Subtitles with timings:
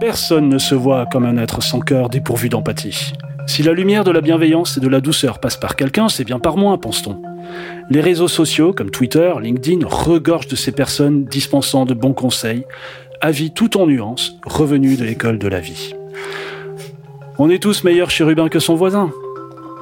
[0.00, 3.12] Personne ne se voit comme un être sans cœur dépourvu d'empathie.
[3.46, 6.40] Si la lumière de la bienveillance et de la douceur passe par quelqu'un, c'est bien
[6.40, 7.22] par moi, pense-t-on.
[7.90, 12.64] Les réseaux sociaux comme Twitter, LinkedIn regorgent de ces personnes dispensant de bons conseils,
[13.20, 15.94] avis tout en nuances, revenus de l'école de la vie.
[17.38, 19.12] On est tous meilleurs chérubins que son voisin.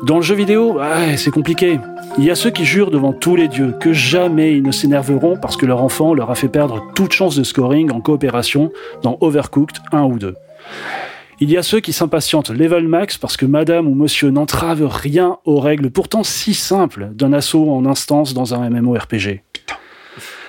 [0.03, 0.80] Dans le jeu vidéo,
[1.16, 1.79] c'est compliqué.
[2.19, 5.37] Il y a ceux qui jurent devant tous les dieux que jamais ils ne s'énerveront
[5.37, 8.73] parce que leur enfant leur a fait perdre toute chance de scoring en coopération
[9.05, 10.34] dans Overcooked 1 ou 2.
[11.38, 15.38] Il y a ceux qui s'impatientent level max parce que madame ou monsieur n'entravent rien
[15.45, 19.45] aux règles pourtant si simples d'un assaut en instance dans un MMORPG.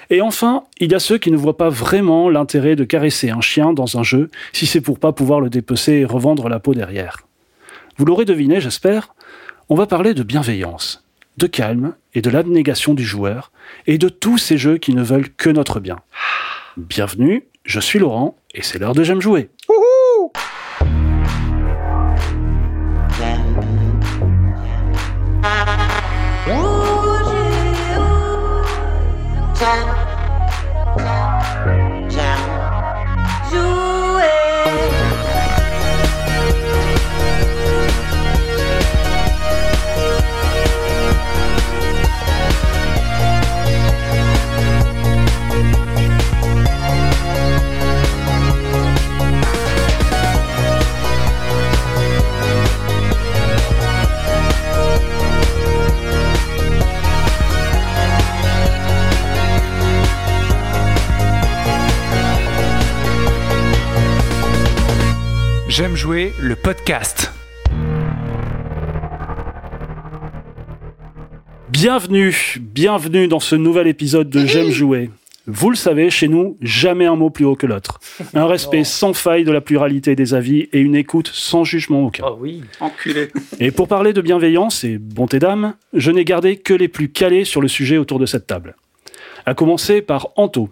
[0.10, 3.42] Et enfin, il y a ceux qui ne voient pas vraiment l'intérêt de caresser un
[3.42, 6.74] chien dans un jeu si c'est pour pas pouvoir le dépecer et revendre la peau
[6.74, 7.28] derrière.
[7.98, 9.14] Vous l'aurez deviné, j'espère,
[9.70, 11.04] on va parler de bienveillance
[11.38, 13.52] de calme et de l'abnégation du joueur,
[13.88, 16.00] et de tous ces jeux qui ne veulent que notre bien.
[16.78, 19.50] Bienvenue, je suis Laurent, et c'est l'heure de J'aime jouer.
[65.76, 67.34] J'aime jouer le podcast.
[71.70, 75.10] Bienvenue, bienvenue dans ce nouvel épisode de J'aime jouer.
[75.48, 78.00] Vous le savez, chez nous, jamais un mot plus haut que l'autre.
[78.36, 82.26] Un respect sans faille de la pluralité des avis et une écoute sans jugement aucun.
[82.28, 83.30] Oh oui, enculé.
[83.60, 87.46] Et pour parler de bienveillance et bonté d'âme, je n'ai gardé que les plus calés
[87.46, 88.76] sur le sujet autour de cette table.
[89.48, 90.70] À commencer par Anto.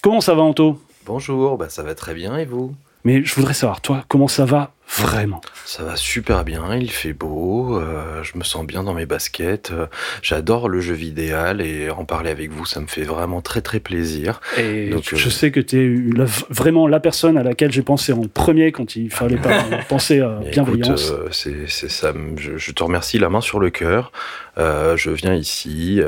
[0.00, 0.80] Comment ça va Anto?
[1.06, 2.72] Bonjour, bah ça va très bien et vous?
[3.04, 5.40] Mais je voudrais savoir, toi, comment ça va vraiment?
[5.64, 9.70] Ça va super bien, il fait beau, euh, je me sens bien dans mes baskets,
[9.72, 9.86] euh,
[10.22, 13.80] j'adore le jeu vidéo et en parler avec vous, ça me fait vraiment très très
[13.80, 14.40] plaisir.
[14.58, 18.22] Et je euh, sais que tu es vraiment la personne à laquelle j'ai pensé en
[18.22, 21.12] premier quand il fallait pas penser à bienveillance.
[21.30, 24.12] c'est ça, je, te remercie la main sur le cœur.
[24.56, 26.00] Je viens ici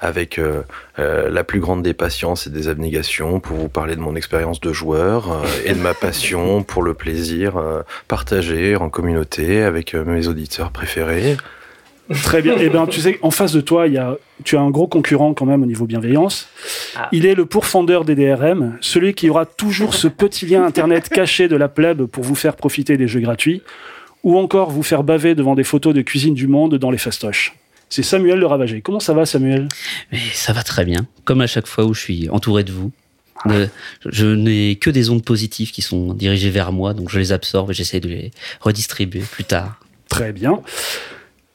[0.00, 0.40] avec
[0.96, 4.72] la plus grande des patiences et des abnégations pour vous parler de mon expérience de
[4.72, 7.54] joueur et de ma passion pour le plaisir
[8.08, 11.36] partagé en communauté avec euh, mes auditeurs préférés.
[12.22, 12.56] Très bien.
[12.58, 14.70] Et eh ben, tu sais, en face de toi, il y a, tu as un
[14.70, 16.48] gros concurrent quand même au niveau bienveillance.
[16.96, 17.08] Ah.
[17.12, 21.48] Il est le pourfendeur des DRM, celui qui aura toujours ce petit lien internet caché
[21.48, 23.62] de la plèbe pour vous faire profiter des jeux gratuits,
[24.22, 27.54] ou encore vous faire baver devant des photos de cuisine du monde dans les fastoches.
[27.94, 28.80] C'est Samuel le Ravagé.
[28.80, 29.68] Comment ça va, Samuel?
[30.10, 31.06] Mais Ça va très bien.
[31.24, 32.90] Comme à chaque fois où je suis entouré de vous
[34.06, 37.70] je n'ai que des ondes positives qui sont dirigées vers moi, donc je les absorbe
[37.70, 39.78] et j'essaie de les redistribuer plus tard.
[40.08, 40.60] Très bien.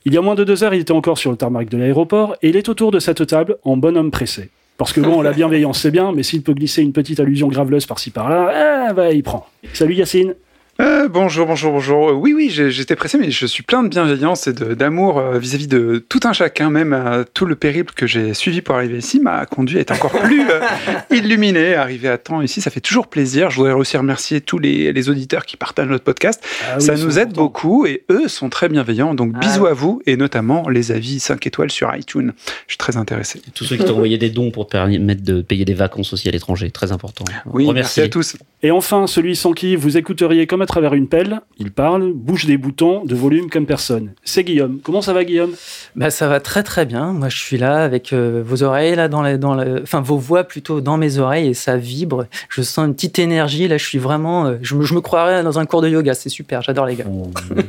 [0.06, 2.36] Il y a moins de deux heures, il était encore sur le tarmac de l'aéroport
[2.44, 4.50] et il est autour de cette table en bonhomme pressé.
[4.78, 7.86] Parce que bon, la bienveillance c'est bien, mais s'il peut glisser une petite allusion graveleuse
[7.86, 9.48] par-ci par-là, eh, bah, il prend.
[9.74, 10.36] Salut Yacine.
[10.80, 12.10] Euh, bonjour, bonjour, bonjour.
[12.10, 15.68] Euh, oui, oui, j'étais pressé, mais je suis plein de bienveillance et d'amour euh, vis-à-vis
[15.68, 16.70] de tout un chacun.
[16.70, 20.12] Même tout le périple que j'ai suivi pour arriver ici m'a conduit à être encore
[20.12, 20.44] plus
[21.12, 21.76] illuminé.
[21.76, 23.50] Arriver à temps ici, ça fait toujours plaisir.
[23.50, 26.42] Je voudrais aussi remercier tous les, auditeurs qui partagent notre podcast.
[26.72, 29.14] Ah ça nous aide beaucoup et eux sont très bienveillants.
[29.14, 32.32] Donc ah bisous à vous et notamment les avis 5 étoiles sur iTunes.
[32.68, 33.42] Je suis très intéressé.
[33.54, 36.30] tous ceux qui t'ont envoyé des dons pour te permettre de payer des vacances aussi
[36.30, 37.26] à l'étranger, très important.
[37.52, 38.38] Oui, merci à tous.
[38.62, 42.58] Et enfin, celui sans qui vous écouteriez comme travers une pelle, il parle, bouge des
[42.58, 44.14] boutons de volume comme personne.
[44.24, 44.80] C'est Guillaume.
[44.84, 45.52] Comment ça va Guillaume?
[45.96, 47.12] Bah, Ça va très très bien.
[47.12, 50.80] Moi je suis là avec euh, vos oreilles, là, dans, dans enfin vos voix plutôt
[50.80, 52.28] dans mes oreilles et ça vibre.
[52.50, 53.68] Je sens une petite énergie.
[53.68, 56.14] Là je suis vraiment, euh, je, me croirais dans un cours de yoga.
[56.14, 57.06] C'est super, j'adore les gars.
[57.10, 57.32] Oh.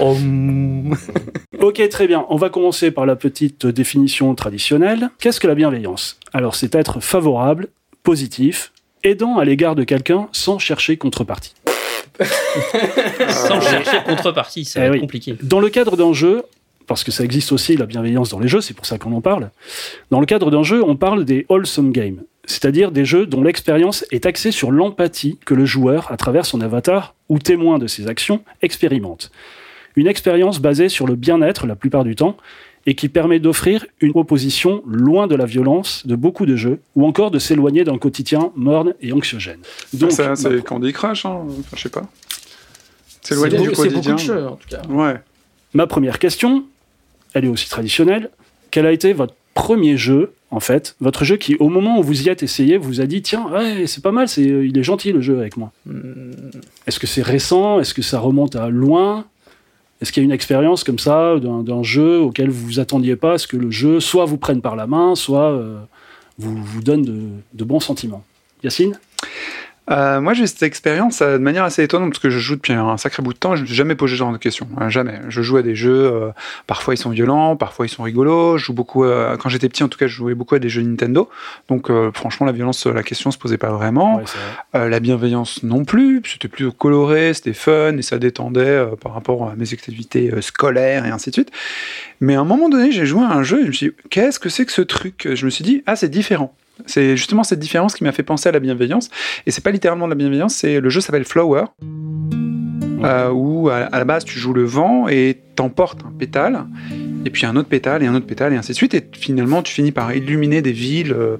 [0.00, 0.16] Oh.
[1.60, 2.24] ok, très bien.
[2.28, 5.10] On va commencer par la petite définition traditionnelle.
[5.20, 6.18] Qu'est-ce que la bienveillance?
[6.32, 7.68] Alors c'est être favorable,
[8.02, 8.72] positif,
[9.04, 11.54] aidant à l'égard de quelqu'un sans chercher contrepartie.
[13.28, 15.36] sans chercher contrepartie, c'est eh compliqué.
[15.42, 16.44] Dans le cadre d'un jeu,
[16.86, 19.20] parce que ça existe aussi la bienveillance dans les jeux, c'est pour ça qu'on en
[19.20, 19.50] parle.
[20.10, 24.04] Dans le cadre d'un jeu, on parle des wholesome games, c'est-à-dire des jeux dont l'expérience
[24.10, 28.08] est axée sur l'empathie que le joueur, à travers son avatar ou témoin de ses
[28.08, 29.30] actions, expérimente.
[29.96, 32.36] Une expérience basée sur le bien-être la plupart du temps,
[32.86, 37.06] et qui permet d'offrir une proposition loin de la violence de beaucoup de jeux, ou
[37.06, 39.60] encore de s'éloigner d'un quotidien morne et anxiogène.
[39.92, 42.08] Donc, ça, c'est Candy Crush, hein enfin, je sais pas.
[43.22, 43.90] S'éloigner du quotidien.
[43.90, 44.82] C'est beaucoup de jeux, en tout cas.
[44.88, 45.20] Ouais.
[45.74, 46.64] Ma première question,
[47.34, 48.30] elle est aussi traditionnelle.
[48.70, 52.22] Quel a été votre premier jeu, en fait, votre jeu qui, au moment où vous
[52.22, 55.12] y êtes essayé, vous a dit tiens, ouais, c'est pas mal, c'est, il est gentil
[55.12, 55.70] le jeu avec moi.
[55.86, 56.32] Hmm.
[56.86, 57.78] Est-ce que c'est récent?
[57.78, 59.26] Est-ce que ça remonte à loin?
[60.00, 63.34] Est-ce qu'il y a une expérience comme ça d'un jeu auquel vous vous attendiez pas?
[63.34, 65.78] À ce que le jeu soit vous prenne par la main, soit euh,
[66.38, 68.24] vous, donne de bons sentiments?
[68.62, 68.98] Yacine?
[69.90, 72.72] Euh, moi, j'ai cette expérience euh, de manière assez étonnante parce que je joue depuis
[72.72, 73.56] un sacré bout de temps.
[73.56, 74.68] Je ne me suis jamais posé ce genre de questions.
[74.76, 75.20] Hein, jamais.
[75.28, 76.12] Je joue à des jeux.
[76.12, 76.30] Euh,
[76.66, 77.56] parfois, ils sont violents.
[77.56, 78.58] Parfois, ils sont rigolos.
[78.58, 79.04] Je joue beaucoup.
[79.04, 81.28] quand j'étais petit, en tout cas, je jouais beaucoup à des jeux Nintendo.
[81.68, 84.20] Donc, franchement, la violence, la question se posait pas vraiment.
[84.74, 86.22] la bienveillance non plus.
[86.24, 91.10] C'était plutôt coloré, c'était fun et ça détendait par rapport à mes activités scolaires et
[91.10, 91.50] ainsi de suite.
[92.20, 93.94] Mais à un moment donné, j'ai joué à un jeu et je me suis dit,
[94.10, 95.28] qu'est-ce que c'est que ce truc?
[95.32, 96.54] Je me suis dit, ah, c'est différent.
[96.86, 99.10] C'est justement cette différence qui m'a fait penser à la bienveillance.
[99.46, 101.64] Et c'est pas littéralement de la bienveillance, c'est le jeu s'appelle Flower.
[103.02, 106.66] Euh, où à, la base tu joues le vent et t'emportes un pétale,
[107.24, 109.62] et puis un autre pétale et un autre pétale et ainsi de suite, et finalement
[109.62, 111.12] tu finis par illuminer des villes.
[111.12, 111.38] Euh,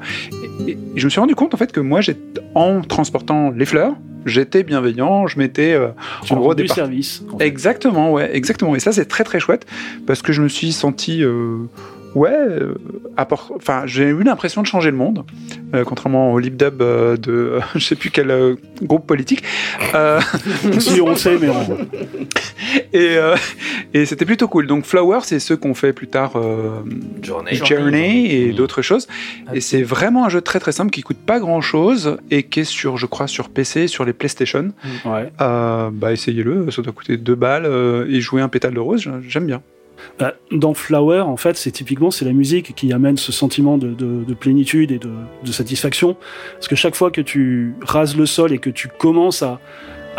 [0.67, 2.01] et, je me suis rendu compte en fait que moi,
[2.55, 3.95] en transportant les fleurs,
[4.25, 5.89] j'étais bienveillant, je m'étais euh,
[6.31, 7.23] en gros des service.
[7.41, 8.75] Exactement, ouais, exactement.
[8.75, 9.67] Et ça c'est très très chouette
[10.07, 11.23] parce que je me suis senti
[12.15, 12.75] ouais, euh,
[13.17, 15.25] enfin, j'ai eu l'impression de changer le monde,
[15.75, 19.43] euh, contrairement au lip dub euh, de je sais plus quel groupe politique.
[20.79, 21.49] si on sait, mais
[22.93, 23.17] et,
[23.95, 24.67] et c'était plutôt cool.
[24.67, 26.33] Donc Flower, c'est ceux qu'on fait plus tard
[27.23, 29.09] Journey, Journey et d'autres choses.
[29.47, 32.45] Ah, et c'est vraiment un jeu très très simple qui coûte pas grand chose et
[32.45, 34.73] qui est sur, je crois, sur PC, sur les PlayStation.
[35.05, 35.33] Ouais.
[35.39, 37.69] bah essayez-le, ça doit coûter deux balles
[38.09, 39.63] et jouer un pétale de rose, j'aime bien.
[40.19, 44.35] Bah, dans Flower, en fait, c'est typiquement c'est la musique qui amène ce sentiment de,
[44.35, 46.17] plénitude et de, satisfaction.
[46.55, 49.61] Parce que chaque fois que tu rases le sol et que tu commences à,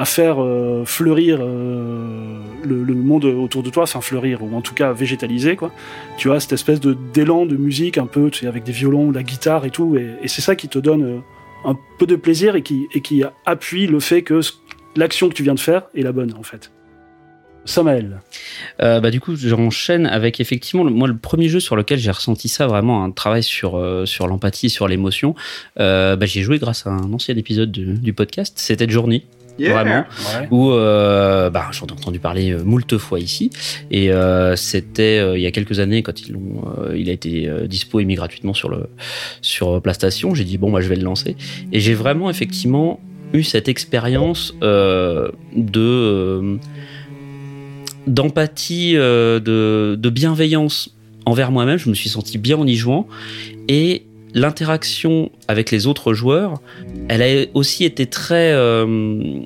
[0.03, 4.93] faire euh, fleurir euh, le, monde autour de toi, enfin fleurir ou en tout cas
[4.93, 5.71] végétaliser, quoi.
[6.17, 9.11] Tu as cette espèce de d'élan de musique un peu, tu sais, avec des violons,
[9.11, 11.19] la guitare et tout, et, c'est ça qui te donne euh,
[11.65, 14.39] un peu de plaisir et qui, et qui appuie le fait que
[14.95, 16.71] l'action que tu viens de faire est la bonne, en fait.
[17.71, 18.19] Samael.
[18.81, 22.49] Euh, bah, du coup, j'enchaîne avec effectivement, moi, le premier jeu sur lequel j'ai ressenti
[22.49, 25.35] ça, vraiment un travail sur, euh, sur l'empathie, sur l'émotion,
[25.79, 29.23] euh, bah, j'ai joué grâce à un ancien épisode du, podcast, c'était Journey.
[29.59, 30.05] Vraiment,
[30.49, 33.51] où bah, j'en ai entendu parler moult fois ici,
[33.91, 34.09] et
[34.55, 36.63] c'était il y a quelques années quand ils l'ont,
[36.95, 38.89] il a été dispo et mis gratuitement sur le
[39.41, 40.33] sur PlayStation.
[40.33, 41.35] J'ai dit bon, bah, je vais le lancer,
[41.71, 42.99] et j'ai vraiment effectivement
[43.33, 45.31] eu cette expérience de
[48.07, 50.95] d'empathie, euh, de, bienveillance
[51.25, 51.77] envers moi-même.
[51.77, 53.07] Je me suis senti bien en y jouant.
[53.67, 54.03] Et
[54.33, 56.61] l'interaction avec les autres joueurs,
[57.09, 58.51] elle a aussi été très...
[58.53, 59.41] Euh,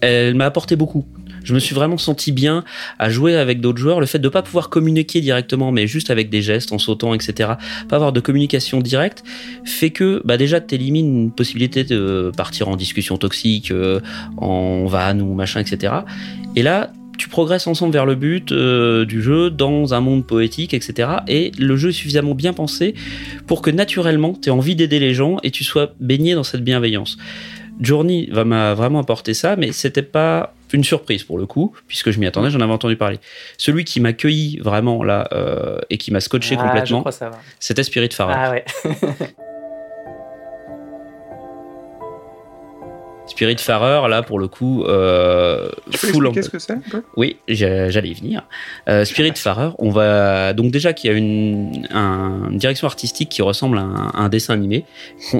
[0.00, 1.04] elle m'a apporté beaucoup.
[1.48, 2.62] Je me suis vraiment senti bien
[2.98, 4.00] à jouer avec d'autres joueurs.
[4.00, 7.14] Le fait de ne pas pouvoir communiquer directement, mais juste avec des gestes, en sautant,
[7.14, 7.52] etc.,
[7.88, 9.24] pas avoir de communication directe,
[9.64, 14.00] fait que bah déjà tu élimines une possibilité de partir en discussion toxique, euh,
[14.36, 15.94] en van ou machin, etc.
[16.54, 20.72] Et là, tu progresses ensemble vers le but euh, du jeu dans un monde poétique,
[20.72, 21.10] etc.
[21.26, 22.94] Et le jeu est suffisamment bien pensé
[23.46, 26.62] pour que naturellement tu aies envie d'aider les gens et tu sois baigné dans cette
[26.62, 27.18] bienveillance.
[27.80, 32.18] Journey m'a vraiment apporté ça, mais c'était pas une surprise pour le coup, puisque je
[32.18, 33.18] m'y attendais, j'en avais entendu parler.
[33.56, 37.04] Celui qui m'a cueilli vraiment là euh, et qui m'a scotché ah, complètement,
[37.58, 38.34] c'était Spirit Farer.
[38.36, 38.64] Ah ouais.
[43.28, 46.74] Spirit Farer, là, pour le coup, euh, tu peux Qu'est-ce que c'est
[47.16, 48.42] Oui, j'allais y venir.
[48.88, 51.70] Euh, Spirit Farer, on va donc déjà qu'il y a une,
[52.58, 54.84] direction artistique qui ressemble à un, dessin animé,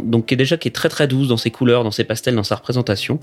[0.02, 2.34] donc qui est déjà qui est très très douce dans ses couleurs, dans ses pastels,
[2.34, 3.20] dans sa représentation,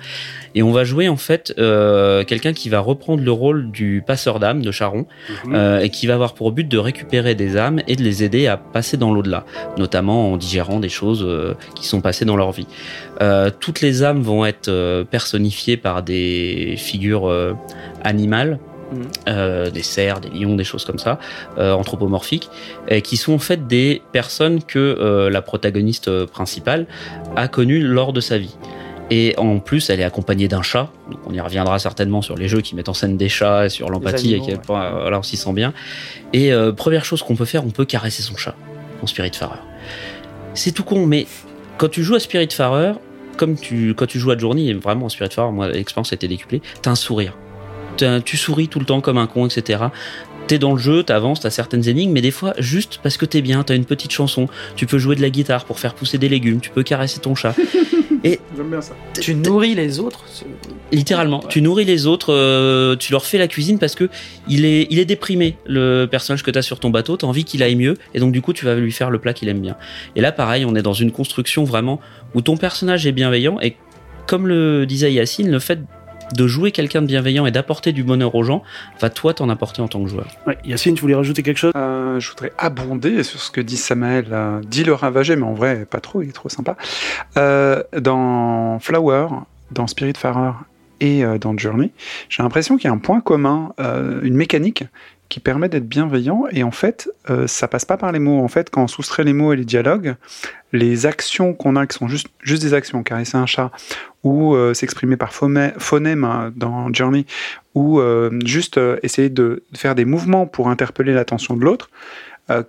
[0.56, 4.40] et on va jouer en fait euh, quelqu'un qui va reprendre le rôle du passeur
[4.40, 5.06] d'âme de Charon
[5.46, 5.56] mhm.
[5.56, 8.48] euh, et qui va avoir pour but de récupérer des âmes et de les aider
[8.48, 9.46] à passer dans l'au-delà,
[9.78, 11.28] notamment en digérant des choses
[11.76, 12.68] qui sont passées dans leur vie.
[13.22, 17.54] Euh, toutes les âmes vont être euh, personnifiées par des figures euh,
[18.04, 18.60] animales.
[18.94, 19.72] Mhm.
[19.72, 21.18] des cerfs, des lions, des choses comme ça,
[21.58, 22.50] anthropomorphiques,
[22.88, 26.86] et qui sont en fait des personnes que la protagoniste principale
[27.36, 28.56] a connues lors de sa vie.
[29.10, 30.92] Et en plus, elle est accompagnée d'un chat.
[31.10, 33.70] Donc on y reviendra certainement sur les jeux qui mettent en scène des chats, et
[33.70, 35.74] sur l'empathie, et quel point là on s'y sent bien.
[36.32, 38.56] Et première chose qu'on peut faire, on peut caresser son chat
[39.02, 39.60] en Spirit Farer.
[40.54, 41.26] C'est tout con, mais
[41.78, 42.94] quand tu joues à Spirit Farer,
[43.36, 46.62] comme tu, quand tu joues à Journey, vraiment en Spiritfarer, moi, l'expérience a été décuplée,
[46.82, 47.34] t'as un sourire.
[48.26, 49.86] tu souris tout le temps comme un con, etc.
[50.48, 53.42] t'es dans le jeu, t'avances, t'as certaines énigmes, mais des fois, juste parce que t'es
[53.42, 56.30] bien, t'as une petite chanson, tu peux jouer de la guitare pour faire pousser des
[56.30, 57.56] légumes, tu peux caresser ton chat.
[58.26, 58.96] Et J'aime bien ça.
[59.22, 60.26] Tu nourris les autres.
[60.92, 64.10] littéralement, tu nourris les autres, euh, tu leur fais la cuisine parce que
[64.50, 67.62] il est, il est déprimé, le personnage que t'as sur ton bateau, t'as envie qu'il
[67.62, 69.78] aille mieux, et donc du coup, tu vas lui faire le plat qu'il aime bien.
[70.16, 72.02] Et là, pareil, on est dans une construction vraiment
[72.34, 73.78] où ton personnage est bienveillant, et
[74.26, 75.80] comme le disait Yacine, le fait
[76.34, 78.64] de jouer quelqu'un de bienveillant et d'apporter du bonheur aux gens
[79.00, 80.28] va toi t'en apporter en tant que joueur.
[80.48, 81.74] Ouais, Yacine, tu voulais rajouter quelque chose?
[81.76, 84.26] Euh, je voudrais abonder sur ce que dit Samael.
[84.32, 86.76] euh, dit le ravagé, mais en vrai, pas trop, il est trop sympa.
[87.38, 89.28] Euh, dans Flower,
[89.72, 90.52] dans Spiritfarer
[91.02, 91.92] et euh, dans Journey,
[92.30, 94.86] j'ai l'impression qu'il y a un point commun, euh, une mécanique
[95.30, 96.46] qui permet d'être bienveillant.
[96.52, 98.44] Et en fait, euh, ça passe pas par les mots.
[98.44, 100.16] En fait, quand on soustrait les mots et les dialogues,
[100.72, 103.72] les actions qu'on a, qui sont juste, juste des actions, caresser un chat,
[104.24, 107.26] ou euh, s'exprimer par phonème hein, dans Journey,
[107.76, 111.90] ou euh, juste euh, essayer de faire des mouvements pour interpeller l'attention de l'autre,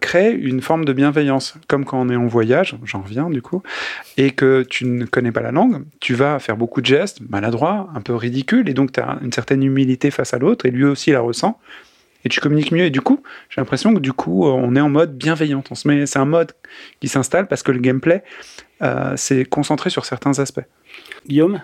[0.01, 1.55] crée une forme de bienveillance.
[1.69, 3.63] Comme quand on est en voyage, j'en reviens du coup,
[4.17, 7.91] et que tu ne connais pas la langue, tu vas faire beaucoup de gestes maladroits,
[7.95, 10.85] un peu ridicules, et donc tu as une certaine humilité face à l'autre, et lui
[10.85, 11.61] aussi la ressent,
[12.27, 12.85] et tu communiques mieux.
[12.85, 15.69] Et du coup, j'ai l'impression que du coup, euh, on est en mode bienveillante.
[15.71, 16.53] On se met, c'est un mode
[17.01, 18.23] qui s'installe parce que le gameplay,
[18.83, 20.67] euh, c'est concentré sur certains aspects.
[21.27, 21.61] Guillaume?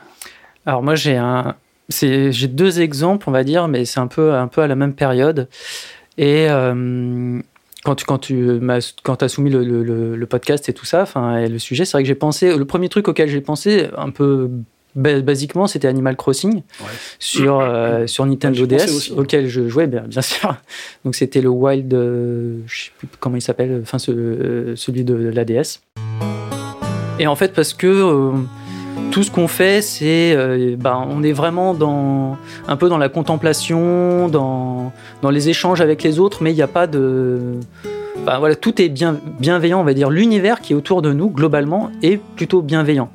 [0.65, 1.57] Alors moi j'ai un,
[1.89, 4.77] c'est, j'ai deux exemples on va dire, mais c'est un peu un peu à la
[4.77, 5.49] même période.
[6.19, 7.41] Et euh,
[7.85, 10.85] quand tu quand tu m'as quand as soumis le, le- le- le podcast et tout
[10.87, 12.57] ça, enfin et le sujet, c'est vrai que j'ai pensé.
[12.57, 14.51] Le premier truc auquel j'ai pensé, un peu
[14.95, 16.63] basiquement, c'était Animal Crossing
[17.19, 19.13] sur euh, sur Nintendo Ouais, DS, aussi.
[19.13, 20.55] auquel je jouais bien, bien sûr.
[21.05, 25.05] Donc c'était le Wild, euh, je sais plus comment il s'appelle, enfin ce- euh, celui
[25.05, 25.81] de la DS.
[27.19, 28.33] Et en fait parce que euh,
[29.11, 33.09] tout ce qu'on fait, c'est, euh, ben, on est vraiment dans un peu dans la
[33.11, 37.41] contemplation, dans, dans les échanges avec les autres, mais il n'y a pas de,
[38.25, 40.11] voilà, tout est bien, bienveillant, on va dire.
[40.11, 43.11] L'univers qui est autour de nous globalement est plutôt bienveillant.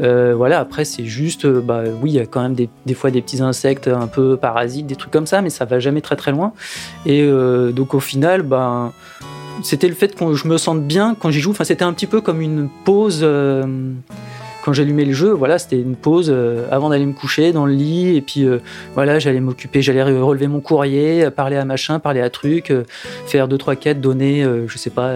[0.00, 3.10] Euh, voilà, après c'est juste, euh, bah oui, il y a quand même des, fois
[3.10, 6.16] des petits insectes un peu parasites, des trucs comme ça, mais ça va jamais très
[6.16, 6.52] très loin.
[7.06, 8.92] Et euh, donc au final, ben
[9.62, 11.50] c'était le fait que je me sente bien quand j'y joue.
[11.50, 13.26] Enfin, c'était un petit peu comme une pause.
[14.68, 17.72] Quand j'allumais le jeu, voilà, c'était une pause euh, avant d'aller me coucher dans le
[17.72, 18.18] lit.
[18.18, 18.58] Et puis, euh,
[18.92, 22.84] voilà, j'allais m'occuper, j'allais relever mon courrier, parler à machin, parler à truc, euh,
[23.24, 25.10] faire deux, trois quêtes, donner, je sais pas,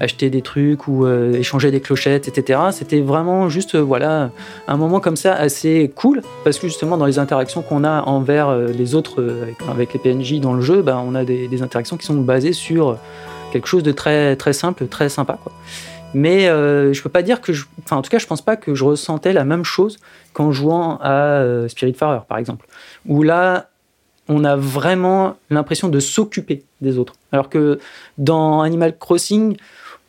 [0.00, 2.60] acheter des trucs ou échanger des clochettes, etc.
[2.72, 4.32] C'était vraiment juste, voilà,
[4.66, 6.20] un moment comme ça assez cool.
[6.44, 9.24] Parce que justement, dans les interactions qu'on a envers les autres,
[9.70, 12.98] avec, les PNJ dans le jeu, ben, on a des, interactions qui sont basées sur
[13.50, 15.38] quelque chose de très, très simple, très sympa.
[16.14, 17.64] Mais euh, je peux pas dire que je.
[17.84, 19.98] Enfin, en tout cas, je pense pas que je ressentais la même chose
[20.32, 22.66] qu'en jouant à euh, Spiritfarer, par exemple.
[23.06, 23.68] Où là,
[24.28, 27.14] on a vraiment l'impression de s'occuper des autres.
[27.32, 27.78] Alors que
[28.16, 29.56] dans Animal Crossing,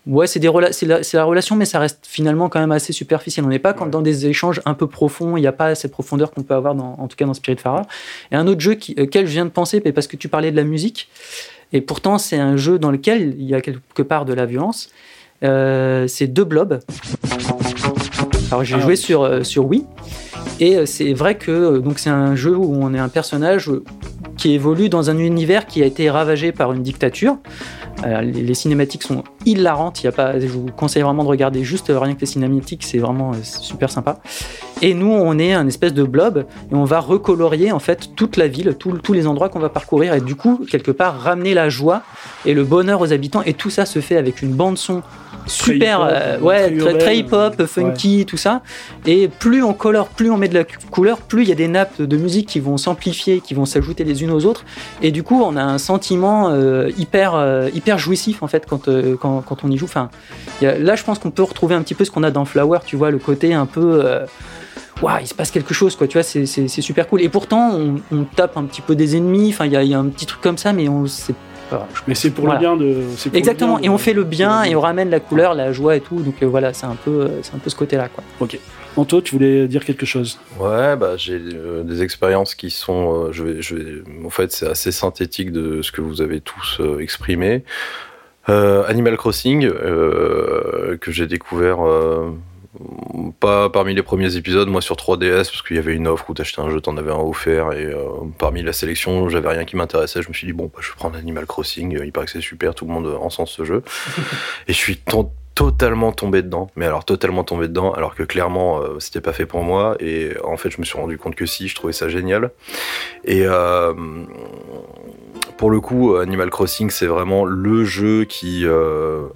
[0.08, 3.46] ouais, c'est rela- la, relation, mais ça reste finalement quand même assez superficiel.
[3.46, 5.38] On n'est pas quand dans des échanges un peu profonds.
[5.38, 7.84] Il n'y a pas cette profondeur qu'on peut avoir, dans, en tout cas dans Spiritfarer.
[8.32, 10.58] Et un autre jeu qui, auquel je viens de penser, parce que tu parlais de
[10.58, 11.10] la musique,
[11.72, 14.90] et pourtant c'est un jeu dans lequel il y a quelque part de la violence.
[15.44, 16.80] Euh, c'est deux blobs.
[18.52, 18.80] Alors j'ai Ah.
[18.80, 19.86] joué sur, euh, sur Wii
[20.60, 23.72] et euh, c'est vrai que donc c'est un jeu où on est un personnage
[24.38, 27.38] qui évolue dans un univers qui a été ravagé par une dictature.
[28.22, 30.02] Les, cinématiques sont hilarantes.
[30.02, 32.86] Il y a pas, je vous conseille vraiment de regarder juste rien que les cinématiques,
[32.86, 34.20] c'est vraiment super sympa.
[34.82, 38.38] Et nous, on est un espèce de blob et on va recolorier en fait toute
[38.38, 41.54] la ville, tout- tous les endroits qu'on va parcourir et du coup quelque part ramener
[41.54, 42.02] la joie
[42.46, 43.42] et le bonheur aux habitants.
[43.46, 45.02] Et tout ça se fait avec une bande son
[45.48, 48.62] super, hip-hop, euh, euh, ouais, très très, très hip-hop, funky, tout ça.
[49.06, 51.68] Et plus on colore, plus on met de la couleur, plus il y a des
[51.68, 54.64] nappes de musique qui vont s'amplifier, qui vont s'ajouter les unes aux autres.
[55.02, 58.88] Et du coup, on a un sentiment euh, hyper, euh, hyper jouissif en fait quand,
[59.20, 59.86] quand, quand on y joue.
[59.86, 60.10] Enfin,
[60.62, 62.32] il y a- là, je pense qu'on peut retrouver un petit peu ce qu'on a
[62.32, 64.04] dans Flower, tu vois, le côté un peu.
[65.02, 67.22] Waouh, il se passe quelque chose, quoi, tu vois, c'est- super cool.
[67.22, 69.90] Et pourtant, on, on tape un petit peu des ennemis, enfin, il y a, il
[69.90, 71.34] y a un petit truc comme ça, mais on sait
[71.70, 71.88] pas.
[72.08, 72.60] Mais c'est pour Voilà.
[72.60, 73.04] le bien de.
[73.30, 75.72] pour Exactement, bien et de- on fait le bien et on ramène la couleur, la
[75.72, 76.20] joie et tout.
[76.20, 78.24] Donc euh, voilà, c'est un peu, euh, c'est un peu ce côté-là, quoi.
[78.40, 78.58] Ok.
[78.98, 80.40] Anto, tu voulais dire quelque chose?
[80.60, 83.28] Ouais, bah, j'ai euh, des expériences qui sont.
[83.28, 86.42] euh, je vais, je vais, en fait, c'est assez synthétique de ce que vous avez
[86.42, 87.64] tous euh, exprimé.
[88.50, 92.32] Euh, Animal Crossing, euh, que j'ai découvert euh,
[93.40, 96.34] pas parmi les premiers épisodes, moi sur 3DS, parce qu'il y avait une offre où
[96.34, 98.04] t'achetais un jeu, t'en avais un offert, et euh,
[98.38, 100.22] parmi la sélection, j'avais rien qui m'intéressait.
[100.22, 102.32] Je me suis dit, bon, bah, je vais prendre Animal Crossing, euh, il paraît que
[102.32, 103.82] c'est super, tout le monde encense ce jeu.
[104.68, 108.80] et je suis ton- totalement tombé dedans, mais alors totalement tombé dedans, alors que clairement
[108.80, 111.46] euh, c'était pas fait pour moi, et en fait je me suis rendu compte que
[111.46, 112.52] si, je trouvais ça génial.
[113.26, 113.94] Et euh,
[115.58, 118.66] pour le coup, Animal Crossing, c'est vraiment le jeu qui,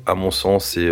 [0.05, 0.89] à mon sens, est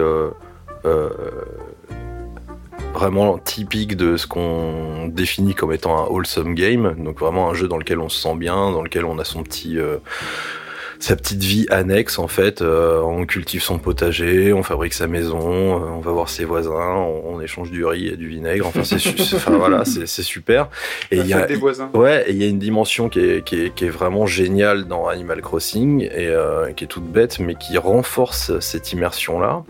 [2.93, 6.95] vraiment typique de ce qu'on définit comme étant un wholesome game.
[7.03, 9.43] Donc vraiment un jeu dans lequel on se sent bien, dans lequel on a son
[9.43, 9.77] petit
[11.03, 12.61] sa petite vie annexe en fait.
[12.61, 16.95] Euh, on cultive son potager, on fabrique sa maison, euh, on va voir ses voisins,
[16.95, 18.67] on, échange du riz et du vinaigre.
[18.67, 18.97] Enfin, c'est
[19.35, 20.69] enfin, voilà, c'est super.
[21.09, 21.89] Et il y a des voisins.
[21.95, 24.85] Ouais, et il y a une dimension qui est, qui est, qui est vraiment géniale
[24.85, 29.63] dans Animal Crossing et euh, qui est toute bête, mais qui renforce cette immersion là.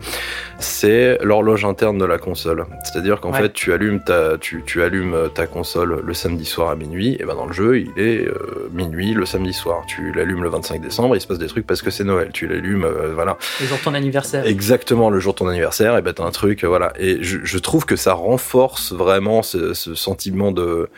[0.58, 2.66] C'est l'horloge interne de la console.
[2.84, 6.76] C'est-à-dire qu'en fait, tu allumes ta, tu, tu, allumes ta console le samedi soir à
[6.76, 7.16] minuit.
[7.18, 8.28] Et ben dans le jeu, il est
[8.70, 9.82] minuit le samedi soir.
[9.86, 12.30] Tu l'allumes le 25 décembre se passe des trucs parce que c'est Noël.
[12.32, 13.38] Tu l'allumes, euh, voilà.
[13.60, 14.46] Le jour de ton anniversaire.
[14.46, 16.92] Exactement, le jour de ton anniversaire, et ben t'as un truc, euh, voilà.
[16.98, 20.88] Et je, trouve que ça renforce vraiment ce, sentiment de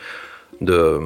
[0.61, 0.99] de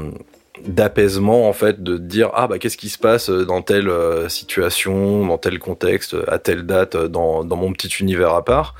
[0.66, 5.26] d'apaisement en fait de dire ah bah qu'est-ce qui se passe dans telle euh, situation
[5.26, 8.76] dans tel contexte à telle date dans, dans mon petit univers à part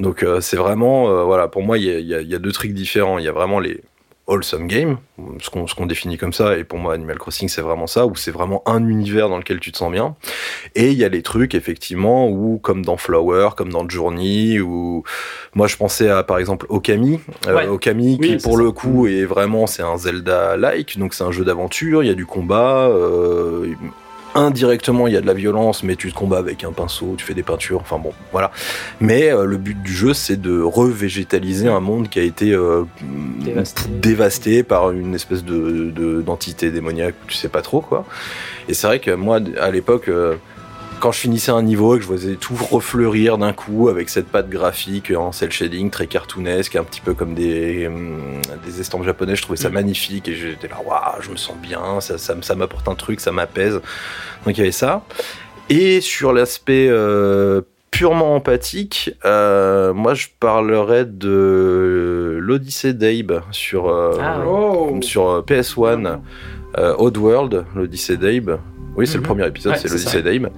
[0.00, 3.26] donc c'est vraiment voilà pour moi il y a, y a, deux trucs différents il
[3.26, 3.82] y a vraiment les
[4.28, 4.98] wholesome game,
[5.40, 8.30] ce qu'on définit comme ça, et pour moi Animal Crossing c'est vraiment ça, où c'est
[8.30, 10.14] vraiment un univers dans lequel tu te sens bien.
[10.74, 15.02] Et il y a les trucs effectivement où, comme dans Flower, comme dans Journey, où
[15.54, 19.66] moi je pensais à par exemple Okami, euh, Okami qui pour le coup est vraiment
[19.66, 22.88] c'est un Zelda-like, donc c'est un jeu d'aventure, il y a du combat.
[22.88, 23.74] Euh,
[24.38, 27.24] indirectement il y a de la violence mais tu te combats avec un pinceau tu
[27.24, 28.50] fais des peintures enfin bon voilà
[29.00, 32.84] mais euh, le but du jeu c'est de revégétaliser un monde qui a été euh,
[33.90, 34.62] dévasté.
[34.62, 38.04] par une espèce de d'entité démoniaque tu sais pas trop quoi
[38.68, 40.36] et c'est vrai que moi à l'époque euh,
[40.98, 44.28] quand je finissais un niveau et que je voyais tout refleurir d'un coup avec cette
[44.28, 49.04] patte graphique en cel shading très cartoonesque, un petit peu comme des, hum, des estampes
[49.04, 49.74] japonaises, je trouvais ça mm.
[49.74, 53.32] magnifique et j'étais là, waouh, je me sens bien, ça, ça, m'apporte un truc, ça
[53.32, 53.74] m'apaise.
[54.44, 55.02] Donc il y avait ça.
[55.70, 64.18] Et sur l'aspect euh, purement empathique, euh, moi je parlerais de l'Odyssée d'Abe sur, euh,
[64.20, 64.42] ah,
[65.02, 66.18] sur PS1,
[66.76, 68.58] Oddworld, l'Odyssée d'Abe.
[68.98, 69.26] Oui, c'est le mhm.
[69.26, 70.48] premier épisode, c'est l'Odyssée d'Aim.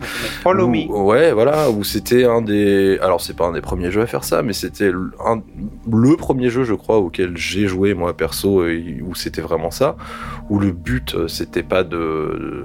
[0.43, 0.87] Follow me.
[0.87, 2.99] Ouais, voilà, où c'était un des.
[3.03, 6.65] Alors, c'est pas un des premiers jeux à faire ça, mais c'était le premier jeu,
[6.65, 9.97] je crois, auquel j'ai joué, moi, perso, où c'était vraiment ça.
[10.49, 12.65] Où le but, euh, c'était pas de,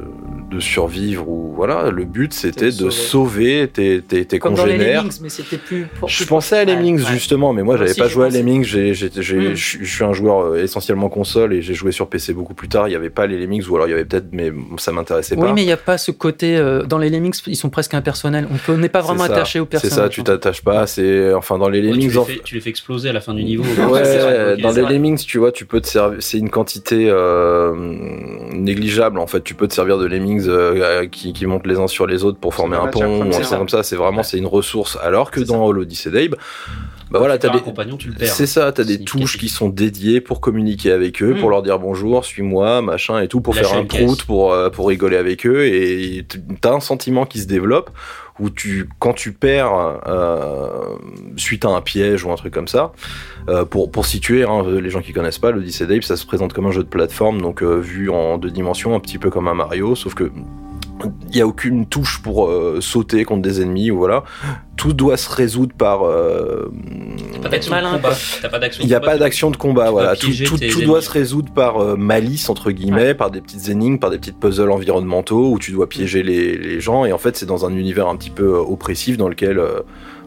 [0.49, 5.03] de survivre, ou voilà, le but, c'était de sauver tes, tes, tes Comme congénères.
[5.03, 5.87] Dans les mais c'était plus.
[6.07, 8.63] je pensais à Lemmings, justement, mais moi, j'avais pas joué à Lemmings.
[8.63, 8.93] Hmm.
[8.93, 12.87] Je suis un joueur euh, essentiellement console et j'ai joué sur PC beaucoup plus tard.
[12.87, 15.35] Il y avait pas les Lemmings, ou alors il y avait peut-être, mais ça m'intéressait
[15.35, 16.55] pas il n'y a pas ce côté.
[16.55, 18.47] Euh, dans les Lemmings, ils sont presque impersonnels.
[18.67, 19.95] On n'est pas vraiment attaché aux personnages.
[19.95, 20.87] C'est ça, tu t'attaches pas.
[20.87, 22.11] C'est enfin dans les Lemmings.
[22.43, 23.63] tu, les fais, exploser à la fin du niveau.
[23.91, 26.19] ouais, dans les Lemmings, tu vois, tu peux te servir.
[26.21, 27.73] C'est une quantité euh,
[28.53, 29.43] négligeable en fait.
[29.43, 32.37] Tu peux te servir de Lemmings euh, qui, qui, montent les uns sur les autres
[32.37, 33.83] pour former un pont ou un comme ça.
[33.83, 34.97] C'est vraiment c'est une ressource.
[35.01, 36.35] Alors que dans l'Odyssey d'Abe
[37.11, 37.59] bah voilà, t'as des
[38.25, 41.51] C'est ça, t'as des touches qui sont dédiées pour communiquer avec eux, pour hmm.
[41.51, 45.17] leur dire bonjour, suis-moi, machin et tout, pour faire un prout, pour euh, pour rigoler
[45.17, 46.25] avec eux, et
[46.61, 47.91] t'as un sentiment qui se développe
[48.39, 50.97] où tu, quand tu perds euh,
[51.37, 52.91] suite à un piège ou un truc comme ça,
[53.47, 56.25] euh, pour, pour situer hein, les gens qui connaissent pas, le Odyssey Dave, ça se
[56.25, 59.29] présente comme un jeu de plateforme, donc euh, vu en deux dimensions, un petit peu
[59.29, 60.31] comme un Mario, sauf que
[61.03, 64.23] il n'y a aucune touche pour euh, sauter contre des ennemis ou voilà.
[64.77, 66.71] Tout doit se résoudre par euh,
[68.81, 70.15] il n'y a pas d'action de combat voilà.
[70.15, 74.09] tout, tout, doit se résoudre par euh, malice entre guillemets par des petites énigmes par
[74.09, 77.05] des petites puzzles environnementaux où tu dois piéger les, les gens.
[77.05, 79.61] Et en fait c'est dans un univers un petit peu oppressif dans lequel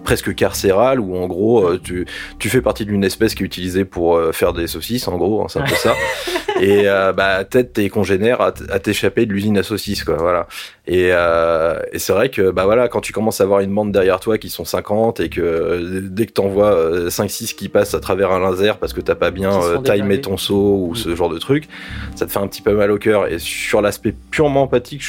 [0.08, 2.06] presque carcéral où en gros euh, tu,
[2.38, 5.42] tu fais partie d'une espèce qui est utilisée pour euh, faire des saucisses en gros,
[5.42, 5.94] hein, c'est un peu ça.
[6.62, 10.48] Et euh, bah peut-être tes congénères à, t'échapper de l'usine à saucisses quoi, voilà.
[10.86, 11.10] Et,
[11.92, 14.38] et c'est vrai que bah voilà quand tu commences à avoir une bande derrière toi
[14.38, 18.40] qui sont 50 et que dès que t'envoies 5 6 qui passent à travers un
[18.40, 21.68] laser parce que t'as pas bien timé ton saut ou ce genre de truc,
[22.16, 25.02] ça te fait un petit peu mal au cœur et sur l'aspect purement empathique,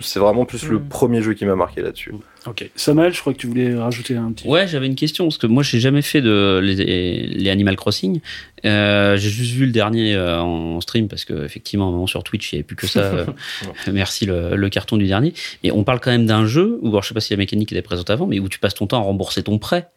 [0.00, 0.88] c'est vraiment plus le mm.
[0.88, 2.14] premier jeu qui m'a marqué là-dessus.
[2.48, 2.70] Ok.
[2.76, 4.46] Samuel, je crois que tu voulais rajouter un petit.
[4.46, 8.20] Ouais, j'avais une question parce que moi, j'ai jamais fait de les, Animal Crossing.
[8.64, 12.56] Euh, j'ai juste vu le dernier euh, en stream parce que effectivement, sur Twitch, il
[12.56, 13.00] n'y avait plus que ça.
[13.00, 13.26] Euh,
[13.92, 15.34] merci le, carton du dernier.
[15.62, 17.72] Et on parle quand même d'un jeu où, alors, je sais pas si la mécanique
[17.72, 19.88] était présente avant, mais où tu passes ton temps à rembourser ton prêt.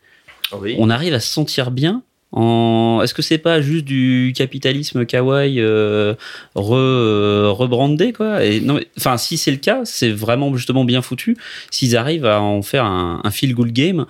[0.77, 6.13] On arrive à se sentir bien est-ce que c'est pas juste du capitalisme kawaii euh,
[6.55, 8.39] re, rebrandé quoi?
[8.97, 11.37] Enfin si c'est le cas, c'est vraiment justement bien foutu.
[11.69, 14.05] S'ils arrivent à en faire un, feel good game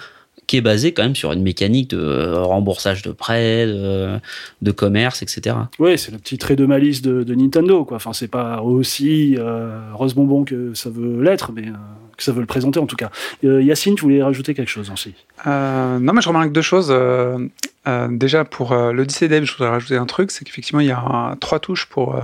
[0.47, 5.55] qui est basé quand même sur une mécanique de remboursage de prêts, de, commerce, etc.
[5.79, 7.97] Ouais, c'est le petit trait de malice de, Nintendo, quoi.
[7.97, 11.73] Enfin, c'est pas aussi euh, rose bonbon que ça veut l'être, mais euh,
[12.21, 13.09] que ça veut le présenter en tout cas.
[13.43, 15.13] Euh, Yacine, tu voulais rajouter quelque chose aussi
[15.47, 16.87] Euh, non, mais je remarque deux choses.
[16.91, 17.37] Euh,
[17.87, 20.91] euh, déjà, pour euh, l'Odyssey Dev, je voudrais rajouter un truc, c'est qu'effectivement, il y
[20.91, 22.19] a un- trois touches pour, euh,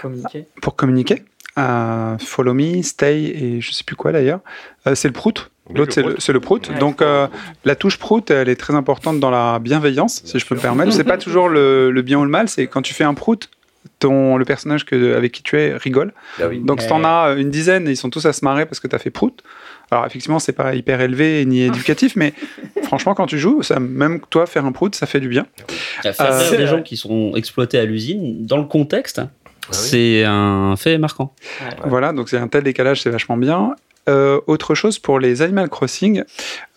[0.00, 0.46] Communiquer.
[0.60, 1.22] pour communiquer.
[1.58, 4.40] Euh, follow me, stay et je sais plus quoi d'ailleurs.
[4.86, 5.50] Euh, c'est le prout.
[5.68, 6.20] Oui, L'autre, c'est le, prout.
[6.22, 6.68] c'est le prout.
[6.70, 6.78] Ouais.
[6.78, 7.28] Donc, euh,
[7.64, 10.92] la touche prout, elle est très importante dans la bienveillance, si je peux me permettre.
[10.92, 13.48] C'est pas toujours le, le bien ou le mal, c'est quand tu fais un prout,
[13.98, 16.12] ton, le personnage que, avec qui tu es rigole.
[16.40, 16.60] Ah oui.
[16.60, 18.86] Donc, si t'en as une dizaine et ils sont tous à se marrer parce que
[18.88, 19.42] t'as fait prout,
[19.90, 22.32] alors effectivement, c'est pas hyper élevé ni éducatif, mais
[22.84, 25.46] franchement, quand tu joues, ça, même toi, faire un prout, ça fait du bien.
[26.02, 29.28] Faire Euh, rire c'est des gens qui sont exploités à l'usine, dans le contexte, Ah
[29.68, 29.68] oui.
[29.76, 31.34] c'est un fait marquant.
[31.84, 33.74] Voilà, donc c'est un tel décalage, c'est vachement bien.
[34.08, 36.24] Euh, autre chose pour les Animal Crossing,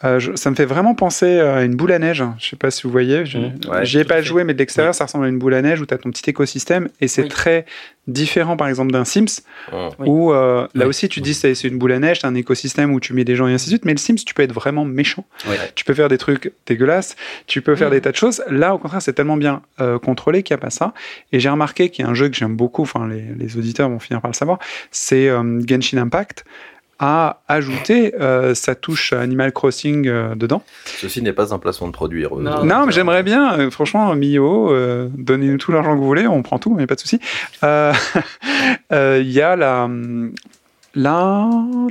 [0.03, 2.23] euh, je- ça me fait vraiment penser à une boule à neige.
[2.38, 3.53] Je sais pas si vous voyez, je- Mmh.
[3.67, 4.23] Ouais, j'y ai tout pas fait.
[4.23, 6.11] joué, mais de l'extérieur, ça ressemble à une boule à neige où tu as ton
[6.11, 7.27] petit écosystème et c'est Oui.
[7.29, 7.65] très
[8.07, 9.41] différent, par exemple, d'un Sims
[10.05, 10.89] où euh, là Oui.
[10.89, 13.23] aussi tu dis c'est c'est une boule à neige, c'est un écosystème où tu mets
[13.23, 13.85] des gens et ainsi de suite.
[13.85, 15.25] Mais le Sims, tu peux être vraiment méchant.
[15.73, 17.15] Tu peux faire des trucs dégueulasses,
[17.47, 17.93] tu peux faire Mhm.
[17.95, 18.43] des tas de choses.
[18.51, 20.93] Là, au contraire, c'est tellement bien euh, contrôlé qu'il n'y a pas ça.
[21.31, 23.89] Et j'ai remarqué qu'il y a un jeu que j'aime beaucoup, enfin les, les auditeurs
[23.89, 24.59] vont finir par le savoir,
[24.91, 26.45] c'est euh, Genshin Impact
[26.99, 30.63] a ajouté euh, sa touche Animal Crossing euh, dedans.
[30.86, 32.25] Ceci n'est pas un placement de produit.
[32.39, 32.63] Non.
[32.63, 36.41] non, mais j'aimerais bien, euh, franchement, Mio, euh, donnez-nous tout l'argent que vous voulez, on
[36.41, 37.19] prend tout, mais pas de souci.
[37.63, 37.93] Euh,
[38.93, 39.89] euh, Il y a la,
[40.95, 41.49] la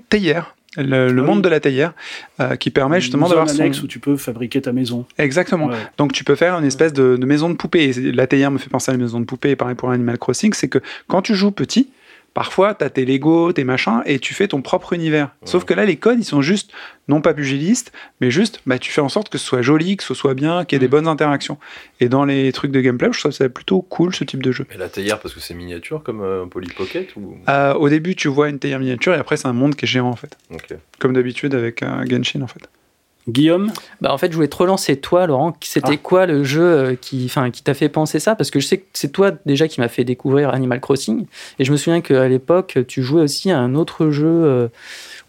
[0.08, 0.54] théière.
[0.76, 1.92] Le, le Ah monde de la théière
[2.40, 3.60] euh, qui permet justement d'avoir son...
[3.60, 5.06] annexe où tu peux fabriquer ta maison.
[5.18, 5.66] Exactement.
[5.66, 5.76] Ouais.
[5.98, 7.90] Donc tu peux faire une espèce de, de maison de poupée.
[7.90, 10.18] Et La théière me fait penser à la maison de poupée, et pareil pour Animal
[10.18, 11.90] Crossing, c'est que quand tu joues petit,
[12.34, 15.30] parfois tu as tes Lego, tes machins, et tu fais ton propre univers.
[15.44, 16.72] Sauf que là, les codes, ils sont juste,
[17.08, 20.02] non pas pugilistes, mais juste, bah, tu fais en sorte que ce soit joli, que
[20.04, 20.90] ce soit bien, qu'il y ait des Mm.
[20.90, 21.58] bonnes interactions.
[22.00, 24.66] Et dans les trucs de gameplay, je trouve ça plutôt cool, ce type de jeu.
[24.70, 27.36] Mais la théière, parce que c'est miniature comme euh, un Polly Pocket ou...
[27.48, 29.88] Euh, au début, tu vois une théière miniature, et après, c'est un monde qui est
[29.88, 30.36] géant, en fait.
[30.98, 32.68] Comme d'habitude avec euh, Genshin, en fait.
[33.28, 35.56] Guillaume Bah, en fait, je voulais te relancer toi, Laurent.
[35.62, 35.96] C'était Ah.
[36.02, 38.34] quoi le jeu euh, qui, qui t'a fait penser ça?
[38.34, 41.26] Parce que je sais que c'est toi déjà qui m'a fait découvrir Animal Crossing.
[41.58, 44.68] Et je me souviens qu'à l'époque, tu jouais aussi à un autre jeu euh,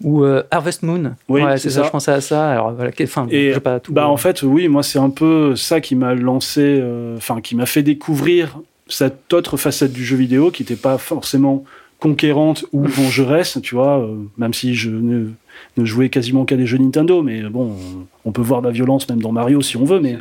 [0.04, 1.16] où euh, Harvest Moon.
[1.30, 1.82] Oui, ouais, c'est ça.
[1.82, 1.86] ça.
[1.86, 2.52] Je pensais à ça.
[2.52, 3.94] Alors voilà, enfin, je pas tout.
[3.94, 7.56] Bah en fait oui, moi c'est un peu ça qui m'a lancé, euh, enfin qui
[7.56, 11.64] m'a fait découvrir cette autre facette du jeu vidéo qui n'était pas forcément
[12.00, 15.30] conquérante ou vengeresse, tu vois, euh, même si je ne,
[15.78, 18.74] ne jouais quasiment qu'à des jeux Nintendo, mais bon, on, on peut voir de la
[18.74, 20.18] violence même dans Mario si on veut, mais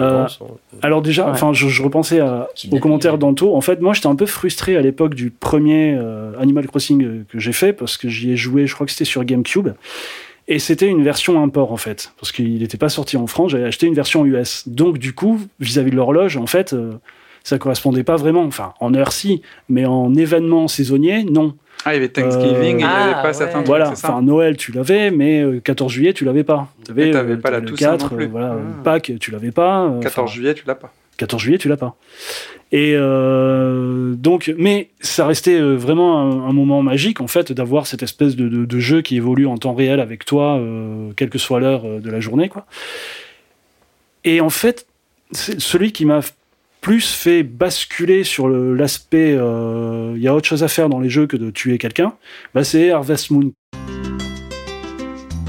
[0.00, 0.26] Euh, hein.
[0.82, 1.30] alors déjà, Ouais.
[1.32, 3.54] enfin, je, je repensais à, aux commentaires d'Anto.
[3.54, 7.24] En fait, moi, j'étais un peu frustré à l'époque du premier euh, Animal Crossing euh,
[7.28, 8.66] que j'ai fait parce que j'y ai joué.
[8.66, 9.68] Je crois que c'était sur GameCube.
[10.48, 13.50] Et c'était une version import en fait, parce qu'il n'était pas sorti en France.
[13.50, 14.68] J'avais acheté une version US.
[14.68, 16.92] Donc du coup, vis-à-vis de l'horloge, en fait, euh,
[17.42, 18.44] ça correspondait pas vraiment.
[18.44, 21.54] Enfin, en heure si, mais en événement saisonnier, non.
[21.88, 23.32] Ah, il y avait Thanksgiving, Euh, et il n'y Ah, avait pas ouais.
[23.32, 23.90] certains trucs, Voilà.
[23.90, 26.68] Enfin, Noël, tu l'avais, mais euh, 14 juillet, tu l'avais pas.
[26.96, 28.24] Et t'avais pas la le Toussaint non 4, plus.
[28.24, 28.82] euh, voilà, Ah.
[28.82, 29.84] Pâques, tu l'avais pas.
[29.84, 30.92] euh, 14 enfin, juillet, tu l'as pas.
[31.16, 31.94] 14 juillet, tu l'as pas.
[32.72, 37.86] Et euh, donc, mais ça restait euh, vraiment un, un moment magique en fait d'avoir
[37.86, 41.30] cette espèce de, de- de jeu qui évolue en temps réel avec toi, euh, quelle
[41.30, 42.66] que soit l'heure euh, de la journée, quoi.
[44.24, 44.86] Et en fait,
[45.30, 46.20] c'est celui qui m'a
[46.86, 51.10] plus fait basculer sur l'aspect, euh, il y a autre chose à faire dans les
[51.10, 52.12] jeux que de tuer quelqu'un,
[52.54, 53.50] bah, c'est Harvest Moon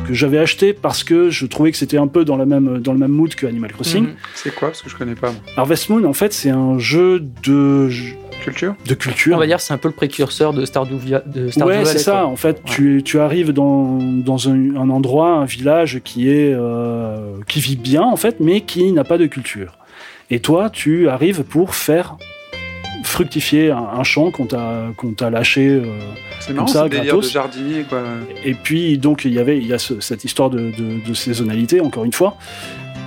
[0.07, 2.91] que j'avais acheté parce que je trouvais que c'était un peu dans, la même, dans
[2.91, 4.05] le même mood que Animal Crossing.
[4.05, 4.13] Mhm.
[4.33, 4.69] C'est quoi?
[4.69, 5.29] Parce que je connais pas.
[5.29, 5.39] moi.
[5.57, 7.87] Harvest Moon, en fait, c'est un jeu de,
[8.41, 8.73] Culture?
[8.87, 9.35] de culture.
[9.35, 11.91] On va dire c'est un peu le précurseur de Stardew, Via- de Stardew ouais, Valley,
[11.91, 12.11] c'est ça.
[12.13, 12.25] quoi.
[12.25, 17.33] En fait, tu, tu arrives dans, dans un, un endroit, un village qui est euh,
[17.47, 19.77] qui vit bien en fait, mais qui n'a pas de culture.
[20.29, 22.17] Et toi, tu arrives pour faire
[23.03, 25.67] fructifier un, un champ qu'on t'a qu'on t'a lâché.
[25.67, 25.83] euh,
[26.39, 27.25] C'est marrant, ça, gratos.
[27.27, 28.01] de jardinier, quoi.
[28.43, 31.13] et puis donc il y avait il y a ce- cette histoire de, de, de
[31.13, 32.35] saisonnalité encore une fois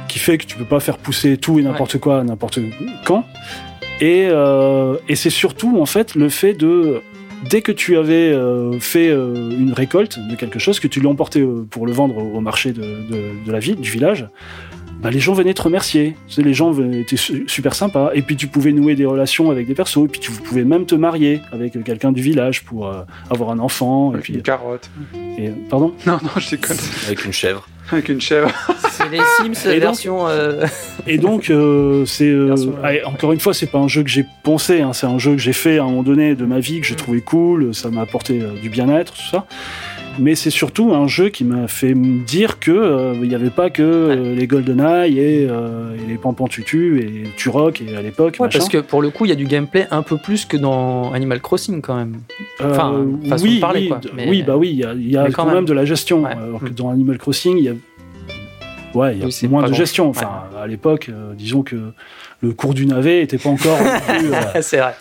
[0.09, 2.59] qui fait que tu peux pas faire pousser tout et n'importe quoi n'importe
[3.05, 3.25] quand.
[4.01, 7.01] Et, euh, et c'est surtout en fait le fait de
[7.49, 11.41] dès que tu avais euh, fait euh, une récolte de quelque chose que tu l'emportais
[11.43, 14.27] euh, pour le vendre au, au marché de, de, de la ville du village.
[15.03, 16.15] Bah, les gens venaient te remercier.
[16.37, 18.11] Les gens étaient su- super sympas.
[18.15, 20.05] Et puis tu pouvais nouer des relations avec des persos.
[20.05, 23.51] Et puis tu pouvais même te marier avec euh, quelqu'un du village pour euh, avoir
[23.51, 24.11] un enfant.
[24.11, 24.91] Et Avec puis, une carotte.
[25.39, 25.95] et, pardon?
[26.07, 26.77] Non, non, je déconne.
[27.07, 27.67] Avec une chèvre.
[27.93, 28.51] Avec une chèvre.
[28.91, 30.29] C'est les Sims Et donc- version.
[30.29, 30.67] euh,
[31.07, 34.25] Et donc, euh, c'est euh, euh, encore une fois, c'est pas un jeu que j'ai
[34.45, 36.81] pensé, hein, c'est un jeu que j'ai fait à un moment donné de ma vie
[36.81, 39.47] que j'ai trouvé cool, ça m'a apporté euh, du bien-être, tout ça.
[40.21, 43.51] Mais c'est surtout un jeu qui m'a fait me dire que euh, il n'y avait
[43.51, 48.37] pas que euh, les GoldenEye et, euh, et les Pampantutu et Turok et à l'époque.
[48.39, 50.57] Ouais, parce que pour le coup, il y a du gameplay un peu plus que
[50.57, 52.21] dans Animal Crossing quand même.
[52.63, 53.99] enfin, façon oui, de parler, oui, quoi.
[53.99, 55.55] d- Mais- oui, bah oui, il y a, y quand, quand même.
[55.57, 55.65] même.
[55.65, 56.23] de la gestion.
[56.25, 56.33] Ouais.
[56.33, 56.75] Alors que Mm.
[56.75, 57.73] dans Animal Crossing, il y a,
[58.95, 60.09] ouais, il y a Oui, c'est moins de gestion.
[60.09, 60.31] Enfin,
[60.61, 61.77] à l'époque, euh, disons que
[62.43, 63.79] le cours du navet n'était pas encore.
[64.11, 64.95] euh, c'est vrai,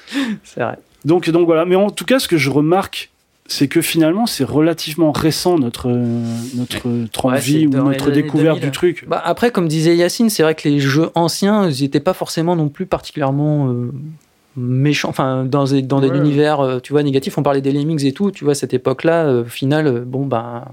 [0.44, 0.76] c'est vrai.
[1.06, 1.66] Donc, donc voilà.
[1.66, 3.10] Mais en tout cas, ce que je remarque,
[3.52, 8.62] c'est que finalement, c'est relativement récent notre notre ou notre découverte 2000.
[8.62, 9.06] du truc.
[9.08, 12.56] Bah, après, comme disait Yacine, c'est vrai que les jeux anciens, ils n'étaient pas forcément
[12.56, 13.92] non plus particulièrement euh,
[14.56, 15.10] méchants.
[15.10, 16.18] Enfin, dans des, dans des Ouais.
[16.18, 17.38] univers, euh, tu vois, négatifs.
[17.38, 18.30] On parlait des Lemmings et tout.
[18.32, 20.64] Tu vois, cette époque-là, euh, au final, bon, ben.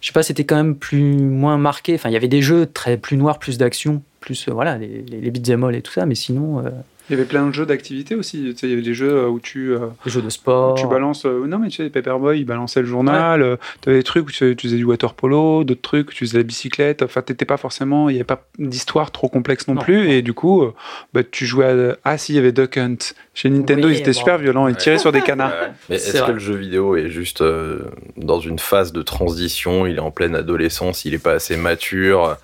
[0.00, 1.94] je sais pas, c'était quand même plus moins marqué.
[1.94, 5.04] Enfin, il y avait des jeux très plus noirs, plus d'action, plus euh, voilà, les,
[5.08, 6.06] les, les beat'em all et tout ça.
[6.06, 6.70] Mais sinon, euh,
[7.08, 8.42] Il y avait plein de jeux d'activité aussi.
[8.52, 10.30] Tu sais, il y avait des jeux euh, où tu, euh, les jeux de où
[10.30, 10.74] sport.
[10.74, 11.24] tu balances.
[11.24, 13.58] euh, non, mais tu sais, Paperboy, il balançait le journal.
[13.80, 16.26] tu avais des trucs où tu, tu faisais du water polo, d'autres trucs où tu
[16.26, 17.02] faisais la bicyclette.
[17.02, 18.08] Enfin, t'étais pas forcément.
[18.08, 19.80] Il n'y avait pas d'histoire trop complexe non, Non.
[19.82, 20.10] plus.
[20.10, 20.74] Et du coup, euh,
[21.14, 21.96] bah, tu jouais à.
[22.04, 22.96] Ah, si, il y avait Duck Hunt.
[23.34, 24.18] Chez Nintendo, Oui, ils étaient bon.
[24.18, 24.66] super violents.
[24.66, 25.52] Ils tiraient sur des canards.
[25.88, 27.82] Mais est-ce que le jeu vidéo est juste euh,
[28.16, 32.36] dans une phase de transition Il est en pleine adolescence, il est pas assez mature?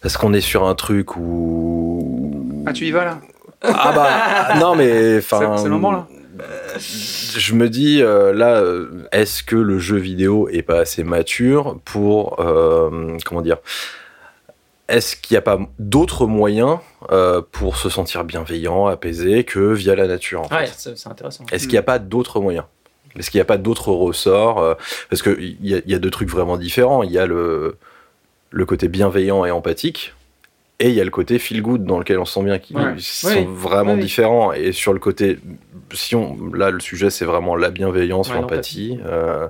[0.00, 2.62] Parce qu'on est sur un truc où.
[2.66, 3.20] Ah, tu y vas là?
[3.62, 5.56] Ah bah non mais enfin.
[5.56, 6.06] C'est- le moment, là
[6.78, 11.78] Je me dis euh, là, euh, est-ce que le jeu vidéo est pas assez mature
[11.84, 13.58] pour euh, comment dire
[14.88, 16.78] Est-ce qu'il n'y a pas d'autres moyens
[17.10, 20.54] euh, pour se sentir bienveillant, apaisé que via la nature en fait?
[20.56, 21.44] Ouais, c'est c'est intéressant.
[21.52, 22.64] est-ce qu'il n'y a pas d'autres moyens?
[23.16, 24.74] Est-ce qu'il n'y a pas d'autres ressorts euh,
[25.10, 27.02] Parce qu'il y, a- il y a deux trucs vraiment différents.
[27.02, 27.76] Il y a le,
[28.50, 30.14] le côté bienveillant et empathique,
[30.84, 32.74] et il y a le côté feel good dans lequel on se sent bien, qui
[32.74, 32.94] Ouais.
[32.98, 33.46] sont Oui.
[33.48, 34.52] vraiment Oui, différents.
[34.52, 35.38] Et sur le côté,
[35.92, 38.98] si on, là le sujet c'est vraiment la bienveillance, Ouais, l'empathie.
[39.06, 39.46] euh,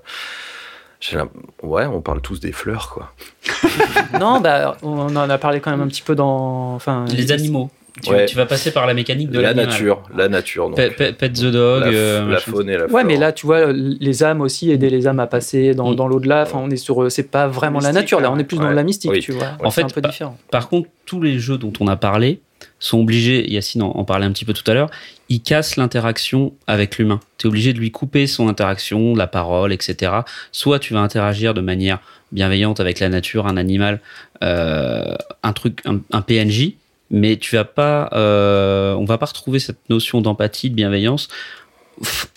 [1.62, 3.12] ouais, on parle tous des fleurs, quoi.
[4.20, 6.74] non, bah, on en a parlé quand même un petit peu dans.
[6.74, 7.70] Enfin, Les animaux.
[8.02, 8.24] Tu, Ouais.
[8.24, 10.68] tu vas passer par la mécanique de la nature, la nature.
[10.68, 11.82] Donc, Pe- pe- Pet the dog.
[11.82, 12.92] la, euh, la faune et la flore.
[12.94, 15.96] Ouais, mais là, tu vois, les âmes aussi, aider les âmes à passer dans, Mm.
[15.96, 16.42] dans l'au-delà.
[16.42, 17.10] Enfin, on est sur.
[17.12, 18.74] C'est pas vraiment la nature, là, on est plus dans ouais.
[18.74, 19.20] la mystique, Oui.
[19.20, 19.48] tu vois.
[19.62, 20.38] En c'est fait, un peu différent.
[20.50, 22.40] Par contre, tous les jeux dont on a parlé
[22.78, 24.90] sont obligés, Yacine en, en parlait un petit peu tout à l'heure,
[25.28, 27.20] ils cassent l'interaction avec l'humain.
[27.36, 30.12] Tu es obligé de lui couper son interaction, la parole, etc.
[30.50, 31.98] Soit tu vas interagir de manière
[32.32, 34.00] bienveillante avec la nature, un animal,
[34.42, 36.72] euh, un truc, un, un PNJ,
[37.12, 41.28] mais tu vas pas, euh, on va pas retrouver cette notion d'empathie, de bienveillance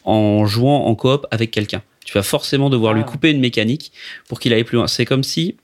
[0.03, 1.81] en jouant en coop avec quelqu'un.
[2.05, 3.09] Tu vas forcément devoir lui Ah.
[3.09, 3.91] couper une mécanique
[4.27, 4.87] pour qu'il aille plus loin.
[4.87, 5.55] C'est comme si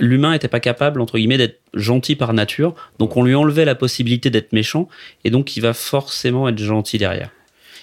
[0.00, 3.74] l'humain n'était pas capable, entre guillemets, d'être gentil par nature, donc on lui enlevait la
[3.74, 4.88] possibilité d'être méchant,
[5.24, 7.30] et donc il va forcément être gentil derrière.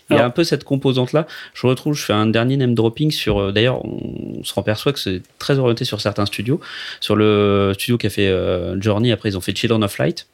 [0.10, 1.26] Il y a un peu cette composante-là.
[1.54, 3.39] Je retrouve, je fais un dernier name dropping sur.
[3.39, 6.60] euh, D'ailleurs, on se perçoit que c'est très orienté sur certains studios.
[6.99, 10.28] Sur le studio qui a fait euh, Journey, après ils ont fait Children of Light,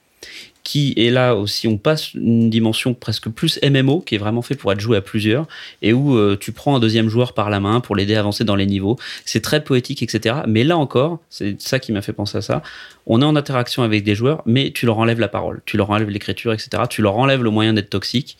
[0.70, 1.68] qui est là aussi.
[1.68, 5.02] On passe une dimension presque plus MMO, qui est vraiment fait pour être joué à
[5.02, 5.48] plusieurs,
[5.82, 8.44] et où euh, tu prends un deuxième joueur par la main pour l'aider à avancer
[8.44, 8.96] dans les niveaux.
[9.26, 10.42] C'est très poétique, etc.
[10.48, 12.62] Mais là encore, c'est ça qui m'a fait penser à ça.
[13.08, 15.90] On est en interaction avec des joueurs, mais tu leur enlèves la parole, tu leur
[15.90, 16.84] enlèves l'écriture, etc.
[16.88, 18.38] Tu leur enlèves le moyen d'être toxique.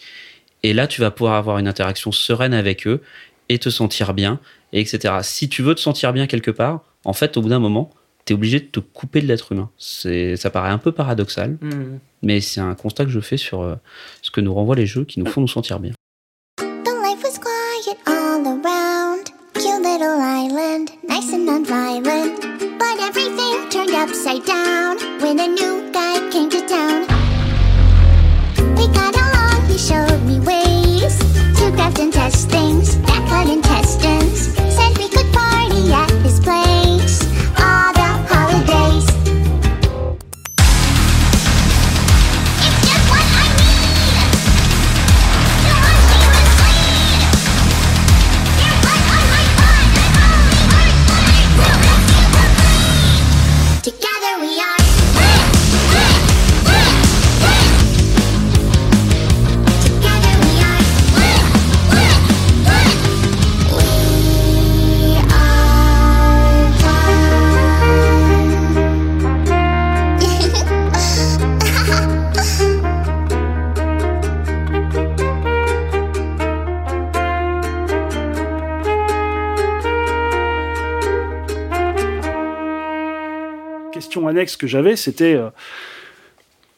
[0.62, 3.02] Et là, tu vas pouvoir avoir une interaction sereine avec eux
[3.50, 4.40] et te sentir bien,
[4.72, 5.16] et etc.
[5.24, 7.92] Si tu veux te sentir bien quelque part, en fait, au bout d'un moment,
[8.30, 9.70] tu es obligé de te couper de l'être humain.
[9.80, 11.98] C'est, ça paraît un peu paradoxal, Mm.
[12.22, 13.76] mais c'est un constat que je fais sur euh,
[14.22, 15.94] ce que nous renvoient les jeux qui nous font nous sentir bien.
[16.60, 19.26] The life was quiet all around.
[19.56, 22.40] Cute little island, nice and non-violent.
[22.78, 27.08] But everything turned upside down when a new guy came to town.
[28.78, 31.18] We got along, he showed me ways
[31.58, 33.89] to craft and test things that cut intestines.
[84.20, 85.50] Question annexe que j'avais, c'était euh,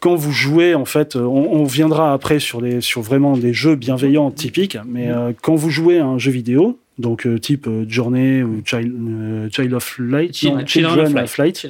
[0.01, 3.53] quand vous jouez, en fait, euh, on, on viendra après sur, les, sur vraiment des
[3.53, 7.69] jeux bienveillants typiques, mais euh, quand vous jouez à un jeu vidéo, donc euh, type
[7.87, 11.67] Journey ou Child, Child of Light, non, Children Children of Light,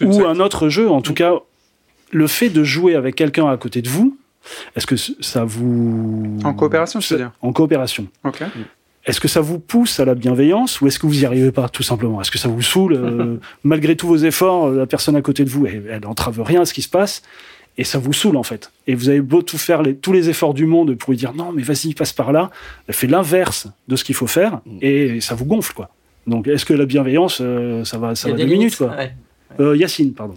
[0.00, 0.90] ou un autre jeu.
[0.90, 1.34] En tout cas,
[2.10, 4.18] le fait de jouer avec quelqu'un à côté de vous,
[4.74, 8.08] est-ce que ça vous En coopération, tu veux dire En coopération.
[8.24, 8.42] Ok.
[9.04, 11.68] Est-ce que ça vous pousse à la bienveillance ou est-ce que vous n'y arrivez pas
[11.68, 12.20] tout simplement?
[12.20, 15.50] Est-ce que ça vous saoule euh, Malgré tous vos efforts, la personne à côté de
[15.50, 17.22] vous, elle, elle entrave rien à ce qui se passe
[17.78, 18.70] et ça vous saoule en fait.
[18.86, 21.32] Et vous avez beau tout faire les- tous les efforts du monde pour lui dire
[21.34, 22.50] non mais vas-y passe par là,
[22.86, 25.88] elle fait l'inverse de ce qu'il faut faire et ça vous gonfle quoi.
[26.28, 28.94] Donc est-ce que la bienveillance euh, ça va ça va deux minutes quoi?
[28.96, 29.12] Ouais.
[29.58, 30.34] Euh, Yacine pardon.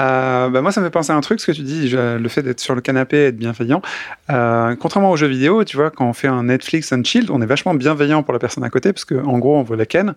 [0.00, 2.16] Euh, bah moi, ça me fait penser à un truc, ce que tu dis, je-
[2.16, 3.82] le fait d'être sur le canapé et être bienveillant.
[4.30, 7.42] Euh, contrairement aux jeux vidéo, tu vois, quand on fait un Netflix and chill, on
[7.42, 9.86] est vachement bienveillant pour la personne à côté, parce que en gros, on veut la
[9.86, 10.14] ken.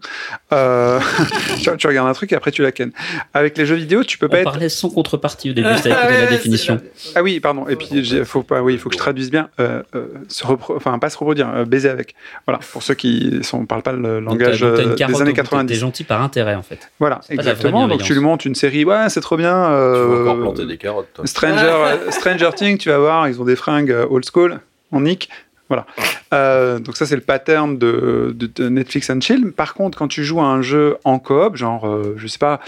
[0.53, 0.99] Euh,
[1.61, 2.91] tu, tu regardes un truc et après tu la ken.
[3.33, 4.43] Avec les jeux vidéo, tu peux On pas être.
[4.45, 6.79] parlait sans contrepartie au début, c'était écouter la définition.
[7.15, 7.67] Ah oui, pardon.
[7.67, 9.49] Et puis, j'ai- faut pas, oui, il faut que je traduise bien.
[9.59, 12.15] Euh, euh, se repro- enfin, pas se reproduire, euh, baiser avec.
[12.47, 15.35] Voilà, pour ceux qui ne parlent pas le Donc, langage donc, carotte des années bout,
[15.35, 15.67] t'es- 90.
[15.73, 16.89] T'es gentil par intérêt, en fait.
[16.99, 17.87] Voilà, de exactement.
[17.87, 19.72] Donc tu lui montes une série, ouais, c'est trop bien.
[19.73, 21.07] Tu euh, vas encore planter des carottes.
[21.13, 21.25] toi.
[21.27, 21.73] Stranger,
[22.11, 24.59] Stranger Things, tu vas voir, ils ont des fringues euh, old school,
[24.91, 25.29] en nick.
[25.69, 25.85] Voilà.
[26.33, 29.51] Euh, donc ça, c'est le pattern de, de- de Netflix and Chill.
[29.53, 32.59] Par contre, quand tu joues à un jeu en coop, genre, euh, je sais pas...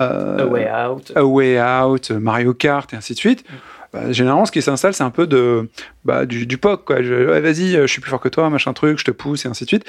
[0.00, 1.12] euh, A Way Out.
[1.14, 3.44] A Way Out, Mario Kart et ainsi de suite.
[3.92, 5.68] bah, généralement, ce qui s'installe, c'est un peu de,
[6.04, 6.84] bah, du, du POC.
[6.84, 7.02] Quoi.
[7.02, 9.48] Je- ouais, Vas-y, je suis plus fort que toi, machin truc, je te pousse et
[9.48, 9.84] ainsi de suite.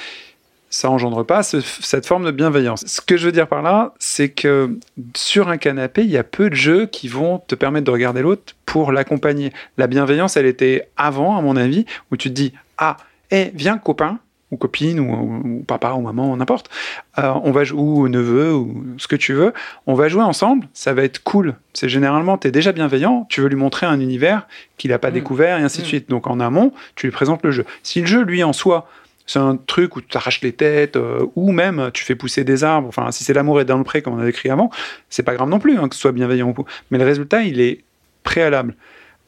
[0.76, 2.84] Ça engendre pas ce- cette forme de bienveillance.
[2.88, 4.80] Ce que je veux dire par là, c'est que
[5.16, 8.24] sur un canapé, il y a peu de jeux qui vont te permettre de regarder
[8.24, 9.54] l'autre pour l'accompagner.
[9.78, 12.98] La bienveillance, elle était avant, à mon avis, où tu te dis Ah,
[13.30, 14.18] hé, viens, copain,
[14.50, 16.72] ou copine, ou, ou- ou papa, ou maman, n'importe,
[17.20, 19.54] euh, on va jou- ou neveu, ou ce que tu veux,
[19.86, 21.54] on va jouer ensemble, ça va être cool.
[21.74, 25.12] C'est généralement, tu es déjà bienveillant, tu veux lui montrer un univers qu'il n'a pas
[25.12, 25.14] Mm.
[25.14, 25.88] découvert, et ainsi de Mm.
[25.88, 26.10] suite.
[26.10, 27.64] Donc en amont, tu lui présentes le jeu.
[27.84, 28.88] Si le jeu, lui, en soi,
[29.26, 32.64] c'est un truc où tu t'arraches les têtes, euh, ou même tu fais pousser des
[32.64, 34.70] arbres, enfin, si c'est l'amour est dans le pré, comme on a écrit avant,
[35.10, 36.64] c'est pas grave non plus hein, que ce soit bienveillant ou pas.
[36.92, 37.84] Mais le résultat, il est
[38.24, 38.76] préalable.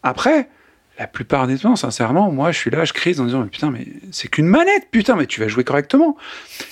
[0.03, 0.49] Après,
[0.97, 3.69] la plupart des temps, sincèrement, moi, je suis là, je crise en disant, mais putain,
[3.69, 6.15] mais c'est qu'une manette, putain, mais tu vas jouer correctement.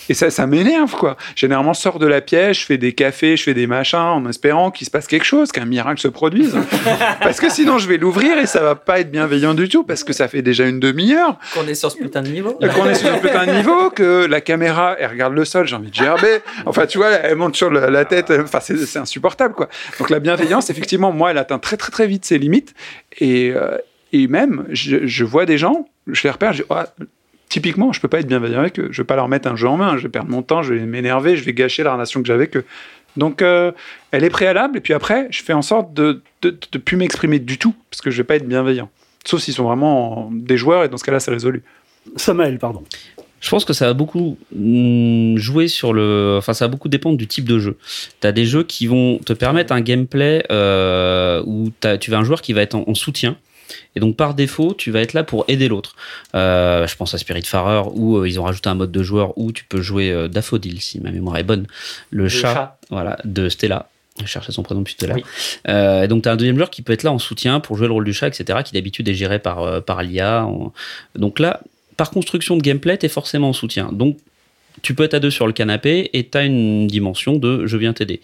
[0.07, 1.17] Et ça, ça m'énerve, quoi.
[1.35, 4.25] Généralement, je sors de la pièce, je fais des cafés, je fais des machins, en
[4.29, 6.55] espérant qu'il se passe quelque chose, qu'un miracle se produise.
[7.21, 10.05] parce que sinon, je vais l'ouvrir et ça va pas être bienveillant du tout, parce
[10.05, 12.53] que ça fait déjà une demi-heure Qu'on est sur ce putain de niveau.
[12.53, 15.75] qu'on est sur un putain de niveau, que la caméra, elle regarde le sol, j'ai
[15.75, 16.39] envie de gerber.
[16.65, 18.31] Enfin, tu vois, elle monte sur la tête.
[18.31, 19.67] Enfin, c'est c'est insupportable, quoi.
[19.99, 22.73] Donc, la bienveillance, effectivement, moi, elle atteint très, très, très vite ses limites.
[23.19, 23.77] Et, euh,
[24.13, 26.87] et même, je, je vois des gens, je les repère, je dis, Ah,
[27.49, 28.87] typiquement, je peux pas être bienveillant avec eux.
[28.91, 29.97] Je vais pas leur mettre un jeu en main.
[29.97, 32.33] Je vais perdre mon temps, je vais m'énerver, je vais gâcher la relation que j'ai
[32.33, 32.65] avec eux.
[33.17, 33.71] Donc, euh,
[34.11, 34.77] elle est préalable.
[34.77, 38.11] Et puis après, je fais en sorte de ne plus m'exprimer du tout, parce que
[38.11, 38.89] je vais pas être bienveillant.
[39.25, 41.63] Sauf s'ils sont vraiment des joueurs, et dans ce cas-là, c'est résolu.
[42.15, 42.83] Samael, pardon.
[43.39, 46.35] Je pense que ça va beaucoup mm, jouer sur le.
[46.37, 47.77] Enfin, ça va beaucoup dépendre du type de jeu.
[48.21, 52.23] Tu as des jeux qui vont te permettre un gameplay euh, où tu vas un
[52.23, 53.37] joueur qui va être en, en soutien.
[53.95, 55.95] Et donc, par défaut, tu vas être là pour aider l'autre.
[56.35, 59.51] Euh, je pense à Spiritfarer où euh, ils ont rajouté un mode de joueur où
[59.51, 61.67] tu peux jouer euh, Daffodil, si ma mémoire est bonne.
[62.11, 62.77] Le, chat, chat.
[62.89, 63.89] Voilà, de Stella.
[64.21, 65.17] Je cherchais son prénom depuis tout à l'heure.
[65.17, 65.23] Oui.
[65.67, 67.77] Euh, et donc, tu as un deuxième joueur qui peut être là en soutien pour
[67.77, 70.45] jouer le rôle du chat, etc., qui d'habitude est géré par, par l'IA.
[70.45, 70.71] En-
[71.15, 71.61] Donc là,
[71.97, 73.89] par construction de gameplay, tu es forcément en soutien.
[73.91, 74.17] Donc,
[74.81, 77.77] tu peux être à deux sur le canapé et tu as une dimension de je
[77.77, 78.21] viens t'aider.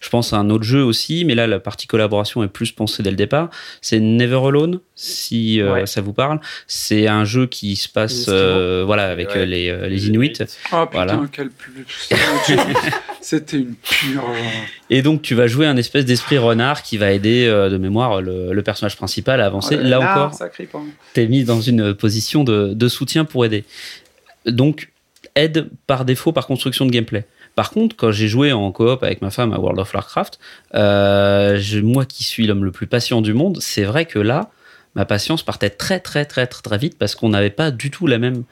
[0.00, 3.02] Je pense à un autre jeu aussi, mais là, la partie collaboration est plus pensée
[3.02, 3.50] dès le départ.
[3.80, 6.40] C'est Never Alone, si euh, ça vous parle.
[6.66, 9.38] C'est un jeu qui se passe euh, voilà, avec Ouais.
[9.38, 10.32] euh, les, les Inuits.
[10.72, 11.20] Oh putain, Voilà.
[11.32, 11.86] quel plus.
[13.20, 14.24] C'était une pure.
[14.90, 18.20] Et donc, tu vas jouer un espèce d'esprit renard qui va aider euh, de mémoire
[18.20, 19.76] le, le personnage principal à avancer.
[19.76, 20.80] là encore, crie pas.
[21.14, 23.64] t'es mis dans une position de, de soutien pour aider.
[24.46, 24.88] Donc,
[25.34, 27.24] aide par défaut, par construction de gameplay.
[27.54, 30.38] Par contre, quand j'ai joué en coop avec ma femme à World of Warcraft,
[30.74, 34.50] euh, je- moi qui suis l'homme le plus patient du monde, c'est vrai que là,
[34.94, 38.06] ma patience partait très très très très, très vite parce qu'on n'avait pas du tout
[38.06, 38.44] la même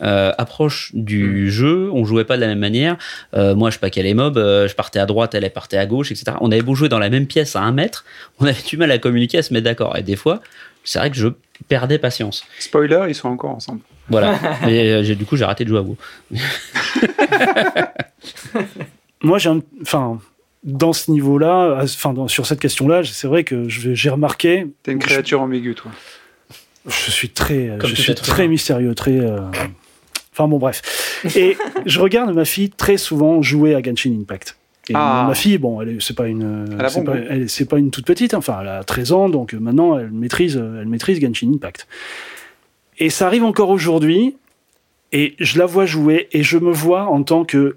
[0.00, 2.96] euh, approche du jeu, on jouait pas de la même manière.
[3.34, 5.86] Euh, moi, je paquais les mobs, euh, je partais à droite, elle elle partait à
[5.86, 6.36] gauche, etc.
[6.40, 8.04] On avait beau jouer dans la même pièce à un mètre,
[8.38, 9.96] on avait du mal à communiquer, à se mettre d'accord.
[9.96, 10.40] Et des fois,
[10.84, 11.26] c'est vrai que je
[11.68, 12.44] perdais patience.
[12.60, 13.80] Spoiler, ils sont encore ensemble.
[14.10, 14.38] Voilà.
[14.68, 15.96] Et euh, j'ai- du coup, j'ai arrêté de jouer à WoW.
[19.22, 20.20] Moi, j'ai un- enfin,
[20.64, 24.66] dans ce niveau-là, enfin, dans- sur cette question-là, c'est vrai que je- j'ai remarqué.
[24.82, 25.90] T'es une je- créature ambiguë, toi.
[26.86, 28.50] Je suis très, Comme je suis très humain.
[28.52, 29.18] mystérieux, très.
[29.18, 29.40] euh,
[30.32, 31.20] Enfin bon, bref.
[31.36, 31.56] Et
[31.86, 34.56] je regarde ma fille très souvent jouer à Genshin Impact.
[34.88, 35.24] Et Ah.
[35.28, 38.06] ma fille, bon, elle est- c'est pas une, Elle a c'est pas, pas une toute
[38.06, 38.34] petite.
[38.34, 38.38] hein.
[38.38, 41.88] Enfin, elle a 13 ans, donc maintenant elle maîtrise, elle maîtrise Genshin Impact.
[42.98, 44.36] Et ça arrive encore aujourd'hui.
[45.12, 47.76] Et je la vois jouer et je me vois en tant que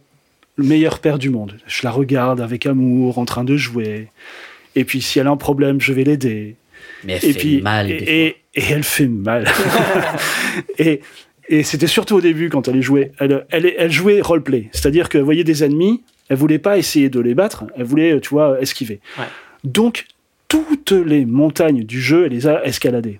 [0.58, 1.58] le meilleur père du monde.
[1.66, 4.10] Je la regarde avec amour, en train de jouer.
[4.76, 6.56] Et puis si elle a un problème, je vais l'aider.
[7.06, 7.88] Mais elle Et fait puis mal.
[7.88, 9.48] des et, et- et elle fait mal.
[10.78, 11.02] et
[11.50, 13.12] et c'était surtout au début quand elle jouait.
[13.20, 17.10] Elle, elle, elle jouait roleplay, c'est-à-dire que vous voyez des ennemis, elle voulait pas essayer
[17.10, 19.00] de les battre, elle voulait, tu vois, esquiver.
[19.18, 19.26] Ouais.
[19.66, 20.06] Donc
[20.48, 23.20] toutes les montagnes du jeu, elle les a escaladées.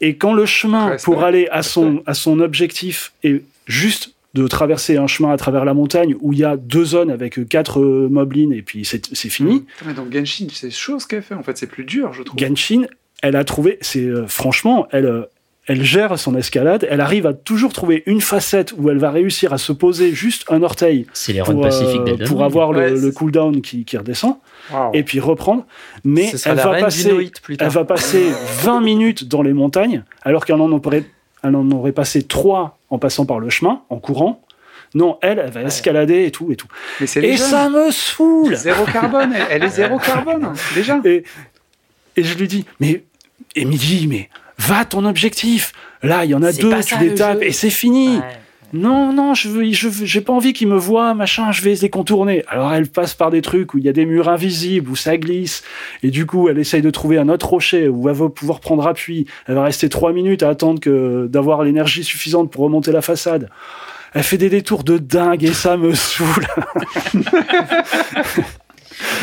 [0.00, 4.96] Et quand le chemin pour aller à son, à son objectif est juste de traverser
[4.96, 8.08] un chemin à travers la montagne où il y a deux zones avec quatre euh,
[8.10, 11.34] moblins et puis c'est c'est fini, Putain, Mais donc Genshin, c'est chaud ce qu'elle fait.
[11.34, 12.38] En fait, c'est plus dur, je trouve.
[12.38, 12.82] Genshin,
[13.22, 15.22] elle a trouvé, c'est euh, franchement, elle, euh,
[15.66, 19.52] elle gère son escalade, elle arrive à toujours trouver une facette où elle va réussir
[19.52, 22.98] à se poser juste un orteil C'est les pour, pacifiques euh, pour avoir Ouais, le,
[23.00, 24.38] le cooldown qui, qui redescend
[24.92, 25.64] Et puis reprendre.
[26.04, 28.24] Mais elle va, passer, elle va passer
[28.62, 31.04] 20 minutes dans les montagnes alors qu'elle en aurait,
[31.42, 34.42] elle en aurait passé 3 en passant par le chemin, en courant.
[34.94, 36.68] Non, elle, elle va escalader et tout et tout.
[37.00, 39.34] Mais Et ça me saoule Zéro carbone.
[39.34, 40.98] Elle, elle est zéro carbone, déjà.
[41.04, 41.24] Et,
[42.16, 43.04] et je lui dis, mais,
[43.54, 45.72] et il me dit, mais va à ton objectif.
[46.02, 47.46] Là, il y en a deux, tu les le tapes jeu.
[47.46, 48.16] et c'est fini.
[48.16, 48.22] Ouais.
[48.74, 51.74] Non, non, je veux, je veux- j'ai pas envie qu'ils me voient, machin, je vais
[51.74, 52.44] les contourner.
[52.48, 55.16] Alors elle passe par des trucs où il y a des murs invisibles, où ça
[55.16, 55.62] glisse,
[56.02, 58.86] et du coup elle essaye de trouver un autre rocher où elle va pouvoir prendre
[58.86, 59.26] appui.
[59.46, 63.48] Elle va rester trois minutes à attendre que d'avoir l'énergie suffisante pour remonter la façade.
[64.14, 66.46] Elle fait des détours de dingue et ça me saoule.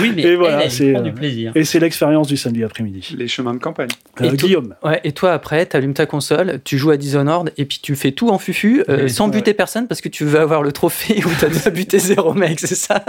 [0.02, 1.52] Oui, mais Et voilà, c'est, prend euh, du plaisir.
[1.56, 3.16] Et c'est l'expérience du samedi après-midi.
[3.18, 3.90] Les chemins de campagne.
[4.22, 7.52] Euh, Et Guillaume, Ouais, et toi après, tu allumes ta console, tu joues à Dishonored
[7.58, 9.32] et puis tu fais tout en fufu euh, sans ouais.
[9.38, 12.60] buter personne parce que tu veux avoir le trophée où t'as déjà buté zéro mec,
[12.60, 13.04] c'est ça?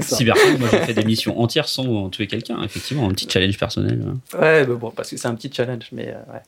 [0.00, 0.16] Ça.
[0.16, 4.00] Cyberpunk, moi j'ai fait des missions entières sans tuer quelqu'un, effectivement, un petit challenge personnel.
[4.06, 4.38] hein.
[4.40, 6.40] Ouais, bah bon, parce que c'est un petit challenge, mais euh, ouais.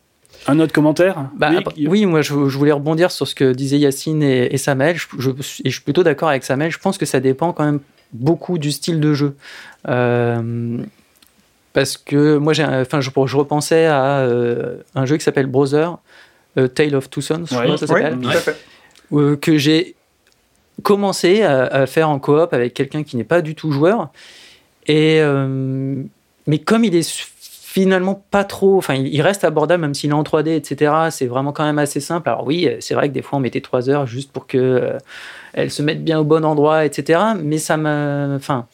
[0.46, 1.28] Un autre commentaire?
[1.36, 4.22] Bah, Oui, après- Guillaume oui, moi je, je voulais rebondir sur ce que disaient Yacine
[4.22, 4.96] et, et Samuel.
[4.96, 6.70] Je, je- et je suis plutôt d'accord avec Samuel.
[6.70, 7.80] Je pense que ça dépend quand même
[8.12, 9.36] beaucoup du style de jeu.
[9.88, 10.78] Euh,
[11.72, 15.98] parce que moi, enfin, je, je repensais à euh, un jeu qui s'appelle Brother,
[16.56, 17.62] euh, Tale of Two Sons, je Ouais.
[17.64, 18.18] crois que ça s'appelle,
[19.40, 19.94] que j'ai
[20.82, 24.10] commencé à, à faire en coop avec quelqu'un qui n'est pas du tout joueur.
[24.86, 25.20] Et,
[26.46, 27.02] mais comme il est
[27.70, 30.90] finalement pas trop, enfin, il reste abordable même s'il est en 3D, etc.
[31.10, 32.26] C'est vraiment quand même assez simple.
[32.30, 34.98] Alors oui, c'est vrai que des fois on mettait trois heures juste pour que euh,
[35.52, 37.20] elle se mette bien au bon endroit, etc.
[37.38, 38.66] Mais ça me, enfin,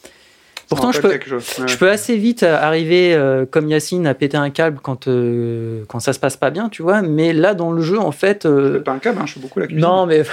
[0.68, 1.18] pourtant je peux,
[1.66, 5.98] je peux assez vite arriver, euh, comme Yacine, à péter un câble quand, euh, quand
[5.98, 7.02] ça se passe pas bien, tu vois.
[7.02, 8.46] Mais là, dans le jeu, en fait.
[8.46, 9.82] euh, pas un câble, hein, je fais beaucoup la cuisine.
[9.82, 10.22] non, mais.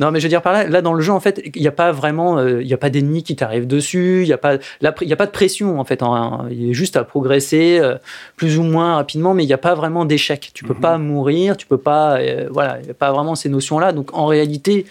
[0.00, 1.68] non, mais je veux dire par là, là, dans le jeu, en fait, il n'y
[1.68, 2.38] a pas vraiment.
[2.38, 5.12] euh, Il n'y a pas d'ennemis qui t'arrivent dessus, il n'y a, pas- la y
[5.12, 6.02] a pas de pression, en fait.
[6.50, 7.96] Il y a juste à progresser euh,
[8.36, 10.50] plus ou moins rapidement, mais il n'y a pas vraiment d'échec.
[10.54, 10.80] Tu peux Mhm.
[10.80, 12.18] pas mourir, tu peux pas.
[12.18, 13.92] euh, voilà, il n'y a pas vraiment ces notions-là.
[13.92, 14.86] Donc, en réalité.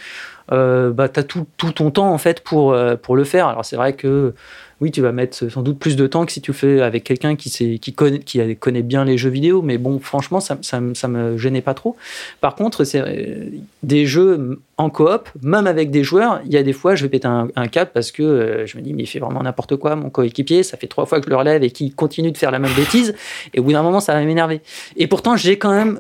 [0.52, 3.48] Bah, tu as tout, tout ton temps en fait pour, pour le faire.
[3.48, 4.36] Alors c'est vrai que
[4.82, 7.04] oui, tu vas mettre sans doute plus de temps que si tu le fais avec
[7.04, 11.38] quelqu'un qui, sait, qui, connaît, bien les jeux vidéo, mais bon, franchement, ça, ça, me-
[11.38, 11.96] gênait pas trop.
[12.42, 13.50] Par contre, c'est euh,
[13.82, 17.10] des jeux en coop, même avec des joueurs, il y a des fois, je vais
[17.10, 19.76] péter un, un câble parce que euh, je me dis, mais il fait vraiment n'importe
[19.76, 22.38] quoi, mon coéquipier, ça fait trois fois que je le relève et qu'il continue de
[22.38, 23.14] faire la même bêtise,
[23.54, 24.62] et au bout d'un moment, ça va m'énerver.
[24.98, 26.00] Et pourtant, j'ai quand même,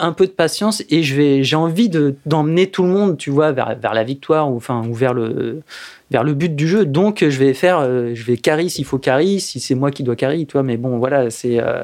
[0.00, 3.94] un peu de patience et j'ai envie de, d'emmener tout le monde, tu vois, vers,
[3.94, 4.58] la victoire ou
[4.94, 5.62] vers le,
[6.12, 6.84] vers le but du jeu.
[6.86, 10.02] Donc, je vais faire, euh, je vais carry s'il faut carry, si c'est moi qui
[10.04, 11.82] dois carry, tu vois, mais bon, voilà, c'est, euh,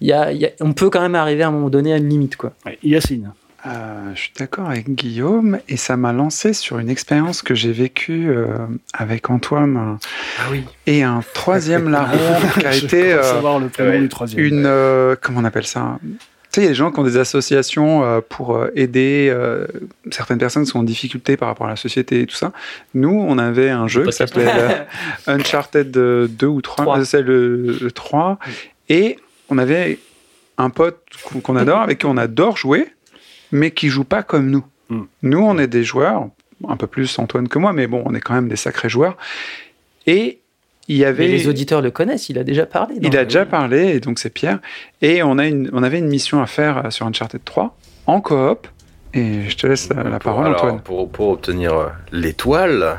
[0.00, 1.92] il y a, il y a- on peut quand même arriver à un moment donné
[1.92, 2.52] à une limite, quoi.
[2.66, 3.32] Ouais, Yacine.
[3.66, 7.72] Euh, je suis d'accord avec Guillaume et ça m'a lancé sur une expérience que j'ai
[7.72, 8.46] vécue euh,
[8.94, 9.98] avec Antoine
[10.38, 10.62] Ah oui.
[10.86, 12.16] et un troisième larron
[12.60, 13.22] qui a été euh,
[13.58, 15.98] le une euh, comment on appelle ça
[16.52, 19.66] sais, il y a des gens qui ont des associations euh, pour euh, aider euh,
[20.10, 22.52] certaines personnes qui sont en difficulté par rapport à la société et tout ça.
[22.94, 24.46] Nous, on avait un jeu qui s'appelait
[25.26, 26.98] Uncharted 2 ou 3, Trois.
[26.98, 28.38] euh, c'est le, le 3.
[28.88, 29.18] Et
[29.50, 29.98] on avait
[30.56, 32.88] un pote qu'on qu'on adore, avec qui on adore jouer,
[33.52, 34.64] mais qui joue pas comme nous.
[34.88, 35.02] Mm.
[35.22, 36.28] Nous, on est des joueurs,
[36.66, 39.16] un peu plus Antoine que moi, mais bon, on est quand même des sacrés joueurs.
[40.06, 40.40] Et
[40.88, 41.26] il y avait.
[41.26, 42.96] Mais les auditeurs le connaissent, il a déjà parlé.
[43.00, 44.58] Il a déjà parlé, et donc c'est Pierre.
[45.02, 47.76] Et on, a une, on avait une mission à faire euh, sur Uncharted 3
[48.06, 48.66] en coop.
[49.14, 50.80] Et je te laisse la, la Pour- parole, alors, Antoine.
[50.80, 52.98] Pour, pour obtenir euh, l'étoile.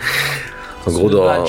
[0.86, 1.44] en gros, dans.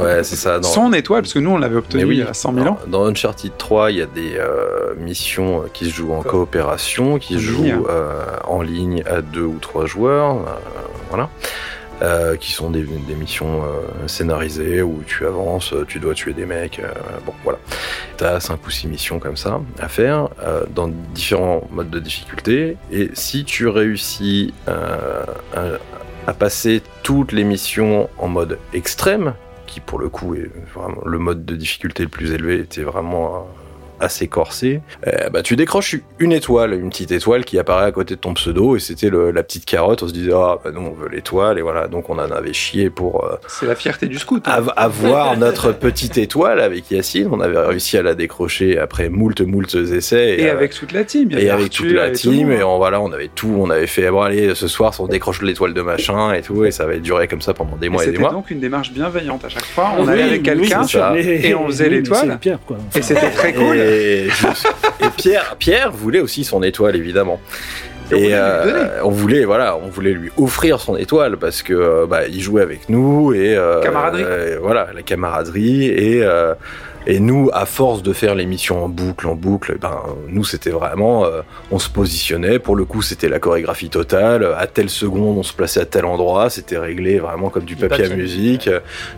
[0.00, 0.58] Ouais, c'est ça.
[0.58, 2.78] Dans, Son étoile, parce que nous, on l'avait obtenu oui, à 100 000 ans.
[2.88, 7.34] Dans, Uncharted 3, il y a des euh, missions qui se jouent en coopération, qui
[7.34, 10.50] se jouent euh, en ligne à deux ou trois joueurs, euh,
[11.08, 11.28] voilà,
[12.02, 12.84] Euh, qui sont des,
[13.18, 16.92] missions euh, scénarisées où tu avances, tu dois tuer des mecs, euh,
[17.24, 17.58] bon voilà.
[18.16, 22.76] T'as cinq ou six missions comme ça à faire euh, dans différents modes de difficulté.
[22.90, 25.24] Et si tu réussis euh,
[26.26, 29.34] à, passer toutes les missions en mode extrême,
[29.66, 33.36] qui pour le coup est vraiment le mode de difficulté le plus élevé, était vraiment
[33.36, 33.40] euh,
[34.00, 38.14] assez corsé, euh, bah, tu décroches une étoile, une petite étoile qui apparaît à côté
[38.14, 40.02] de ton pseudo, et c'était la petite carotte.
[40.02, 41.86] On se disait, ah, bah non, on veut l'étoile, et voilà.
[41.88, 44.42] Donc on en avait chié pour euh, C'est la fierté du scout.
[44.46, 44.52] hein.
[44.52, 47.28] av- avoir notre petite étoile avec Yacine.
[47.30, 50.36] On avait réussi à la décrocher après moult, moult essais.
[50.40, 51.28] Et euh, avec toute la team.
[51.32, 53.70] il y et avec Arthur, toute la team, et on, voilà, on avait tout, on
[53.70, 56.86] avait fait, bon allez, ce soir, on décroche l'étoile de machin et tout, et ça
[56.86, 58.32] va durer comme ça pendant des mois et, des C'était mois.
[58.32, 59.92] donc une démarche bienveillante à chaque fois.
[59.98, 62.38] On Oui, allait avec quelqu'un bien sûr, et on faisait oui, l'étoile.
[62.94, 63.76] et c'était très cool.
[63.76, 63.85] Et,
[65.00, 67.40] et Pierre, Pierre voulait aussi son étoile, évidemment.
[68.12, 71.36] Et on voulait Et lui euh, on voulait, voilà, on voulait lui offrir son étoile
[71.38, 74.22] parce que euh, bah, il jouait avec nous et euh, Camaraderie.
[74.24, 76.22] euh, voilà, la camaraderie et
[77.06, 81.24] et nous, à force de faire l'émission en boucle, en boucle, ben nous c'était vraiment,
[81.24, 82.58] euh, on se positionnait.
[82.58, 84.48] Pour le coup, c'était la chorégraphie totale.
[84.58, 86.50] À telle seconde, on se plaçait à tel endroit.
[86.50, 88.68] C'était réglé vraiment comme du Du papier, à musique.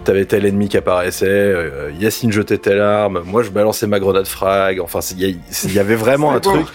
[0.04, 1.26] T'avais tel ennemi qui apparaissait.
[1.28, 3.22] euh, Yacine jetait telle arme.
[3.24, 4.80] Moi, je balançais ma grenade frag.
[4.80, 5.38] Enfin, il
[5.72, 6.66] y, avait vraiment un truc.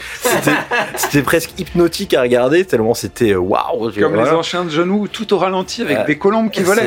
[0.97, 3.91] C'était- presque hypnotique à regarder tellement c'était euh, waouh.
[3.99, 4.23] Comme vois.
[4.25, 6.81] les anciens de genoux, tout au ralenti avec Euh, des colombes qui volaient.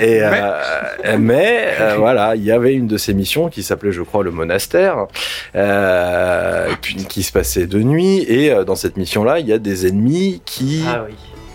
[0.00, 4.22] Et, Mais- mais voilà, il y avait une de ces missions qui s'appelait, je crois,
[4.24, 5.06] le monastère,
[5.54, 8.24] euh, qui, qui se passait de nuit.
[8.28, 11.14] Et euh, dans cette mission-là, il y a des ennemis qui, Ah oui.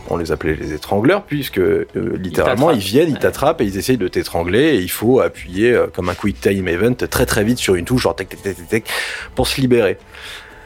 [0.09, 3.19] on les appelait les étrangleurs, puisque euh, littéralement ils, viennent, ils Ouais.
[3.19, 4.75] t'attrapent et ils essayent de t'étrangler.
[4.75, 7.85] Et il faut appuyer euh, comme un quick time event très très vite sur une
[7.85, 8.83] touche, genre tac tac tac tac, tac,
[9.35, 9.97] pour se libérer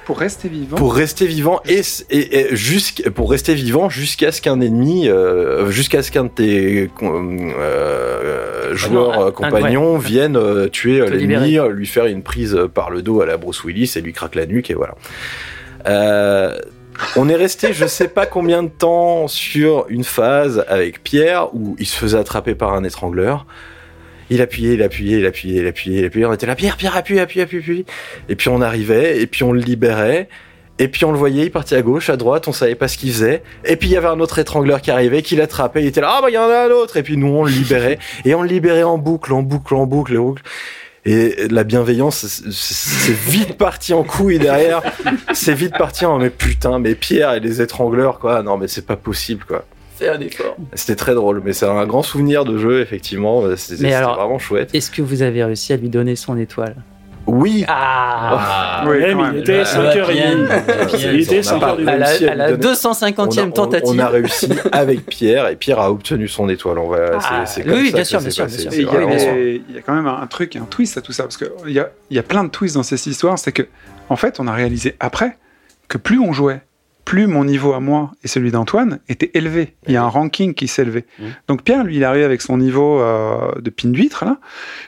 [0.06, 0.78] Pour rester vivant.
[0.78, 1.82] pour rester vivant et,
[2.12, 6.30] et, et jusqu'- pour rester vivant jusqu'à ce qu'un ennemi euh, jusqu'à ce qu'un de
[6.30, 10.00] tes euh, joueurs un- euh, compagnons ouais.
[10.06, 13.94] vienne euh, tuer l'ennemi lui faire une prise par le dos à la Bruce Willis
[13.96, 14.96] et lui craque la nuque et voilà
[15.88, 16.58] Euh,
[17.16, 21.76] on est resté je sais pas combien de temps sur une phase avec Pierre où
[21.80, 23.46] il se faisait attraper par un étrangleur
[24.30, 26.26] il appuyait, il appuyait, il appuyait, il appuyait, il appuyait.
[26.26, 27.86] On était là, Pierre, Pierre, appuie, appuie, appuie, appuie.
[28.30, 30.28] Et puis on arrivait, et puis on le libérait.
[30.78, 32.98] Et puis on le voyait, il partait à gauche, à droite, on savait pas ce
[32.98, 33.44] qu'il faisait.
[33.64, 36.16] Et puis il y avait un autre étrangleur qui arrivait, qui l'attrapait, il était là,
[36.18, 36.98] ah bah il y en a un autre.
[36.98, 39.86] Et puis nous on le libérait, et on le libérait en boucle, en boucle, en
[39.86, 40.44] boucle, en boucle.
[41.06, 44.82] Et la bienveillance, c'est- vite parti en couille derrière.
[45.34, 48.42] C'est vite parti en mais putain, mais Pierre et les étrangleurs, quoi.
[48.44, 49.64] Non mais c'est pas possible, quoi.
[49.98, 50.56] Fais un effort.
[50.74, 53.42] C'était très drôle, mais c'est un grand souvenir de jeu, effectivement.
[53.56, 54.70] C'était Mais c'était vraiment chouette.
[54.74, 56.76] Est-ce que vous avez réussi à lui donner son étoile?
[57.28, 59.32] Oui, Ah Oui, quand mais même.
[59.34, 59.92] il était Ah, 5h30.
[59.94, 61.88] Pierre, Il était on n'a pas 5h30.
[61.88, 63.90] À la, réussi à à lui la donner- 250e on a- tentative.
[63.96, 66.78] On, a réussi avec Pierre et Pierre a obtenu son étoile.
[66.78, 69.96] On va, Ah, c'est, oui, oui, bien que sûr, bien sûr, il y, a quand
[69.96, 72.20] même un, un truc, un twist à tout ça, parce qu'il y a, il y
[72.20, 73.64] a plein de twists dans cette histoire, c'est que,
[74.10, 75.36] en fait, on a réalisé après
[75.88, 76.62] que plus on jouait,
[77.06, 79.76] plus mon niveau à moi et celui d'Antoine était élevé.
[79.88, 81.06] Il y a un ranking qui s'élevait.
[81.20, 81.26] Mhm.
[81.48, 84.40] Donc Pierre, lui, il arrive avec son niveau euh, de pin d'huître, là.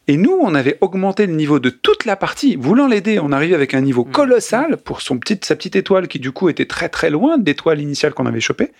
[0.08, 2.56] Et nous, on avait augmenté le niveau de toute la partie.
[2.56, 4.12] Voulant l'aider, on arrivait avec un niveau Mhm.
[4.12, 7.46] colossal pour son petite, sa petite étoile qui, du coup, était très très loin de
[7.46, 8.72] l'étoile initiale qu'on avait chopée.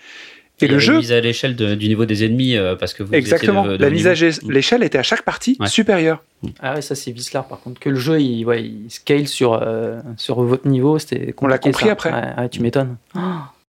[0.60, 3.62] Et le jeu, mise à l'échelle du niveau des ennemis euh, parce que vous exactement,
[3.64, 4.26] étiez de- de la mise à niveau.
[4.30, 5.68] gé- l'échelle était à chaque partie Ouais.
[5.68, 6.22] supérieure.
[6.60, 7.80] Ah ouais, ça c'est Vislar par contre.
[7.80, 11.58] Que le jeu il, ouais, il scale sur, euh, sur votre niveau, c'était On l'a
[11.58, 11.92] compris ça.
[11.92, 12.12] après.
[12.12, 12.96] Ouais, ouais, tu m'étonnes.
[13.14, 13.18] Oh.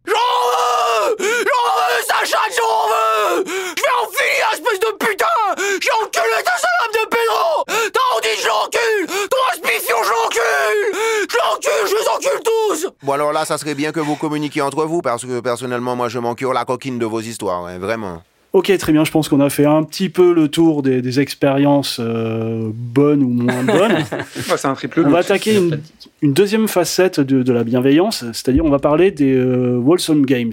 [0.07, 5.27] J'en veux J'en veux, Sacha, j'en veux Je vais en finir, espèce de putain
[5.59, 11.37] J'ai enculé ta salade de Pedro T'as dit je l'encule Ton aspiration, je l'encule Je
[11.37, 14.85] l'encule, je les encule tous Bon alors là, ça serait bien que vous communiquiez entre
[14.85, 18.23] vous, parce que personnellement, moi, je m'en cure la coquine de vos histoires, hein, vraiment.
[18.53, 19.05] Ok, très bien.
[19.05, 23.23] Je pense qu'on a fait un petit peu le tour des, des expériences euh, bonnes
[23.23, 23.93] ou moins bonnes.
[24.51, 25.81] Ouais, c'est un triple on va attaquer une,
[26.21, 30.53] une deuxième facette de, de la bienveillance, c'est-à-dire on va parler des euh, Wholesome Games.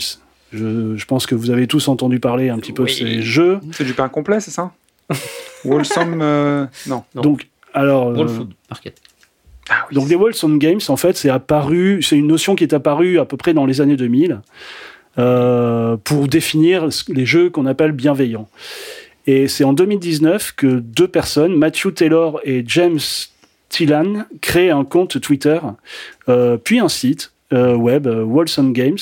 [0.54, 3.60] Je, je pense que vous avez tous entendu parler un petit peu de ces jeux.
[3.72, 4.72] C'est du pain complet, c'est ça?
[5.66, 7.04] Wholesome, euh, non.
[7.16, 7.22] Non.
[7.24, 9.02] Donc, alors, World euh, Food Market.
[9.70, 12.74] Ah oui, donc les Wholesome Games, en fait, c'est apparu, c'est une notion qui est
[12.74, 14.42] apparue à peu près dans les années 2000
[15.18, 18.48] euh, pour définir les jeux qu'on appelle bienveillants.
[19.28, 23.00] Et c'est en 2019 que deux personnes, Matthew Taylor et James
[23.70, 25.60] Tillan, créent un compte Twitter,
[26.30, 28.98] euh, puis un site euh, web, euh, Wholesome Games,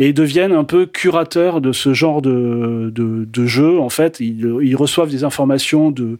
[0.00, 3.78] et deviennent un peu curateurs de ce genre de, de, de jeux.
[3.78, 6.18] En fait, ils, ils reçoivent des informations de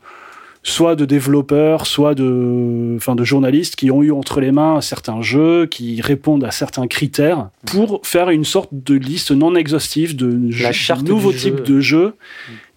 [0.69, 5.23] soit de développeurs, soit de, enfin, de journalistes qui ont eu entre les mains certains
[5.23, 10.27] jeux, qui répondent à certains critères, pour faire une sorte de liste non exhaustive de,
[10.33, 11.63] de nouveaux types jeu.
[11.75, 12.15] de jeux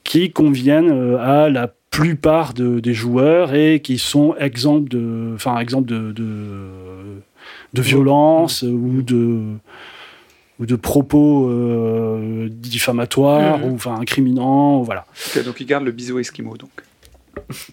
[0.04, 5.64] qui conviennent euh, à la plupart de- des joueurs et qui sont exempts de, enfin,
[5.64, 6.36] de, de,
[7.74, 9.40] de violence ou de
[10.60, 13.64] ou de propos euh, diffamatoires Mhm.
[13.64, 15.06] ou enfin incriminants, voilà.
[15.46, 16.56] Donc il garde le bisou esquimau.
[16.58, 16.70] Donc.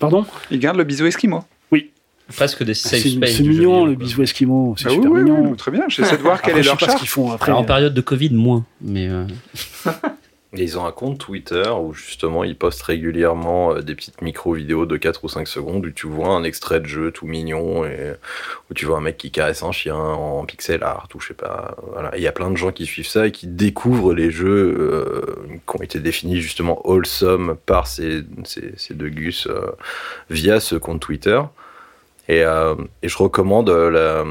[0.01, 1.43] Pardon Il garde le bisou esquimau.
[2.37, 3.31] Presque des safe C'est space.
[3.37, 5.51] c'est jeu mignon le bisou esquimau, c'est Ah oui, super oui, mignon.
[5.53, 5.85] oui, très bien.
[5.89, 6.99] J'essaie de voir quel Après, est je sais leur pas ce char.
[6.99, 7.53] qu'ils font après.
[7.53, 8.65] Alors, en période de Covid, moins.
[8.81, 9.27] Mais euh,
[10.53, 14.97] Ils ont un compte Twitter où justement ils postent régulièrement euh, des petites micro-vidéos de
[14.97, 18.15] 4 ou 5 secondes où tu vois un extrait de jeu tout mignon et
[18.71, 21.35] où tu vois un mec qui caresse un chien en pixel art ou je sais
[21.35, 21.77] pas.
[22.17, 25.37] Il y a plein de gens qui suivent ça et qui découvrent les jeux euh,
[25.69, 29.73] qui ont été définis justement wholesome par ces, ces, ces deux gus euh,
[30.31, 31.41] via ce compte Twitter.
[32.29, 34.25] Et, euh, et je recommande euh,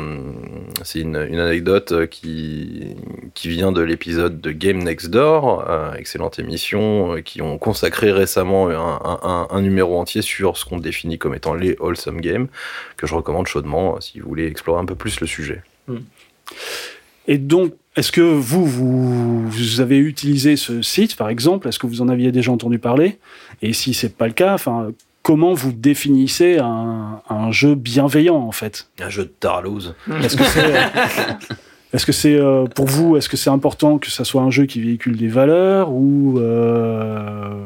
[0.83, 2.95] c'est une, anecdote euh, qui,
[3.45, 5.65] vient de l'épisode de Game Next Door,
[5.97, 11.53] excellente émission, qui ont consacré récemment un, numéro entier sur ce qu'on définit comme étant
[11.53, 12.47] les wholesome games,
[12.97, 15.61] que je recommande chaudement si vous voulez explorer un peu plus le sujet.
[17.27, 21.67] Et donc, est-ce que vous, vous, vous avez utilisé ce site, par exemple?
[21.67, 23.19] Est-ce que vous en aviez déjà entendu parler?
[23.61, 24.91] Et si c'est pas le cas, enfin,
[25.25, 29.95] comment vous définissez un, un jeu bienveillant, en fait Un jeu de tarlouse.
[30.21, 30.73] Est-ce que c'est,
[31.93, 34.67] est-ce que c'est euh, pour vous, est-ce que c'est important que ça soit un jeu
[34.67, 37.57] qui véhicule des valeurs ou, euh,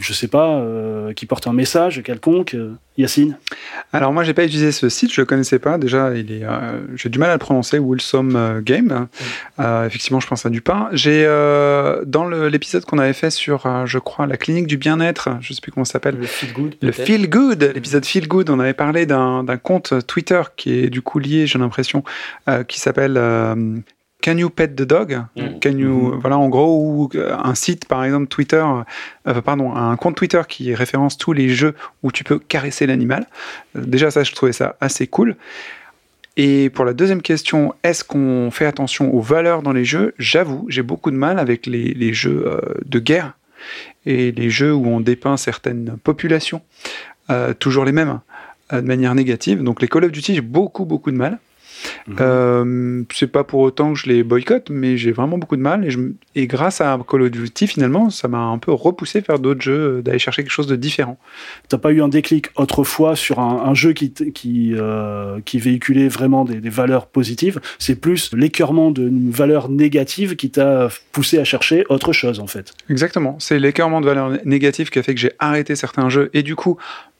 [0.00, 3.36] je sais pas, euh, qui porte un message quelconque euh, Yacine
[3.92, 5.78] Alors moi j'ai pas utilisé ce site, je le connaissais pas.
[5.78, 9.08] Déjà il est, euh, j'ai du mal à le prononcer, euh, Game.
[9.58, 10.88] Effectivement je pense à du pain.
[10.92, 11.24] J'ai
[12.06, 15.72] dans l'épisode qu'on avait fait sur, je crois, la clinique du bien-être, je sais plus
[15.72, 16.16] comment ça s'appelle.
[16.16, 16.74] Le feel good.
[16.80, 16.92] Le.
[16.92, 21.18] Feel Good, l'épisode Feel Good, on avait parlé d'un compte Twitter qui est du coup
[21.18, 22.02] lié, j'ai l'impression,
[22.68, 23.18] qui s'appelle
[24.22, 25.22] Can You Pet the Dog?
[25.36, 25.60] Mhm.
[25.60, 28.64] Can you, voilà, en gros, ou euh, un site, par exemple, Twitter,
[29.28, 33.26] euh, pardon, un compte Twitter qui référence tous les jeux où tu peux caresser l'animal.
[33.76, 35.36] Euh, déjà, ça, je trouvais ça assez cool.
[36.36, 40.14] Et pour la deuxième question, est-ce qu'on fait attention aux valeurs dans les jeux?
[40.18, 43.38] J'avoue, j'ai beaucoup de mal avec les, les jeux euh, de guerre
[44.04, 46.60] et les jeux où on dépeint certaines populations,
[47.30, 48.20] euh, toujours les mêmes,
[48.72, 49.62] euh, de manière négative.
[49.62, 51.38] Donc les Call of Duty, j'ai beaucoup, beaucoup de mal.
[52.06, 52.16] Mhm.
[52.20, 55.84] Euh, c'est pas pour autant que je les boycotte, mais j'ai vraiment beaucoup de mal.
[55.84, 59.20] Et, je, m- et grâce à Call of Duty, finalement, ça m'a un peu repoussé
[59.20, 61.18] vers d'autres jeux, euh, d'aller chercher quelque chose de différent.
[61.68, 66.08] T'as pas eu un déclic autrefois sur un, un jeu qui, qui, euh, qui véhiculait
[66.08, 67.60] vraiment des, des valeurs positives?
[67.78, 72.72] C'est plus l'écœurement d'une valeur négative qui t'a poussé à chercher autre chose, en fait.
[72.90, 73.36] Exactement.
[73.38, 76.30] C'est l'écœurement de valeurs négatives qui a fait que j'ai arrêté certains jeux.
[76.34, 76.76] Et du coup,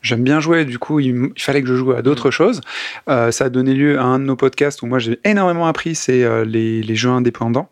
[0.06, 0.64] j'aime bien jouer.
[0.64, 2.60] Du coup, il, fallait que je joue à d'autres choses.
[3.08, 5.94] Euh, ça a donné lieu à un de nos podcasts où moi j'ai énormément appris.
[5.94, 7.68] C'est euh, les, les jeux indépendants.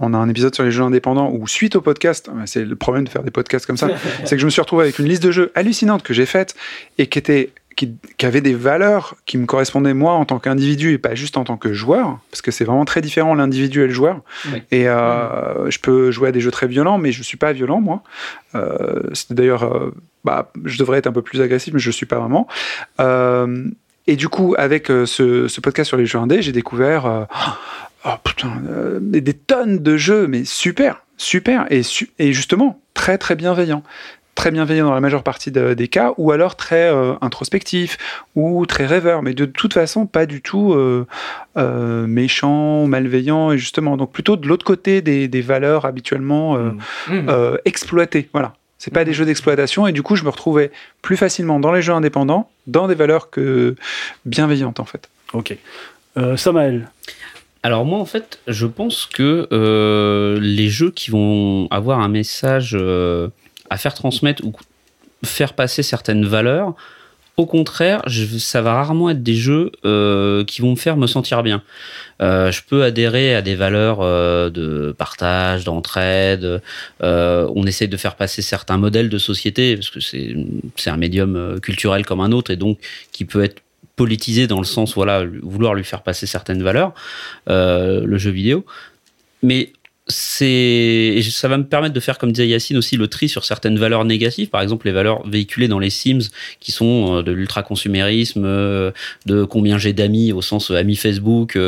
[0.00, 3.04] On a un épisode sur les jeux indépendants où, suite au podcast, c'est le problème
[3.04, 3.88] de faire des podcasts comme ça,
[4.24, 6.56] c'est que je me suis retrouvé avec une liste de jeux hallucinante que j'ai faite
[6.98, 10.92] et qui était qui, qui avait des valeurs qui me correspondaient moi en tant qu'individu
[10.92, 13.86] et pas juste en tant que joueur, parce que c'est vraiment très différent l'individu et
[13.86, 14.20] le joueur.
[14.52, 14.62] Oui.
[14.70, 17.80] Et euh, je peux jouer à des jeux très violents, mais je suis pas violent
[17.80, 18.02] moi.
[18.54, 19.94] Euh, C'était d'ailleurs, euh,
[20.24, 22.48] bah, je devrais être un peu plus agressif, mais je suis pas vraiment.
[23.00, 23.64] Euh,
[24.06, 27.24] et du coup, avec euh, ce, ce podcast sur les jeux indés, j'ai découvert euh,
[28.04, 33.18] oh, putain, euh, des, tonnes de jeux, mais super, super, et, su- et justement très
[33.18, 33.82] très bienveillants.
[34.34, 37.96] Très bienveillant dans la majeure partie de- des cas, ou alors très euh, introspectif,
[38.34, 41.06] ou très rêveur, mais de toute façon pas du tout euh,
[41.56, 46.58] euh, méchant, malveillant, et justement, donc plutôt de l'autre côté des, des valeurs habituellement
[47.10, 48.28] euh, exploitées.
[48.32, 48.54] Voilà.
[48.78, 50.70] C'est pas des jeux d'exploitation, et du coup, je me retrouvais
[51.00, 53.76] plus facilement dans les jeux indépendants, dans des valeurs que
[54.24, 55.08] bienveillantes en fait.
[55.32, 55.56] Ok.
[56.16, 56.88] Euh, Samael,
[57.62, 62.76] Alors moi en fait, je pense que euh, les jeux qui vont avoir un message
[62.78, 63.28] euh,
[63.68, 64.52] à faire transmettre ou
[65.24, 66.74] faire passer certaines valeurs,
[67.36, 71.06] au contraire, je- ça va rarement être des jeux euh, qui vont me faire me
[71.08, 71.62] sentir bien.
[72.22, 76.62] Euh, je peux adhérer à des valeurs euh, de partage, d'entraide.
[77.02, 81.34] euh, on essaie de faire passer certains modèles de société parce que c'est un médium
[81.36, 82.78] euh, culturel comme un autre et donc
[83.10, 83.60] qui peut être
[83.96, 86.94] politisé dans le sens voilà vouloir lui faire passer certaines valeurs
[87.48, 88.64] euh, le jeu vidéo
[89.42, 89.72] mais
[90.06, 93.78] c'est ça va me permettre de faire comme disait Yacine aussi le tri sur certaines
[93.78, 96.28] valeurs négatives par exemple les valeurs véhiculées dans les Sims
[96.60, 98.90] qui sont euh, de l'ultra consumérisme euh,
[99.24, 101.58] de combien j'ai d'amis au sens euh, amis Facebook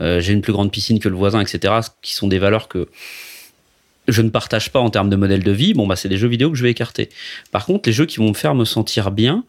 [0.00, 2.88] j'ai une plus grande piscine que le voisin etc qui sont des valeurs que
[4.08, 6.28] je ne partage pas en termes de modèle de vie, bon bah c'est des jeux
[6.28, 7.08] vidéo que je vais écarter.
[7.52, 9.44] Par contre, les jeux qui vont me faire me sentir bien,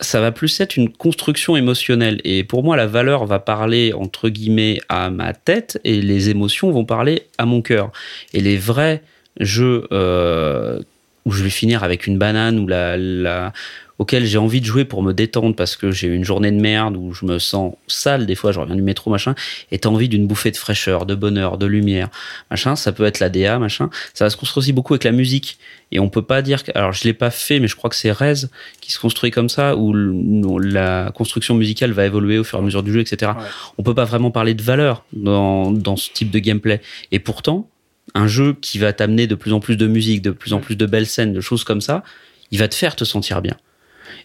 [0.00, 2.20] ça va plus être une construction émotionnelle.
[2.24, 6.70] Et pour moi, la valeur va parler entre guillemets à ma tête et les émotions
[6.70, 7.92] vont parler à mon cœur.
[8.32, 9.02] Et les vrais
[9.38, 10.80] jeux euh,
[11.24, 13.52] où je vais finir avec une banane ou la, la
[14.00, 16.58] auquel j'ai envie de jouer pour me détendre parce que j'ai eu une journée de
[16.58, 19.34] merde où je me sens sale des fois, je reviens du métro, machin,
[19.70, 22.08] et t'as envie d'une bouffée de fraîcheur, de bonheur, de lumière,
[22.50, 23.90] machin, ça peut être la DA, machin.
[24.14, 25.58] Ça va se construire aussi beaucoup avec la musique.
[25.92, 27.96] Et on peut pas dire que, alors je l'ai pas fait, mais je crois que
[27.96, 28.46] c'est Rez
[28.80, 32.64] qui se construit comme ça, où la construction musicale va évoluer au fur et à
[32.64, 33.32] mesure du jeu, etc.
[33.36, 33.44] Ouais.
[33.76, 36.80] On peut pas vraiment parler de valeur dans, dans ce type de gameplay.
[37.12, 37.68] Et pourtant,
[38.14, 40.76] un jeu qui va t'amener de plus en plus de musique, de plus en plus
[40.76, 42.02] de belles scènes, de choses comme ça,
[42.50, 43.58] il va te faire te sentir bien.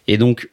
[0.08, 0.48] Et donc,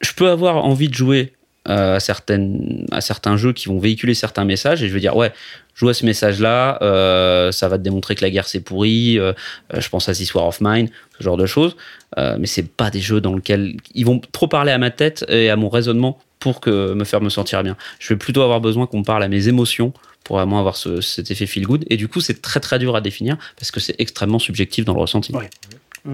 [0.00, 1.32] je peux avoir envie de jouer
[1.68, 5.16] euh, à, certaines, à certains jeux qui vont véhiculer certains messages et je vais dire,
[5.16, 5.32] ouais,
[5.74, 9.32] joue à ce message-là, euh, ça va te démontrer que la guerre c'est pourri, euh,
[9.72, 11.74] je pense à This War of Mine, ce genre de choses,
[12.16, 15.48] mais c'est pas des jeux dans lesquels ils vont trop parler à ma tête et
[15.48, 17.76] à mon raisonnement pour que me faire me sentir bien.
[17.98, 21.30] Je vais plutôt avoir besoin qu'on parle à mes émotions pour vraiment avoir ce- cet
[21.30, 23.96] effet feel good et du coup c'est très très dur à définir parce que c'est
[23.98, 25.32] extrêmement subjectif dans le ressenti.
[25.34, 25.48] Ouais.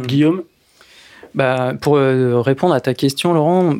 [0.06, 0.42] Guillaume?
[1.34, 3.72] Bah, pour euh, répondre à ta question, Laurent,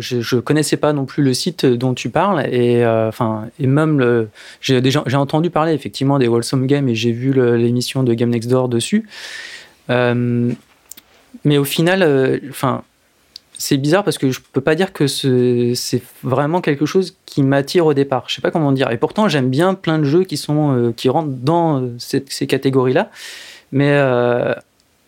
[0.00, 2.46] je ne connaissais pas non plus le site dont tu parles.
[2.52, 4.28] Et, euh, enfin, et même,
[4.60, 4.80] j'ai
[5.14, 9.08] entendu parler effectivement des Wholesome Games et j'ai vu l'émission de Game Next Door dessus.
[9.88, 10.52] Euh,
[11.44, 12.82] mais au final, enfin,
[13.56, 17.42] c'est bizarre parce que je peux pas dire que ce- c'est vraiment quelque chose qui
[17.42, 18.24] m'attire au départ.
[18.28, 18.90] Je sais pas comment dire.
[18.90, 23.10] Et pourtant, j'aime bien plein de jeux qui, sont, qui rentrent dans ces catégories-là.
[23.72, 23.98] Mais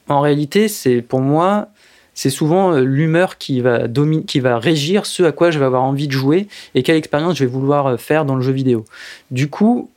[0.09, 1.68] en réalité, c'est pour moi,
[2.14, 3.86] c'est souvent euh, l'humeur qui va
[4.26, 7.36] qui va régir ce à quoi je vais avoir envie de jouer et quelle expérience
[7.36, 8.84] je vais vouloir euh, faire dans le jeu vidéo.
[9.30, 9.90] Du coup,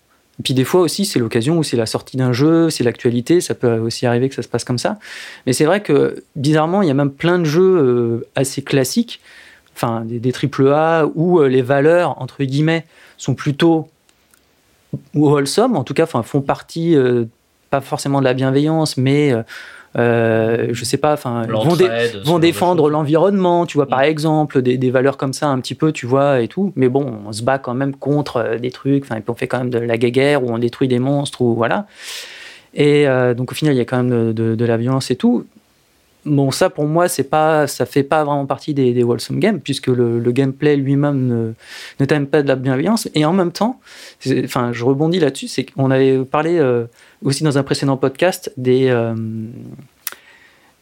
[0.44, 3.56] puis des fois aussi, c'est l'occasion où c'est la sortie d'un jeu, c'est l'actualité, ça
[3.56, 4.98] peut aussi arriver que ça se passe comme ça.
[5.46, 9.22] Mais c'est vrai que bizarrement, il y a même plein de jeux euh, assez classiques,
[9.76, 12.86] enfin des, des AAA où les valeurs entre guillemets
[13.18, 13.90] sont plutôt
[15.14, 16.96] wholesome, en tout cas, font partie
[17.70, 19.34] pas forcément de la bienveillance, mais
[19.98, 21.86] euh, je sais pas, enfin vont, dé-
[22.40, 24.04] défendre l'environnement, tu vois, par Mm.
[24.04, 26.74] exemple, des, des valeurs comme ça un petit peu, tu vois, et tout.
[26.76, 29.60] Mais bon, on se bat quand même contre euh, des trucs, enfin, on fait quand
[29.60, 31.88] même de la guerre, où on détruit des monstres, ou voilà.
[32.74, 35.12] Et euh, donc au final, il y a quand même de, de- de la violence
[35.12, 35.46] et tout.
[36.26, 39.60] Bon, ça pour moi, c'est pas, ça fait pas vraiment partie des, des wholesome games,
[39.60, 41.54] puisque le, le gameplay lui-même ne,
[42.00, 43.08] ne t'aime pas de la bienveillance.
[43.14, 43.80] Et en même temps,
[44.44, 46.86] enfin, je rebondis là-dessus, c'est qu'on avait parlé euh,
[47.24, 49.16] aussi dans un précédent podcast des, euh,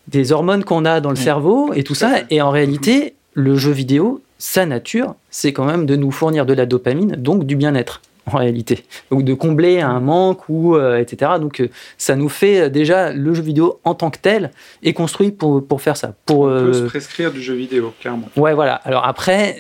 [0.07, 2.19] des hormones qu'on a dans le cerveau et tout ça.
[2.29, 6.53] Et en réalité, le jeu vidéo, sa nature, c'est quand même de nous fournir de
[6.53, 8.01] la dopamine, donc du bien-être
[8.31, 11.31] en réalité, ou de combler un manque ou euh, etc.
[11.41, 11.67] Donc euh,
[11.97, 14.51] ça nous fait euh, déjà le jeu vidéo en tant que tel
[14.81, 16.13] est construit pour, pour faire ça.
[16.25, 18.29] Pour On peut se prescrire du jeu vidéo, clairement.
[18.37, 18.75] Ouais, voilà.
[18.85, 19.57] Alors après,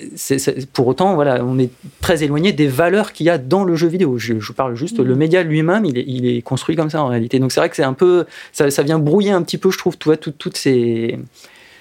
[0.71, 3.87] pour autant, voilà, on est très éloigné des valeurs qu'il y a dans le jeu
[3.87, 4.17] vidéo.
[4.17, 7.07] Je, je parle juste, le média lui-même, il est, il est construit comme ça en
[7.07, 7.39] réalité.
[7.39, 9.77] Donc c'est vrai que c'est un peu, ça, ça vient brouiller un petit peu, je
[9.77, 11.19] trouve, vois, tout- toutes ces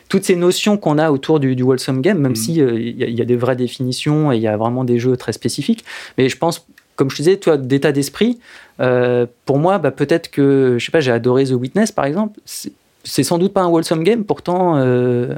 [0.09, 2.37] toutes ces notions qu'on a autour du, du wholesome game, même Mhm.
[2.37, 4.99] si euh, il y, y a des vraies définitions et il y a vraiment des
[4.99, 5.87] jeux très spécifiques.
[6.19, 6.67] Mais je pense,
[7.03, 8.39] comme je te disais, toi, d'état d'esprit,
[8.79, 12.39] euh, pour moi, bah, peut-être que, je sais pas, j'ai adoré The Witness, par exemple.
[12.45, 15.35] C'est- sans doute pas un wholesome game, pourtant, euh,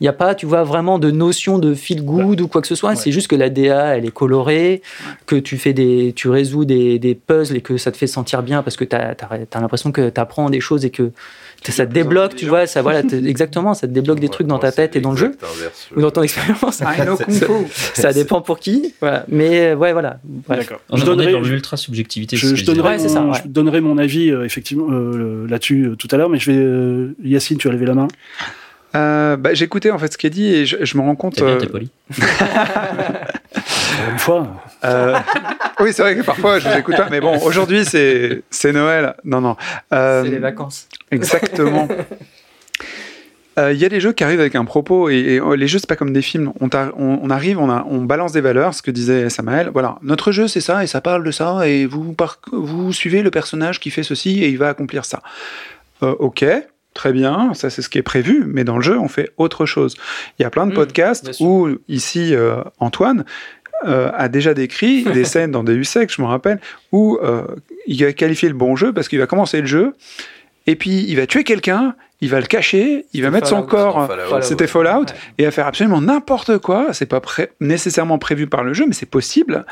[0.00, 2.66] il n'y a pas, tu vois, vraiment de notion de feel good ou quoi que
[2.66, 2.90] ce soit.
[2.90, 2.96] Ouais.
[2.96, 4.82] C'est juste que la DA, elle est colorée,
[5.26, 8.42] que tu fais des, tu résous des, des puzzles et que ça te fait sentir
[8.42, 9.14] bien parce que tu as,
[9.60, 11.12] l'impression que tu apprends des choses et que
[11.72, 14.72] ça te débloque, tu vois, ça, voilà, exactement, ça te débloque des trucs dans ta
[14.72, 15.32] tête et dans le jeu
[15.96, 16.82] ou dans ton expérience.
[17.28, 17.44] Fu.
[17.94, 18.94] ça dépend pour qui.
[19.00, 19.24] Voilà.
[19.28, 20.18] Mais euh, ouais, voilà.
[20.24, 20.60] Bref.
[20.60, 20.80] D'accord.
[20.90, 22.36] On Je est on est donnerai, dans l'ultra subjectivité.
[22.36, 23.38] je, donnerai, c'est ça, mon, ouais.
[23.42, 27.14] je donnerai mon avis euh, effectivement euh, là-dessus tout à l'heure, mais je vais.
[27.28, 28.08] Yacine, tu as levé la main.
[28.94, 31.36] Euh, bah, J'écoutais en fait ce qu'il a dit et je, je me rends compte.
[31.36, 31.90] Bien, euh, t'es poli.
[34.12, 34.46] Une fois.
[34.84, 35.16] euh,
[35.80, 39.14] oui, c'est vrai que parfois je vous écoute pas, mais bon, aujourd'hui c'est c'est Noël.
[39.24, 39.56] Non, non.
[39.92, 40.88] Euh, C'est les vacances.
[41.10, 41.88] Exactement.
[43.58, 45.66] Euh, Il y a des jeux qui arrivent avec un propos et, et, oh, les
[45.66, 46.52] jeux c'est pas comme des films.
[46.60, 49.70] On, t'a- on- on arrive, on, a- on balance des valeurs, ce que disait Samael.
[49.72, 53.22] Voilà, notre jeu c'est ça et ça parle de ça et vous par- vous suivez
[53.22, 55.22] le personnage qui fait ceci et il va accomplir ça.
[56.02, 56.44] Euh, ok,
[56.92, 59.64] très bien, ça c'est ce qui est prévu, mais dans le jeu on fait autre
[59.64, 59.96] chose.
[60.38, 63.24] Il y a plein de Mmh, podcasts où ici euh, Antoine
[63.84, 66.60] euh, a déjà décrit des scènes dans Deus Ex, je me rappelle,
[66.92, 67.42] où euh,
[67.86, 69.94] il a qualifié le bon jeu parce qu'il va commencer le jeu
[70.66, 73.68] et puis il va tuer quelqu'un, il va le cacher, il va mettre son Fallout,
[73.68, 74.06] corps.
[74.08, 74.42] Fallout.
[74.42, 75.06] C'était Fallout
[75.38, 76.88] et à faire absolument n'importe quoi.
[76.92, 79.64] C'est pas pré- nécessairement prévu par le jeu, mais c'est possible.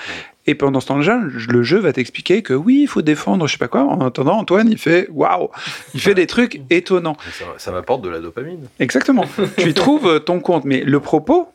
[0.47, 3.59] Et pendant ce temps-là, le jeu va t'expliquer que oui, il faut défendre, je sais
[3.59, 3.83] pas quoi.
[3.85, 5.49] En attendant, Antoine, il fait waouh,
[5.95, 7.17] il fait des trucs étonnants.
[7.33, 8.61] Ça, ça m'apporte de la dopamine.
[8.79, 9.25] Exactement.
[9.57, 11.49] tu y trouves ton compte, mais le propos,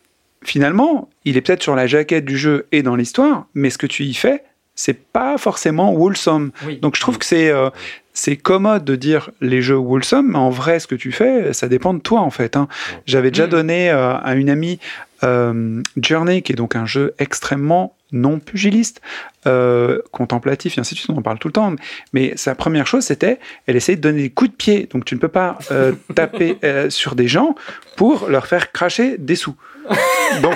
[0.44, 3.88] finalement, il est peut-être sur la jaquette du jeu et dans l'histoire, mais ce que
[3.88, 4.44] tu y fais,
[4.76, 6.52] c'est pas forcément wholesome.
[6.66, 6.78] Oui.
[6.82, 7.70] Donc je trouve que c'est euh,
[8.14, 11.68] c'est commode de dire les jeux wholesome, mais en vrai, ce que tu fais, ça
[11.68, 12.56] dépend de toi en fait.
[12.56, 12.68] hein.
[13.06, 13.50] J'avais déjà Mm.
[13.50, 14.80] donné euh, à une amie
[15.24, 19.02] euh, Journey, qui est donc un jeu extrêmement non pugiliste,
[19.48, 21.76] euh, contemplatif et ainsi de suite, on en parle tout le temps.
[22.14, 23.38] Mais sa première chose, c'était,
[23.68, 24.88] elle essayait de donner des coups de pied.
[24.92, 27.54] Donc tu ne peux pas euh, taper euh, sur des gens
[27.98, 29.56] pour leur faire cracher des sous.
[30.42, 30.56] Donc,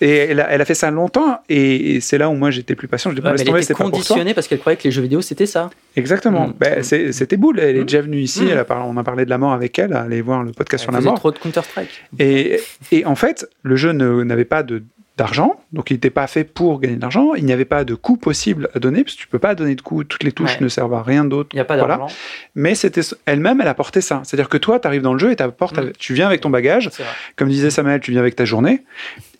[0.00, 2.76] et elle a, elle a fait ça longtemps, et, et c'est là où moi j'étais
[2.76, 3.10] plus patient.
[3.10, 4.92] Je dis, Ouais, mais elle tomber, était pas pour conditionnée parce qu'elle croyait que les
[4.92, 5.70] jeux vidéo c'était ça.
[5.96, 6.48] Exactement.
[6.48, 6.54] Mm.
[6.60, 7.58] Ben, c'est- C'était boule.
[7.58, 7.84] Elle est Mm.
[7.84, 8.42] déjà venue ici.
[8.44, 8.48] Mm.
[8.52, 9.92] Elle a parlé- on a parlé de la mort avec elle.
[9.94, 11.14] Allez voir le podcast sur la mort.
[11.18, 12.04] trop de Counter Strike.
[12.20, 12.60] Et,
[12.92, 14.84] et en fait, le jeu n'avait pas de
[15.18, 17.34] d'argent, donc il n'était pas fait pour gagner de l'argent.
[17.34, 19.74] Il n'y avait pas de coût possible à donner, parce que tu peux pas donner
[19.74, 20.04] de coût.
[20.04, 20.62] Toutes les touches Ouais.
[20.64, 21.50] ne servent à rien d'autre.
[21.52, 21.96] Il n'y a pas Voilà.
[21.98, 22.14] d'argent.
[22.54, 24.22] Mais c'était elle-même, elle apportait ça.
[24.24, 25.92] C'est-à-dire que toi, tu arrives dans le jeu et t'apportes Mm.
[25.98, 26.90] tu viens avec ton bagage.
[27.36, 28.84] Comme disait Samuel, tu viens avec ta journée.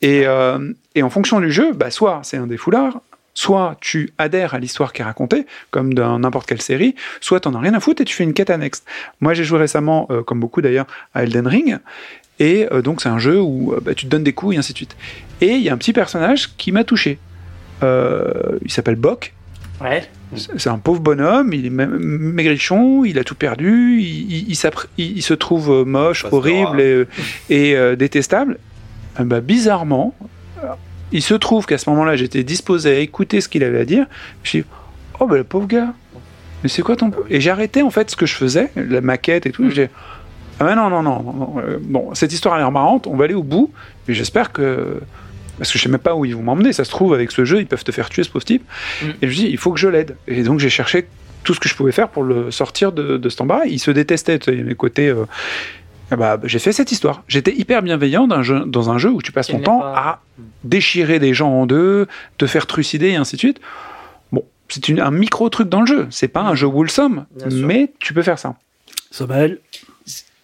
[0.02, 3.00] Et, euh, et en fonction du jeu, bah, soit c'est un des foulards,
[3.34, 7.54] soit tu adhères à l'histoire qui est racontée, comme dans n'importe quelle série, soit t'en
[7.54, 8.82] as rien à foutre et tu fais une quête annexe.
[9.20, 11.78] Moi, j'ai joué récemment, euh, comme beaucoup d'ailleurs, à Elden Ring.
[12.40, 14.58] Et euh, donc, c'est un jeu où euh, bah, tu te donnes des coups et
[14.58, 14.96] ainsi de suite.
[15.40, 17.18] Et il y a un petit personnage qui m'a touché.
[17.82, 19.34] Euh, il s'appelle Bok.
[19.80, 20.02] Ouais.
[20.56, 24.54] C'est un pauvre bonhomme, il est ma- maigrichon, il a tout perdu, il, il- il
[24.56, 27.04] s'appr- il- il se trouve moche, horrible et,
[27.50, 28.58] et, euh, détestable.
[29.20, 30.14] Euh, bah, bizarrement,
[31.12, 34.06] il se trouve qu'à ce moment-là, j'étais disposé à écouter ce qu'il avait à dire.
[34.42, 34.66] Je suis dit,
[35.20, 35.94] oh bah le pauvre gars,
[36.62, 37.10] mais c'est quoi ton...
[37.30, 39.64] Et j'ai arrêté en fait ce que je faisais, la maquette et tout.
[39.64, 39.70] Mm.
[39.70, 39.88] J'ai
[40.60, 43.34] ah ouais, non, non, non, non, bon, cette histoire a l'air marrante, on va aller
[43.34, 43.72] au bout,
[44.08, 45.00] mais j'espère que...
[45.58, 47.44] Parce que je sais même pas où ils vont m'emmener, ça se trouve, avec ce
[47.44, 48.62] jeu, ils peuvent te faire tuer ce pauvre type.
[49.02, 49.06] Mm.
[49.22, 50.16] Et je dis, il faut que je l'aide.
[50.26, 51.06] Et donc j'ai cherché
[51.44, 53.66] tout ce que je pouvais faire pour le sortir de, de cet embarras.
[53.66, 55.08] Il se détestait, tu sais, mes côtés...
[55.08, 55.24] euh,
[56.10, 57.22] ah bah, j'ai fait cette histoire.
[57.28, 60.20] J'étais hyper bienveillant d'un jeu, dans un jeu où tu passes ton temps pas- à
[60.64, 62.06] déchirer des gens en deux,
[62.38, 63.60] te faire trucider et ainsi de suite.
[64.32, 66.06] Bon, c'est une- un micro truc dans le jeu.
[66.10, 67.66] C'est pas un jeu wholesome, Bien sûr.
[67.66, 68.54] mais tu peux faire ça.
[69.10, 69.58] Samuel,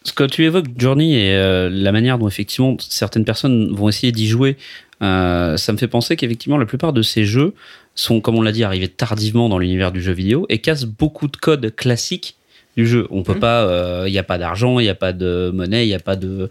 [0.06, 4.12] Ce que tu évoques, Journey, et euh, la manière dont effectivement certaines personnes vont essayer
[4.12, 4.58] d'y jouer,
[5.02, 7.54] euh, ça me fait penser qu'effectivement la plupart de ces jeux
[7.94, 11.28] sont, comme on l'a dit, arrivés tardivement dans l'univers du jeu vidéo et cassent beaucoup
[11.28, 12.36] de codes classiques
[12.76, 13.06] du jeu.
[13.10, 13.40] On peut Mhm.
[13.40, 16.00] pas, il n'y a pas d'argent, il n'y a pas de monnaie, il n'y a
[16.00, 16.50] pas de,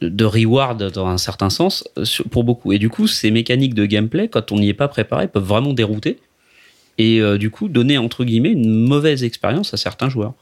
[0.00, 2.72] de, de reward dans un certain sens euh, pour beaucoup.
[2.72, 5.72] Et du coup, ces mécaniques de gameplay, quand on n'y est pas préparé, peuvent vraiment
[5.72, 6.18] dérouter
[6.96, 10.34] et euh, du coup donner entre guillemets une mauvaise expérience à certains joueurs.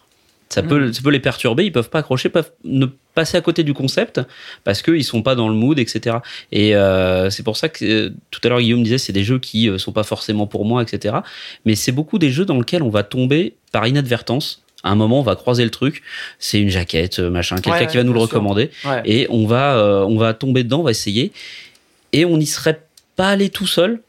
[0.49, 2.87] Ça peut, ça peut les perturber, ils peuvent pas accrocher, peuvent ne
[3.17, 4.21] passer à côté du concept
[4.63, 6.19] parce qu'ils sont pas dans le mood, etc.
[6.53, 9.41] Et euh, c'est pour ça que euh, tout à l'heure Guillaume disait c'est des jeux
[9.41, 11.17] qui euh, sont pas forcément pour moi, etc.
[11.65, 14.63] Mais c'est beaucoup des jeux dans lesquels on va tomber par inadvertance.
[14.85, 16.03] À un moment, on va croiser le truc,
[16.39, 18.29] c'est une jaquette, machin, quelqu'un Ouais, qui va nous le sûr.
[18.29, 19.03] recommander Ouais.
[19.05, 21.33] et on va, euh, on va tomber dedans, on va essayer.
[22.13, 22.83] Et on n'y serait
[23.17, 24.01] pas allé tout seul,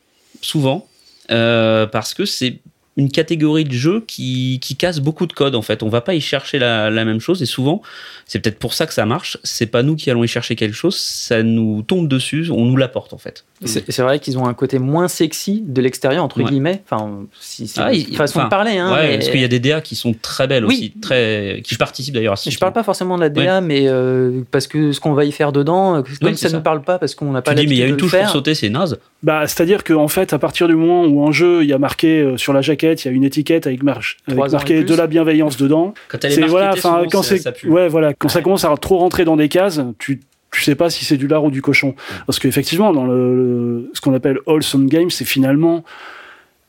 [0.42, 0.88] souvent,
[1.32, 2.60] euh, parce que c'est
[2.98, 5.84] une catégorie de jeu qui, qui casse beaucoup de codes en fait.
[5.84, 7.82] On va pas y chercher la, la même chose et souvent,
[8.26, 9.38] c'est peut-être pour ça que ça marche.
[9.43, 12.76] C'est pas nous qui allons y chercher quelque chose, ça nous tombe dessus, on nous
[12.76, 13.45] l'apporte en fait.
[13.64, 16.43] C'est c'est vrai qu'ils ont un côté moins sexy de l'extérieur, entre Ouais.
[16.50, 16.84] guillemets.
[16.89, 18.78] Enfin, si c'est Ah, une il- façon enfin, de parler.
[18.78, 20.74] Hein, ouais, mais- parce qu'il y a des DA qui sont très belles Oui.
[20.76, 23.88] aussi, très, qui participent d'ailleurs à ce Je parle pas forcément de la DA, mais
[23.88, 26.58] euh, parce que ce qu'on va y faire dedans, euh, comme c'est ça ne ça.
[26.58, 28.12] nous parle pas, parce qu'on n'a pas Tu dis, mais il y a une touche
[28.12, 28.32] le pour faire.
[28.32, 29.00] sauter, c'est naze.
[29.24, 32.20] bah, c'est-à-dire qu'en fait, à partir du moment où en jeu, il y a marqué
[32.22, 35.08] euh, sur la jaquette, il y a une étiquette avec, marche, avec marqué de la
[35.08, 35.94] bienveillance dedans.
[36.10, 38.98] Quand elle est voilà, souvent, quand ça- c'est ouais voilà, quand ça commence à trop
[38.98, 40.20] rentrer dans des cases, tu
[40.50, 41.94] tu sais pas si c'est du lard ou du cochon.
[42.26, 45.84] Parce qu'effectivement, dans le, le- ce qu'on appelle wholesome game, c'est finalement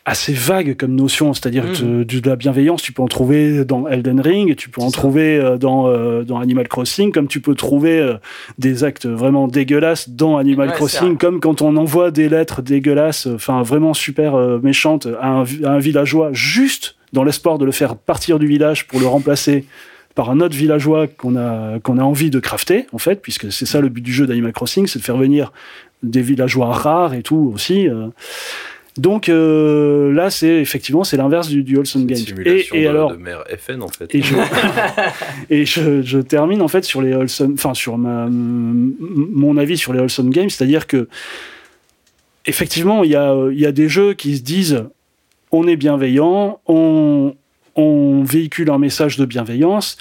[0.09, 3.87] assez vague comme notion, c'est-à-dire que de, de la bienveillance, tu peux en trouver dans
[3.87, 4.99] Elden Ring, tu peux en ça.
[4.99, 8.15] trouver euh, dans, euh, dans Animal Crossing, comme tu peux trouver euh,
[8.59, 13.27] des actes vraiment dégueulasses dans Animal Ouais, Crossing, comme quand on envoie des lettres dégueulasses,
[13.27, 17.73] enfin vraiment super euh, méchantes à un, à un villageois, juste dans l'espoir de le
[17.73, 19.67] faire partir du village pour le remplacer
[20.15, 23.67] par un autre villageois qu'on a, qu'on a envie de crafter, en fait, puisque c'est
[23.67, 25.53] ça le but du jeu d'Animal Crossing, c'est de faire venir
[26.03, 27.89] des villageois rares et tout aussi.
[28.99, 32.19] Donc euh, là, c'est effectivement c'est l'inverse du, du wholesome Une game.
[32.19, 34.13] Et, simulation et de, alors, de mère FN en fait.
[34.15, 34.35] et je,
[35.51, 39.93] et je, je termine en fait sur les wholesome, enfin sur ma, mon avis sur
[39.93, 41.09] les wholesome games, c'est-à-dire que
[42.45, 44.85] effectivement il y a, il y a des jeux qui se disent
[45.53, 47.35] on est bienveillant, on,
[47.77, 49.97] on véhicule un message de bienveillance,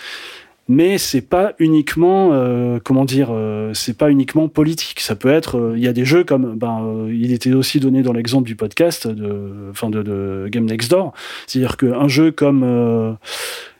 [0.68, 5.00] mais c'est pas uniquement euh, comment dire, euh, c'est pas uniquement politique.
[5.00, 8.02] Ça peut être, euh, il y a des jeux comme, ben, il était aussi donné
[8.04, 11.14] dans l'exemple du podcast de, enfin de, de Game Next Door,
[11.48, 13.18] c'est-à-dire qu'un jeu comme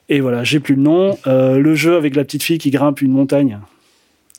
[0.10, 1.18] et voilà, j'ai plus le nom.
[1.26, 3.60] Le jeu avec la petite fille qui grimpe une montagne.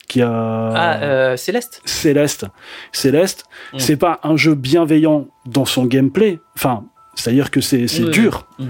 [0.08, 0.30] qui a
[0.74, 2.46] Ah, Céleste Céleste.
[2.92, 3.44] Céleste,
[3.74, 3.78] Mm.
[3.78, 6.38] c'est pas un jeu bienveillant dans son gameplay.
[6.56, 6.84] Enfin,
[7.14, 8.46] c'est-à-dire que c'est dur.
[8.58, 8.66] oui.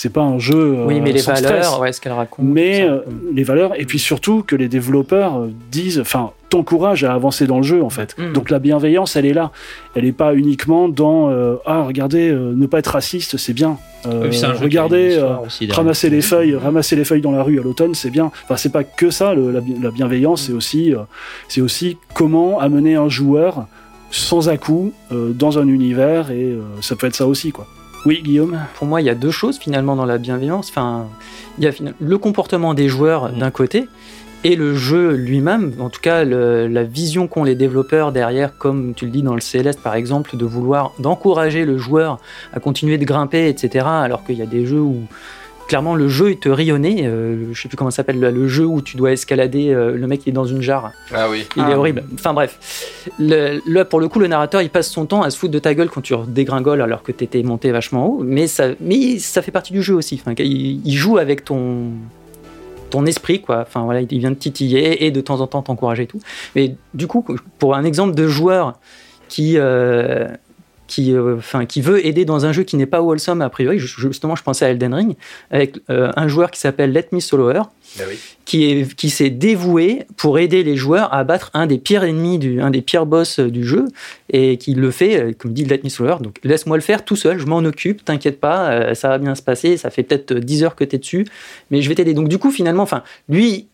[0.00, 0.02] Mm.
[0.02, 0.54] C'est pas un jeu.
[0.78, 1.78] euh, Oui, mais les sans valeurs, stress.
[1.80, 2.44] ouais, ce qu'elle raconte.
[2.46, 3.00] Mais euh,
[3.34, 7.58] les valeurs, et puis surtout que les développeurs euh, disent, enfin, t'encouragent à avancer dans
[7.58, 8.16] le jeu en fait.
[8.18, 8.32] Mm.
[8.32, 9.50] Donc la bienveillance, elle est là.
[9.94, 13.76] Elle n'est pas uniquement dans euh, ah regardez, euh, ne pas être raciste, c'est bien.
[14.06, 17.62] Euh, une regardez, euh, aussi ramasser les feuilles, ramasser les feuilles dans la rue à
[17.62, 18.30] l'automne, c'est bien.
[18.44, 19.34] Enfin, c'est pas que ça.
[19.34, 21.00] le- la, bi- la bienveillance, c'est aussi, euh,
[21.48, 23.66] c'est aussi comment amener un joueur
[24.10, 27.66] sans à-coup euh, dans un univers et euh, ça peut être ça aussi quoi.
[28.06, 28.58] Oui, Guillaume.
[28.76, 30.68] pour moi, il y a deux choses finalement dans la bienveillance.
[30.70, 31.06] Enfin,
[31.58, 33.38] il y a le comportement des joueurs Mm.
[33.38, 33.88] d'un côté
[34.42, 35.74] et le jeu lui-même.
[35.80, 39.34] En tout cas, le- la vision qu'ont les développeurs derrière, comme tu le dis dans
[39.34, 42.18] le Céleste par exemple, de vouloir d'encourager le joueur
[42.54, 43.84] à continuer de grimper, etc.
[43.86, 45.02] Alors qu'il y a des jeux où
[45.70, 47.06] clairement le jeu est rayonné.
[47.06, 49.70] Euh, je sais plus comment ça s'appelle le, jeu où tu dois escalader.
[49.70, 50.90] euh, le mec qui est dans une jarre.
[51.14, 51.46] Ah oui.
[51.56, 51.70] Il Ah.
[51.70, 52.02] est horrible.
[52.14, 52.58] Enfin bref.
[53.20, 55.60] Le- là, pour le coup, le narrateur, il passe son temps à se foutre de
[55.60, 58.20] ta gueule quand tu dégringoles alors que t'étais monté vachement haut.
[58.24, 60.20] Mais ça, mais ça fait partie du jeu aussi.
[60.20, 61.92] Enfin, il, il joue avec ton
[62.90, 66.02] ton esprit quoi enfin voilà il vient de titiller et de temps en temps t'encourager
[66.02, 66.18] et tout
[66.56, 67.24] mais du coup
[67.60, 68.80] pour un exemple de joueur
[69.28, 70.26] qui euh,
[70.90, 71.36] qui, euh,
[71.68, 73.78] qui veut aider dans un jeu qui n'est pas wholesome a priori.
[73.78, 75.14] Ju- Justement, je pensais à Elden Ring,
[75.50, 77.62] avec euh, un joueur qui s'appelle Let Me Soloer,
[78.00, 78.18] oui.
[78.44, 82.38] qui est qui s'est dévoué pour aider les joueurs à battre un des pires ennemis
[82.38, 83.84] du un des pires boss euh, du jeu
[84.32, 87.38] et qui le fait comme dit Let Me Soloer donc laisse-moi le faire tout seul
[87.38, 90.76] je m'en occupe t'inquiète pas ça va bien se passer ça fait peut-être 10 heures
[90.76, 91.26] que tu es dessus
[91.70, 93.66] mais je vais t'aider donc du coup finalement enfin lui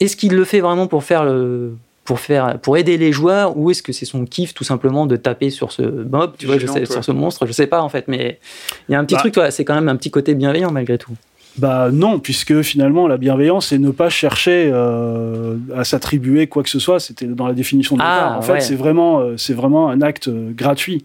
[0.00, 1.74] est-ce qu'il le fait vraiment pour faire le
[2.04, 5.16] pour faire pour aider les joueurs ou est-ce que c'est son kiff tout simplement de
[5.16, 6.32] taper sur ce mob?
[6.38, 8.40] Tu vois je sais, sur ce monstre je sais pas en fait mais
[8.88, 9.20] il y a un petit Bah.
[9.20, 11.12] truc toi c'est quand même un petit côté bienveillant malgré tout
[11.58, 16.70] Bah non, puisque finalement la bienveillance c'est ne pas chercher euh, à s'attribuer quoi que
[16.70, 16.98] ce soit.
[16.98, 18.38] C'était dans la définition de Ah, départ.
[18.38, 21.04] En fait, c'est vraiment, euh, c'est vraiment un acte euh, gratuit.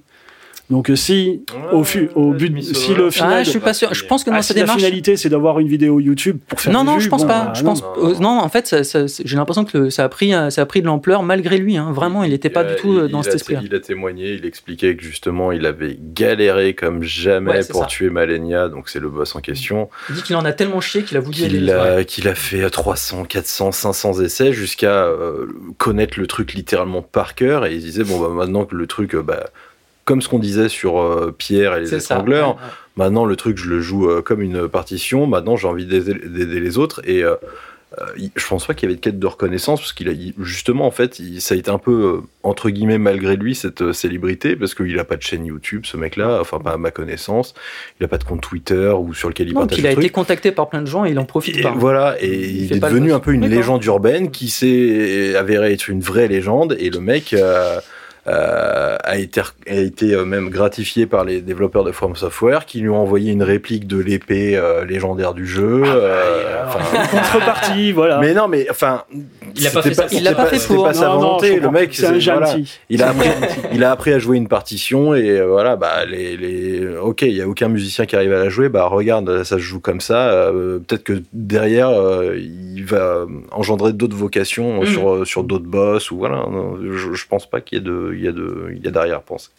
[0.69, 3.93] Donc euh, si au, fu- au but, si le final, ah je suis pas sûr
[3.93, 6.39] je pense que dans Ah, sa si la démarche finalité c'est d'avoir une vidéo YouTube
[6.45, 7.45] pour faire Non, non, vues, je pense bon, pas.
[7.45, 7.69] bah, je non.
[7.69, 8.09] pense, non.
[8.09, 10.63] euh, non, en fait, ça- ça- ça- j'ai l'impression que ça a pris, euh, ça
[10.63, 11.77] a pris de l'ampleur malgré lui.
[11.77, 11.91] hein.
[11.93, 13.55] Vraiment, il n'était pas Euh, du tout il- dans il cet esprit.
[13.63, 17.87] Il a témoigné, il expliquait que justement il avait galéré comme jamais Ouais, pour ça.
[17.87, 21.03] tuer Malenia, donc c'est le boss en question, Il dit qu'il en a tellement chié
[21.03, 25.47] qu'il a voulu qu'il les a, qu'il a fait 300, 400, 500 essais jusqu'à euh,
[25.77, 29.15] connaître le truc littéralement par cœur et il disait bon bah maintenant que le truc
[29.15, 29.45] bah,
[30.07, 31.97] comme ce qu'on disait sur euh, Pierre et les ça.
[31.97, 32.69] étrangleurs, ouais, ouais.
[33.05, 35.27] Maintenant, le truc, je le joue euh, comme une partition.
[35.27, 37.01] Maintenant, j'ai envie d'aider les autres.
[37.05, 37.35] Et euh,
[38.35, 40.85] je pense pas qu'il y avait de quête de reconnaissance, parce qu'il a il- justement,
[40.87, 44.73] en fait, il- ça a été un peu, entre guillemets, malgré lui, cette célébrité, parce
[44.75, 47.53] qu'il a pas de chaîne YouTube, ce mec-là, enfin, pas à ma connaissance.
[47.99, 49.91] Il a pas de compte Twitter ou sur lequel il Non, partage puis il a
[49.91, 50.11] été truc.
[50.13, 51.73] contacté par plein de gens et il en profite Et pas.
[51.77, 55.87] voilà, et Il il, est devenu un peu une légende urbaine qui s'est avéré être
[55.89, 57.35] une vraie légende, et le mec
[58.27, 62.89] a été, a été euh, même gratifié par les développeurs de From Software qui lui
[62.89, 65.83] ont envoyé une réplique de l'épée euh, légendaire du jeu.
[65.85, 66.79] euh, enfin,
[67.11, 68.17] contrepartie, voilà.
[68.17, 68.21] Ah.
[68.21, 69.03] mais non, mais enfin,
[69.55, 70.05] Il a pas fait ça.
[70.11, 70.83] Il l'a pas fait pour.
[70.83, 71.59] pas sa Non, non, volonté.
[71.59, 72.45] le mec, c'est un voilà.
[72.47, 72.79] gentil.
[72.89, 73.29] Il a appris,
[73.73, 77.33] il a appris à jouer une partition et euh, voilà, bah les, les ok, il
[77.33, 80.01] y a aucun musicien qui arrive à la jouer, bah regarde, ça se joue comme
[80.01, 80.29] ça.
[80.31, 84.85] euh, Peut-être que derrière, euh, il va engendrer d'autres vocations euh, Mhm.
[84.85, 86.37] sur euh, sur d'autres boss ou voilà.
[86.37, 89.49] non, je, je pense pas qu'il y ait de, il y a d'arrière-pensée.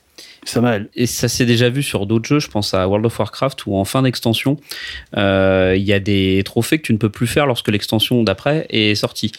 [0.45, 0.89] Samael.
[0.95, 3.77] Et ça s'est déjà vu sur d'autres jeux, je pense à World of Warcraft, où
[3.77, 4.57] en fin d'extension,
[5.17, 8.67] euh, il y a des trophées que tu ne peux plus faire lorsque l'extension d'après
[8.71, 9.33] est sortie.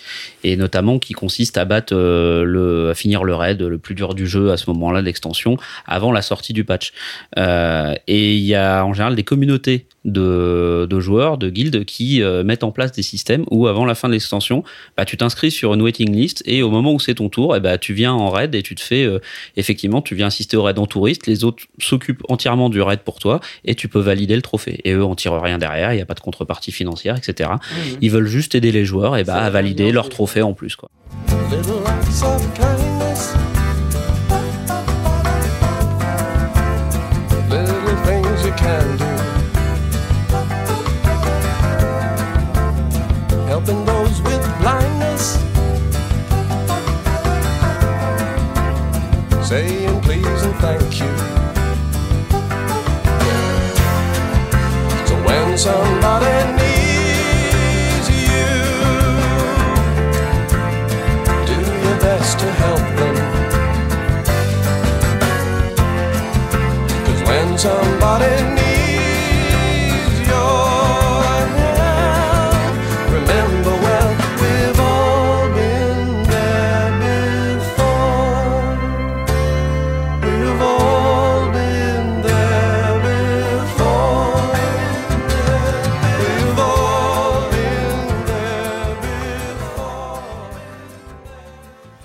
[0.43, 4.13] Et notamment qui consiste à battre euh, le, à finir le raid le plus dur
[4.13, 6.93] du jeu à ce moment-là de l'extension, avant la sortie du patch.
[7.37, 12.21] Euh, et il y a en général des communautés de, de joueurs, de guildes, qui
[12.21, 14.63] euh, mettent en place des systèmes où avant la fin de l'extension,
[14.97, 17.59] bah, tu t'inscris sur une waiting list et au moment où c'est ton tour, et
[17.59, 19.19] bah, tu viens en raid et tu te fais, euh,
[19.57, 23.19] effectivement, tu viens assister au raid en touriste, les autres s'occupent entièrement du raid pour
[23.19, 24.79] toi et tu peux valider le trophée.
[24.83, 27.51] Et eux, on tire rien derrière, il n'y a pas de contrepartie financière, etc.
[28.01, 30.75] Ils veulent juste aider les joueurs et bah, à valider leur trophée en plus.
[30.75, 30.89] Quoi.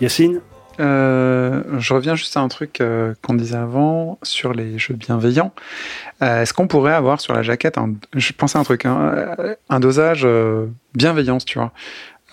[0.05, 0.41] Yacine
[0.81, 5.53] Euh, je reviens juste à un truc euh, qu'on disait avant sur les jeux bienveillants.
[6.21, 9.55] Euh, Est-ce qu'on pourrait avoir sur la jaquette, un, je pensais à un truc, hein,
[9.71, 10.27] un dosage
[10.95, 11.73] bienveillance, tu vois?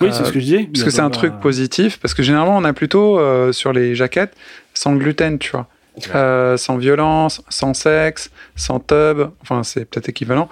[0.01, 0.63] Oui, c'est ce que je disais.
[0.73, 3.19] Parce que c'est un truc positif, parce que généralement on a plutôt
[3.53, 4.35] sur les jaquettes
[4.73, 5.67] sans gluten, tu vois.
[6.57, 10.49] Sans violence, sans sexe, sans tub, enfin c'est peut-être équivalent.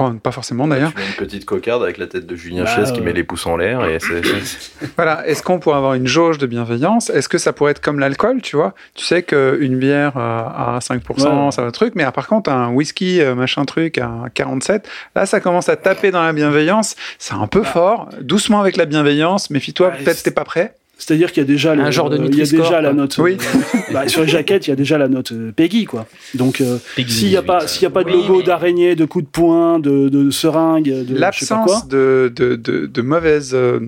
[0.00, 0.90] Euh, Enfin, pas forcément d'ailleurs.
[0.92, 3.06] Tu mets une petite cocarde avec la tête de Julien Bah, Chaise qui ouais.
[3.06, 4.22] met les pouces en l'air et c'est.
[4.44, 7.10] c'est- Voilà, est-ce qu'on pourrait avoir une jauge de bienveillance?
[7.10, 8.74] Est-ce que ça pourrait être comme l'alcool, tu vois?
[8.94, 11.50] Tu sais qu'une bière euh, à 5%, Ouais.
[11.52, 15.40] ça va truc, mais par contre, un whisky, euh, machin truc, à 47, là, ça
[15.40, 16.96] commence à taper dans la bienveillance.
[17.18, 18.08] C'est un peu fort.
[18.20, 20.74] Doucement avec la bienveillance, méfie-toi, Ouais, peut-être c'est- t'es pas prêt.
[20.96, 22.92] C'est-à-dire qu'il y a déjà le- Un genre de il y a déjà la quoi.
[22.92, 23.18] note.
[23.18, 23.36] Oui.
[23.36, 26.06] euh, bah, sur les jaquettes, il y a déjà la note euh, Peggy, quoi.
[26.34, 28.44] Donc, euh, s'il n'y a 18, pas, s'il y a pas de oui, logo mais-
[28.44, 31.16] d'araignée, de coup de poing, de, de seringue, de.
[31.18, 33.80] L'absence de, de, de, de mauvaises, euh,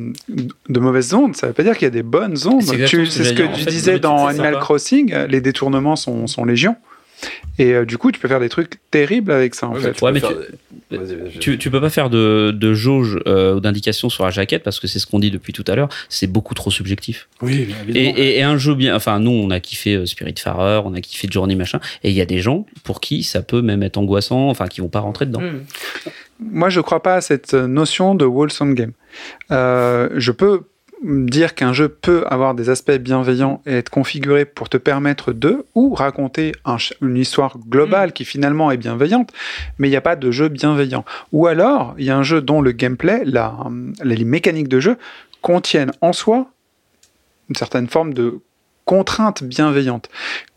[0.68, 2.62] de mauvaises ondes, ça veut pas dire qu'il y a des bonnes ondes.
[2.62, 3.42] C'est ce que.
[3.44, 4.58] En tu fait, disais le dans Animal.
[4.58, 6.76] Crossing, euh, les détournements sont, sont légion.
[7.58, 9.92] Et euh, du coup, tu peux faire des trucs terribles avec ça, en Ouais, fait.
[9.92, 10.36] tu Ouais, peux mais faire tu-
[10.90, 11.38] des- Vas-y, vas-y.
[11.40, 14.78] Tu, tu peux pas faire de, de jauge euh, ou d'indication sur la jaquette parce
[14.78, 17.28] que c'est ce qu'on dit depuis tout à l'heure, c'est beaucoup trop subjectif.
[17.42, 18.14] Oui, bien Et, évidemment.
[18.18, 21.26] et, et un jeu bien, enfin nous on a kiffé euh, Spiritfarer, on a kiffé
[21.30, 24.48] Journey machin, et il y a des gens pour qui ça peut même être angoissant,
[24.48, 25.42] enfin qui vont pas rentrer dedans.
[26.38, 28.92] Moi, je crois pas à cette notion de wholesome game.
[29.50, 30.62] Euh, je peux
[31.02, 35.64] dire qu'un jeu peut avoir des aspects bienveillants et être configuré pour te permettre de,
[35.74, 39.32] ou raconter un une histoire globale qui finalement est bienveillante,
[39.78, 41.04] mais il n'y a pas de jeu bienveillant.
[41.32, 43.56] Ou alors, il y a un jeu dont le gameplay, la,
[44.02, 44.96] les mécaniques de jeu,
[45.42, 46.50] contiennent en soi
[47.48, 48.40] une certaine forme de
[48.86, 50.08] contrainte bienveillante.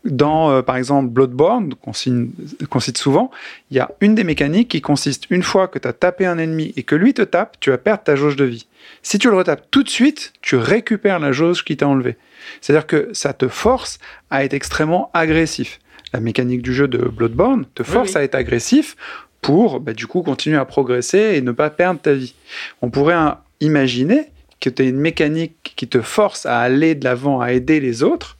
[0.04, 3.30] Dans, euh, par exemple, Bloodborne, qu'on cite souvent,
[3.70, 6.38] il y a une des mécaniques qui consiste, une fois que tu as tapé un
[6.38, 8.66] ennemi et que lui te tape, tu vas perdre ta jauge de vie.
[9.02, 12.16] Si tu le retapes tout de suite, tu récupères la jauge qui t'a enlevé.
[12.60, 13.98] C'est-à-dire que ça te force
[14.30, 15.80] à être extrêmement agressif.
[16.12, 18.18] La mécanique du jeu de Bloodborne te force oui.
[18.18, 18.96] à être agressif
[19.40, 22.34] pour, bah, du coup, continuer à progresser et ne pas perdre ta vie.
[22.82, 23.16] On pourrait
[23.60, 24.26] imaginer
[24.60, 28.02] que tu as une mécanique qui te force à aller de l'avant, à aider les
[28.02, 28.36] autres,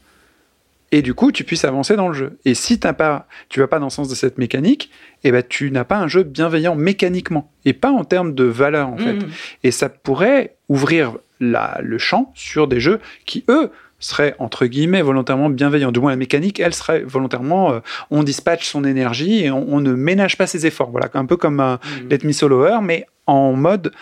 [0.92, 2.38] et du coup, tu puisses avancer dans le jeu.
[2.44, 4.90] Et si t'as pas, tu vas pas dans le sens de cette mécanique,
[5.24, 8.88] eh ben, tu n'as pas un jeu bienveillant mécaniquement, et pas en termes de valeur,
[8.88, 9.14] en fait.
[9.14, 9.28] Hmm.
[9.62, 13.70] Et ça pourrait ouvrir la- le champ sur des jeux qui, eux,
[14.02, 15.92] seraient entre guillemets volontairement bienveillants.
[15.92, 17.80] Du moins, la mécanique, elle serait volontairement, euh,
[18.10, 20.90] on dispatche son énergie et on, on ne ménage pas ses efforts.
[20.90, 22.08] Voilà, un peu comme un Hmm.
[22.08, 23.92] Let Me Soloer, mais en mode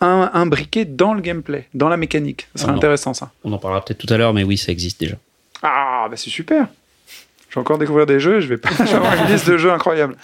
[0.00, 2.48] un- imbriqué dans le gameplay, dans la mécanique.
[2.54, 3.30] Ce serait Ah intéressant, ça.
[3.44, 5.16] On en parlera peut-être tout à l'heure, mais oui, ça existe déjà.
[5.64, 6.68] Ah, bah c'est super.
[7.48, 10.14] Je vais encore découvrir des jeux, je vais, pas, avoir une liste de jeux incroyable.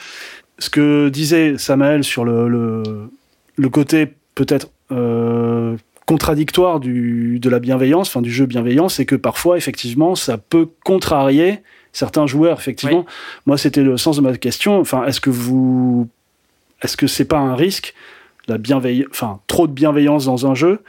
[0.59, 2.83] ce que disait Samael sur le, le,
[3.57, 5.77] le côté peut-être euh,
[6.07, 10.69] contradictoire du, de la bienveillance, enfin du jeu bienveillant, c'est que parfois, effectivement, ça peut
[10.85, 11.61] contrarier
[11.93, 12.59] certains joueurs.
[12.59, 13.07] Effectivement,
[13.47, 14.79] moi, c'était le sens de ma question.
[14.79, 16.09] Enfin, est-ce que vous,
[16.83, 17.95] est-ce que c'est pas un risque,
[18.47, 20.83] la bienveillance, enfin trop de bienveillance dans un jeu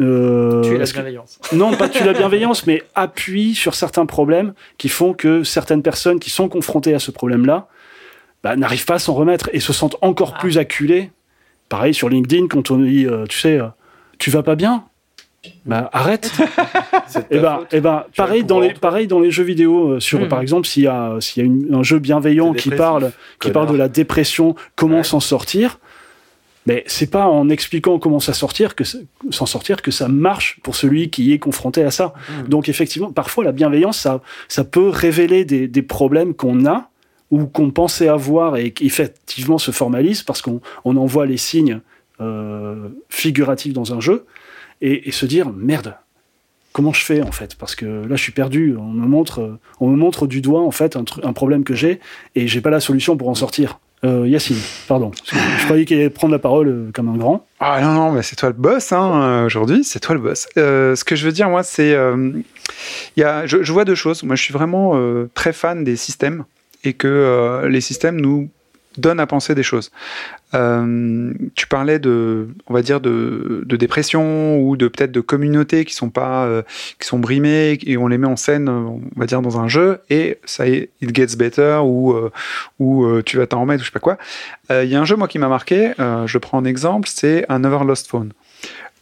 [0.00, 1.38] euh, Tu es la que- bienveillance.
[1.52, 6.20] non, pas tuer la bienveillance, mais appuie sur certains problèmes qui font que certaines personnes
[6.20, 7.66] qui sont confrontées à ce problème-là
[8.44, 10.40] bah, n'arrivent pas à s'en remettre et se sentent encore Ah.
[10.40, 11.10] plus acculées.
[11.68, 13.66] Pareil sur LinkedIn, quand on dit, euh, tu sais, euh,
[14.18, 14.84] tu vas pas bien
[15.66, 16.30] bah, arrête.
[17.30, 17.68] Et ta ben, faute.
[17.72, 18.80] eh ben, Tu pareil dans les, en toi.
[18.80, 19.92] pareil dans les jeux vidéo.
[19.92, 20.28] euh, sur, Mm.
[20.28, 23.50] par exemple, s'il y a, s'il y a une- un jeu bienveillant qui parle, qui
[23.50, 25.04] parle de la dépression, comment Ouais.
[25.04, 25.78] s'en sortir.
[26.68, 30.76] Mais c'est pas en expliquant comment ça sortir que s'en sortir que ça marche pour
[30.76, 32.12] celui qui est confronté à ça.
[32.12, 32.48] Mm.
[32.48, 36.90] Donc effectivement, parfois la bienveillance, ça, ça peut révéler des, des problèmes qu'on a
[37.30, 41.38] ou qu'on pensait avoir et qui effectivement se formalisent parce qu'on on en voit les
[41.38, 41.80] signes
[42.20, 44.26] euh, figuratifs dans un jeu
[44.82, 45.94] et, et se dire merde.
[46.74, 47.54] Comment je fais en fait?
[47.54, 48.76] Parce que là, je suis perdu.
[48.78, 51.98] On me montre, on me montre du doigt en fait un, un problème que j'ai
[52.34, 53.80] et j'ai pas la solution pour en sortir.
[54.04, 55.10] Euh, Yacine, pardon.
[55.24, 57.46] Je croyais qu'il allait prendre la parole euh, comme un grand.
[57.58, 60.46] Ah non, non, mais c'est toi le boss hein, euh, aujourd'hui, c'est toi le boss.
[60.54, 61.96] Ce que je veux dire, moi, c'est.
[63.16, 64.22] je, vois deux choses.
[64.22, 64.94] Moi, je suis vraiment
[65.34, 66.44] très fan des systèmes
[66.84, 68.48] et que les systèmes nous
[68.96, 69.90] donnent à penser des choses.
[70.54, 75.84] Euh, tu parlais de, on va dire, de, de dépression ou de peut-être de communautés
[75.84, 76.62] qui sont pas, euh,
[76.98, 80.00] qui sont brimées et on les met en scène, on va dire, dans un jeu
[80.10, 82.30] et ça est, it gets better ou, euh,
[82.78, 84.18] ou tu vas t'en remettre ou je sais pas quoi.
[84.70, 87.60] Il y a un jeu, moi, qui m'a marqué, je prends un exemple, c'est un
[87.60, 88.32] Never Lost Phone.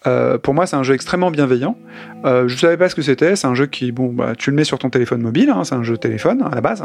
[0.07, 1.77] Euh, pour moi, c'est un jeu extrêmement bienveillant.
[2.25, 3.35] Euh, je savais pas ce que c'était.
[3.37, 5.51] C'est un jeu qui, bon, bah, tu le mets sur ton téléphone mobile.
[5.51, 6.85] hein, c'est un jeu téléphone à la base.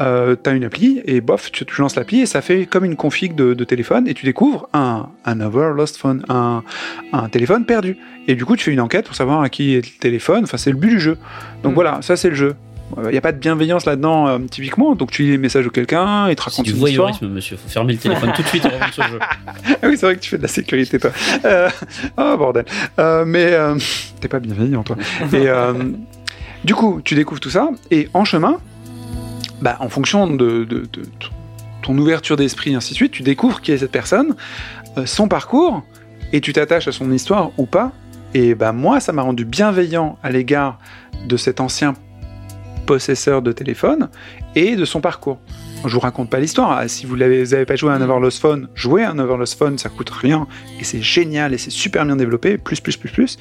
[0.00, 2.84] Euh, tu as une appli et bof, tu, tu lances l'appli et ça fait comme
[2.84, 6.62] une config de, de téléphone et tu découvres un, un over lost phone, un,
[7.12, 7.96] un téléphone perdu.
[8.28, 10.44] Et du coup, tu fais une enquête pour savoir à qui est le téléphone.
[10.44, 11.16] Enfin, c'est le but du jeu.
[11.62, 11.74] Donc Mm.
[11.74, 12.54] voilà, ça c'est le jeu.
[13.04, 14.94] Il n'y a pas de bienveillance là-dedans, euh, typiquement.
[14.94, 16.92] Donc tu lis les messages de quelqu'un, il te raconte du une histoire.
[17.08, 17.56] voyeurisme, monsieur.
[17.56, 19.18] Faut fermer le téléphone tout de suite avant ce jeu.
[19.82, 21.10] Ah oui, c'est vrai que tu fais de la sécurité, toi.
[21.44, 21.68] Euh,
[22.16, 22.64] oh, bordel.
[22.98, 23.76] Euh, mais euh,
[24.20, 24.96] t'es pas bienveillant, toi.
[25.32, 25.72] Et euh,
[26.64, 28.58] du coup, tu découvres tout ça, et en chemin,
[29.60, 31.02] bah, en fonction de, de- de
[31.82, 34.34] ton ouverture d'esprit, et ainsi de suite, tu découvres qui est cette personne,
[34.96, 35.82] euh, son parcours,
[36.32, 37.92] et tu t'attaches à son histoire ou pas.
[38.34, 40.78] Et bah, moi, ça m'a rendu bienveillant à l'égard
[41.26, 41.94] de cet ancien
[42.86, 44.08] possesseur de téléphone
[44.54, 45.38] et de son parcours.
[45.84, 46.72] Je vous raconte pas l'histoire.
[46.72, 49.58] Ah, Si vous n'avez avez pas joué à un Neverlost Phone, jouez à un Neverlost
[49.58, 50.46] Phone, ça coûte rien
[50.80, 53.38] et c'est génial et c'est super bien développé, plus plus plus plus.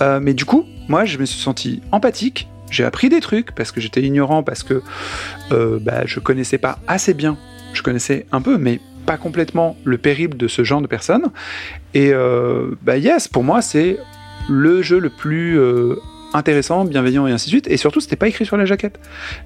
[0.00, 2.48] Euh, mais du coup, moi, je me suis senti empathique.
[2.70, 4.82] J'ai appris des trucs parce que j'étais ignorant, parce que
[5.52, 7.36] euh, bah, je connaissais pas assez bien.
[7.74, 11.30] Je connaissais un peu, mais pas complètement le périple de ce genre de personnes.
[11.94, 13.98] Et euh, bah yes, pour moi, c'est
[14.48, 15.58] le jeu le plus
[16.36, 17.68] intéressant, bienveillant et ainsi de suite.
[17.68, 18.98] Et surtout, c'était pas écrit sur la jaquette.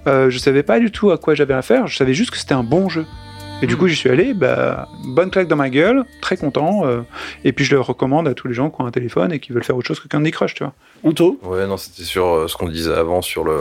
[0.07, 1.87] Euh, je savais pas du tout à quoi j'avais affaire.
[1.87, 3.07] Je savais juste que c'était un bon jeu.
[3.63, 6.87] Et du coup, j'y suis allé, bah, bonne claque dans ma gueule, très content.
[6.87, 7.03] euh,
[7.45, 9.53] et puis, je le recommande à tous les gens qui ont un téléphone et qui
[9.53, 10.73] veulent faire autre chose que Candy Crush, tu vois.
[11.05, 13.59] Honto Ouais, non, c'était sur euh, ce qu'on disait avant sur le,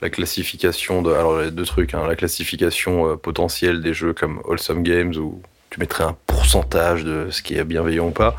[0.00, 1.12] la classification de.
[1.12, 1.94] Alors, a deux trucs.
[1.94, 7.04] hein, la classification euh, potentielle des jeux comme Wholesome Games où tu mettrais un pourcentage
[7.04, 8.34] de ce qui est bienveillant ou pas.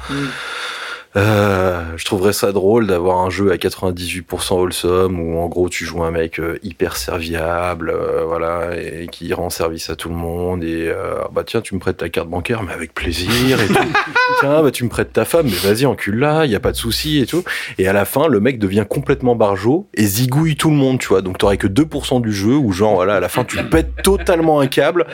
[1.15, 5.85] Euh, je trouverais ça drôle d'avoir un jeu à 98% wholesome où en gros tu
[5.85, 10.15] joues un mec euh, hyper serviable, euh, voilà, et qui rend service à tout le
[10.15, 13.67] monde et euh, bah tiens tu me prêtes ta carte bancaire mais avec plaisir et
[13.67, 13.73] tout.
[14.39, 17.19] tiens bah tu me prêtes ta femme mais vas-y encule-la, y a pas de souci
[17.19, 17.43] et tout.
[17.77, 21.09] Et à la fin le mec devient complètement barjot et zigouille tout le monde, tu
[21.09, 21.21] vois.
[21.21, 24.59] Donc t'aurais que 2% du jeu où genre voilà à la fin tu pètes totalement
[24.59, 25.05] un câble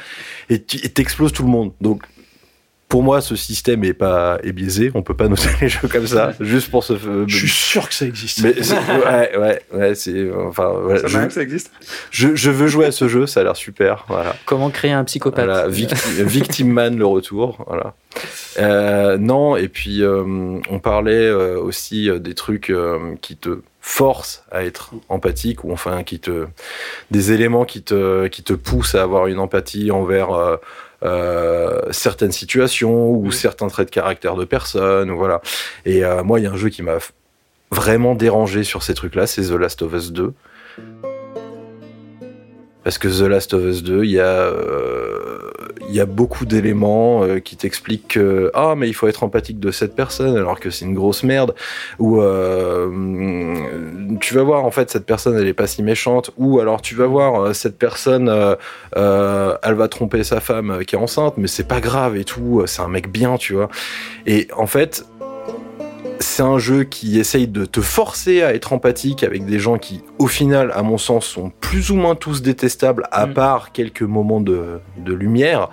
[0.49, 1.73] et t'exploses tout le monde.
[1.81, 2.03] Donc
[2.89, 4.91] pour moi, ce système est pas est biaisé.
[4.95, 6.93] On peut pas noter les jeux comme ça, juste pour se.
[7.27, 8.41] Je suis sûr que ça existe.
[8.41, 10.73] Mais c'est- ouais, ouais, ouais, c'est enfin.
[10.83, 11.71] voilà, Ça je, que ça existe.
[12.11, 14.05] je, je veux jouer à ce jeu, ça a l'air super.
[14.09, 14.35] Voilà.
[14.45, 17.93] Comment créer un psychopathe Voilà, Victi- Victim Man le retour, voilà.
[18.57, 20.23] Euh, non, et puis euh,
[20.69, 25.71] on parlait euh, aussi euh, des trucs euh, qui te forcent à être empathique ou
[25.71, 26.47] enfin qui te
[27.11, 30.57] des éléments qui te qui te poussent à avoir une empathie envers euh,
[31.03, 35.41] euh, certaines situations ou certains traits de caractère de personnes, voilà.
[35.85, 36.97] Et euh, moi, il y a un jeu qui m'a
[37.71, 40.33] vraiment dérangé sur ces trucs-là, c'est The Last of Us 2.
[42.83, 45.38] Parce que The Last of Us 2, il y a, euh,
[45.89, 49.59] il y a beaucoup d'éléments euh, qui t'expliquent que ah mais il faut être empathique
[49.59, 51.55] de cette personne alors que c'est une grosse merde.
[51.97, 53.57] Ou euh,
[54.21, 56.31] tu vas voir en fait cette personne elle est pas si méchante.
[56.37, 58.29] Ou alors tu vas voir euh, cette personne
[58.95, 62.81] elle va tromper sa femme qui est enceinte mais c'est pas grave et tout c'est
[62.81, 63.69] un mec bien tu vois.
[64.25, 65.05] Et en fait
[66.19, 70.01] c'est un jeu qui essaye de te forcer à être empathique avec des gens qui,
[70.17, 73.33] au final, à mon sens, sont plus ou moins tous détestables, à Mm.
[73.33, 75.69] part quelques moments de, de lumière.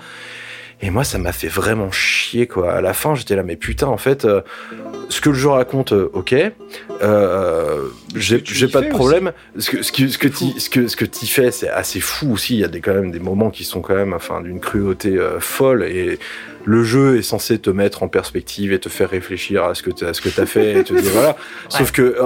[0.82, 2.74] Et moi, ça m'a fait vraiment chier, quoi.
[2.74, 4.42] À la fin, j'étais là, mais putain, en fait, euh,
[5.08, 6.34] ce que le jeu raconte, euh, ok.
[7.02, 7.84] Euh,
[8.14, 9.32] j'ai pas de problème.
[9.56, 12.00] Ce que, ce que, ce que tu ce que, ce que t'y fais, c'est assez
[12.00, 12.54] fou aussi.
[12.54, 15.16] Il y a des, quand même des moments qui sont quand même, enfin, d'une cruauté
[15.16, 15.82] euh, folle.
[15.84, 16.18] Et
[16.66, 19.90] le jeu est censé te mettre en perspective et te faire réfléchir à ce que
[19.90, 21.36] t'as, ce que t'as fait et te dire voilà.
[21.70, 22.16] Sauf que,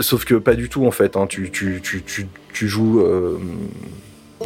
[0.00, 1.16] sauf que pas du tout en fait.
[1.16, 1.26] Hein.
[1.26, 3.04] Tu, tu, tu, tu, tu joues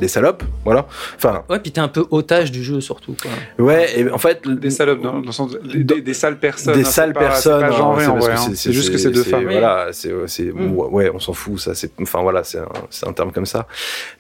[0.01, 0.87] des salopes, voilà.
[1.17, 3.15] Enfin, Ouais, puis t'es un peu otage du jeu surtout.
[3.21, 3.31] Quoi.
[3.65, 4.01] ouais.
[4.01, 6.75] Et en fait, Des salopes, dans, dans le sens de- des, des- des sales personnes.
[6.75, 7.65] des hein, sales pas- personnes.
[7.71, 9.45] C'est hein, c'est juste que c'est deux femmes.
[9.45, 10.73] Voilà, c'est, c'est, Mm.
[10.77, 11.75] ouais, on s'en fout, ça.
[11.75, 13.67] C'est, enfin voilà, c'est un, c'est un terme comme ça.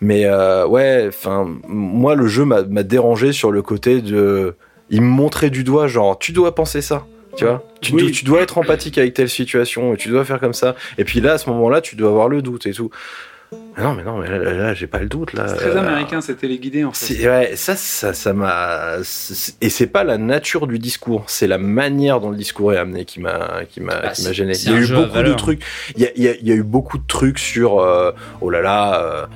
[0.00, 4.54] Mais euh, ouais, enfin, moi le jeu m'a, m'a dérangé sur le côté de,
[4.90, 7.04] il me montrait du doigt, genre, tu dois penser ça.
[7.36, 8.02] Tu vois, tu, Oui.
[8.02, 10.74] dois, tu dois être empathique avec telle situation et tu dois faire comme ça.
[10.96, 12.90] Et puis là, à ce moment-là, tu dois avoir le doute et tout.
[13.50, 15.48] Mais non, mais non, mais là, là, là, j'ai pas le doute là.
[15.48, 17.26] C'est très Euh, américain, c'est téléguidé en fait.
[17.26, 18.96] ouais, ça, ça, ça m'a.
[19.60, 23.04] Et c'est pas la nature du discours, c'est la manière dont le discours est amené
[23.04, 24.52] qui m'a, qui m'a, Bah, qui m'a c'est- gêné.
[24.54, 25.62] Il y a eu beaucoup de trucs.
[25.96, 27.80] Il y a, il y a- il y a eu beaucoup de trucs sur.
[27.80, 29.02] euh, oh là là.
[29.02, 29.26] euh,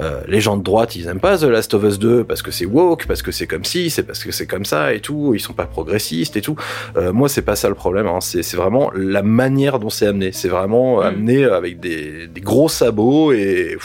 [0.00, 2.50] euh, les gens de droite, ils aiment pas The Last of Us 2 parce que
[2.50, 5.32] c'est woke, parce que c'est comme ci, c'est parce que c'est comme ça et tout.
[5.34, 6.56] Ils sont pas progressistes et tout.
[6.96, 8.06] Euh, moi, c'est pas ça le problème.
[8.06, 8.20] Hein.
[8.20, 10.32] C'est, vraiment la manière dont c'est amené.
[10.32, 11.04] C'est vraiment Mm.
[11.06, 13.76] amené avec des, des gros sabots et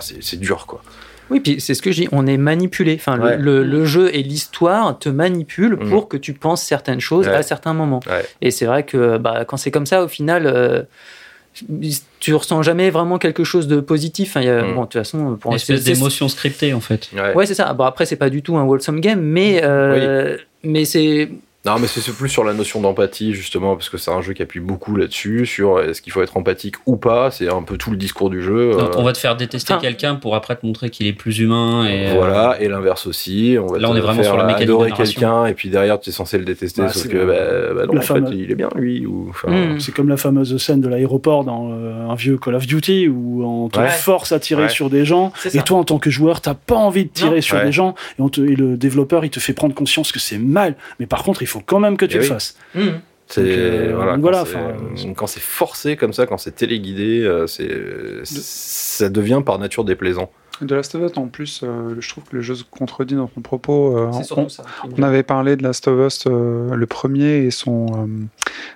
[0.00, 0.82] c'est, dur quoi.
[1.30, 2.94] Oui, puis c'est ce que je dis, on est manipulé.
[2.98, 3.36] Enfin, le- Ouais.
[3.38, 5.88] le, le jeu et l'histoire te manipulent Mm.
[5.88, 7.34] pour que tu penses certaines choses Ouais.
[7.34, 8.00] à certains moments.
[8.06, 8.24] Ouais.
[8.42, 10.82] Et c'est vrai que bah, quand c'est comme ça, au final, euh,
[12.20, 14.30] tu ressens jamais vraiment quelque chose de positif.
[14.30, 14.74] Enfin, il y a- Mm.
[14.74, 17.10] Bon, de toute façon, pour Une espèce d'émotion scriptée en fait.
[17.14, 17.34] Ouais.
[17.34, 17.72] Ouais, c'est ça.
[17.74, 21.30] Bon, après, c'est pas du tout un wholesome game, mais, euh, mais c'est.
[21.64, 24.42] Non, mais c'est plus sur la notion d'empathie, justement, parce que c'est un jeu qui
[24.42, 27.30] appuie beaucoup là-dessus, sur est-ce qu'il faut être empathique ou pas.
[27.30, 28.72] C'est un peu tout le discours du jeu.
[28.72, 31.12] Donc, euh, on va te faire détester Enfin- quelqu'un pour après te montrer qu'il est
[31.12, 31.86] plus humain.
[31.86, 33.56] Et, euh, Voilà, et l'inverse aussi.
[33.60, 35.68] On va Là, te on est vraiment faire sur la mécanique adorer quelqu'un, et puis
[35.68, 38.24] derrière, tu es censé le détester, Bah, sauf que, le- bah, bah non, en fait,
[38.32, 39.06] il est bien, lui.
[39.06, 39.78] Ou, enfin, Mm.
[39.80, 43.44] C'est comme la fameuse scène de l'aéroport dans euh, un vieux Call of Duty où
[43.44, 43.88] on te Ouais.
[43.88, 44.68] force à tirer Ouais.
[44.68, 47.40] sur des gens et toi en tant que joueur t'as pas envie de tirer Non.
[47.40, 47.64] sur Ouais.
[47.66, 50.38] des gens et, on te- et le développeur il te fait prendre conscience que c'est
[50.38, 52.28] mal mais par contre il faut quand même que tu le oui.
[52.28, 52.56] fasses.
[53.28, 56.50] C'est Donc, euh, voilà, quand voilà, c'est- enfin, quand c'est forcé comme ça, quand c'est
[56.54, 57.70] téléguidé, euh, c'est
[58.24, 60.30] ça devient par nature déplaisant.
[60.60, 63.28] De Last of Us, en plus, euh, je trouve que le jeu se contredit dans
[63.34, 63.96] son propos.
[63.96, 64.64] euh, C'est on- surtout ça.
[64.96, 68.06] On avait parlé de Last of Us, euh, le premier, et son, euh,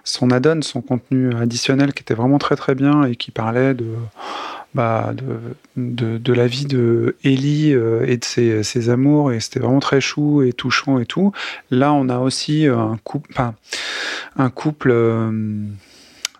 [0.02, 3.86] son add-on, son contenu additionnel qui était vraiment très très bien et qui parlait de,
[4.74, 5.14] bah,
[5.76, 9.80] de, de, la vie de Ellie euh, et de ses, ses amours, et c'était vraiment
[9.80, 11.32] très chou et touchant et tout.
[11.70, 13.34] Là, on a aussi un couple,
[14.36, 15.30] un couple euh,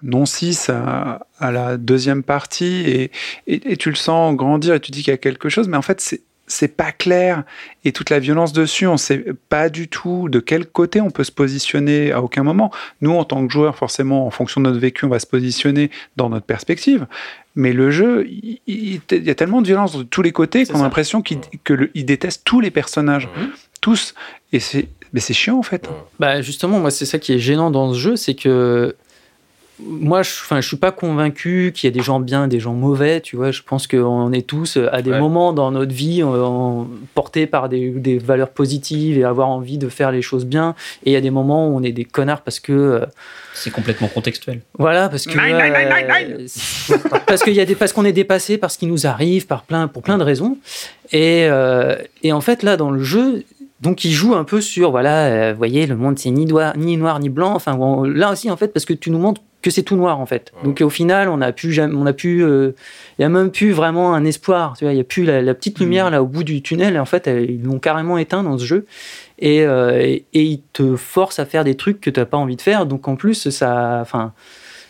[0.03, 3.11] non cis à, à la deuxième partie, et,
[3.47, 5.77] et, et tu le sens grandir et tu dis qu'il y a quelque chose, mais
[5.77, 7.43] en fait, c'est c'est pas clair
[7.85, 11.25] et toute la violence dessus, on sait pas du tout de quel côté on peut
[11.25, 12.71] se positionner à aucun moment.
[13.01, 15.91] Nous, en tant que joueurs, forcément, en fonction de notre vécu, on va se positionner
[16.17, 17.07] dans notre perspective.
[17.57, 20.67] Mais le jeu, il, il- il y a tellement de violence de tous les côtés
[20.67, 23.49] qu'on a l'impression qu'il que le- il déteste tous les personnages, Mhm.
[23.81, 24.15] tous.
[24.53, 25.89] Et c'est, mais c'est chiant en fait.
[26.21, 28.95] Bah justement, moi c'est ça qui est gênant dans ce jeu, c'est que
[29.79, 32.73] moi, je, enfin, je suis pas convaincu qu'il y a des gens bien, des gens
[32.73, 33.21] mauvais.
[33.21, 35.19] Tu vois, je pense qu'on est tous euh, à des Ouais.
[35.21, 39.89] moments dans notre vie en- portés par des, des valeurs positives et avoir envie de
[39.91, 40.75] faire les choses bien.
[41.05, 43.07] Et il y a des moments où on est des connards parce que euh,
[43.55, 44.61] C'est complètement contextuel.
[44.79, 46.47] voilà, parce que euh,
[47.27, 49.63] parce qu'il y a des parce qu'on est dépassé par ce qui nous arrive, par
[49.63, 50.59] plein pour plein de raisons.
[51.13, 53.45] Et euh, et en fait là dans le jeu.
[53.83, 56.97] Donc il joue un peu sur voilà, euh, voyez le monde c'est ni noir ni
[56.97, 57.53] noir ni blanc.
[57.55, 60.19] Enfin bon, là aussi en fait parce que tu nous montres que c'est tout noir
[60.21, 60.53] en fait.
[60.65, 62.71] Donc au final on a pu jamais- on a pu euh,
[63.19, 64.75] il y a même plus vraiment un espoir.
[64.79, 66.99] Tu vois, il y a plus la, la petite lumière là au bout du tunnel.
[66.99, 68.87] En fait elle- ils l'ont carrément éteint dans ce jeu.
[69.39, 72.39] Et, euh, et, et ils te forcent à faire des trucs que tu n'as pas
[72.39, 72.87] envie de faire.
[72.87, 74.33] Donc en plus ça, enfin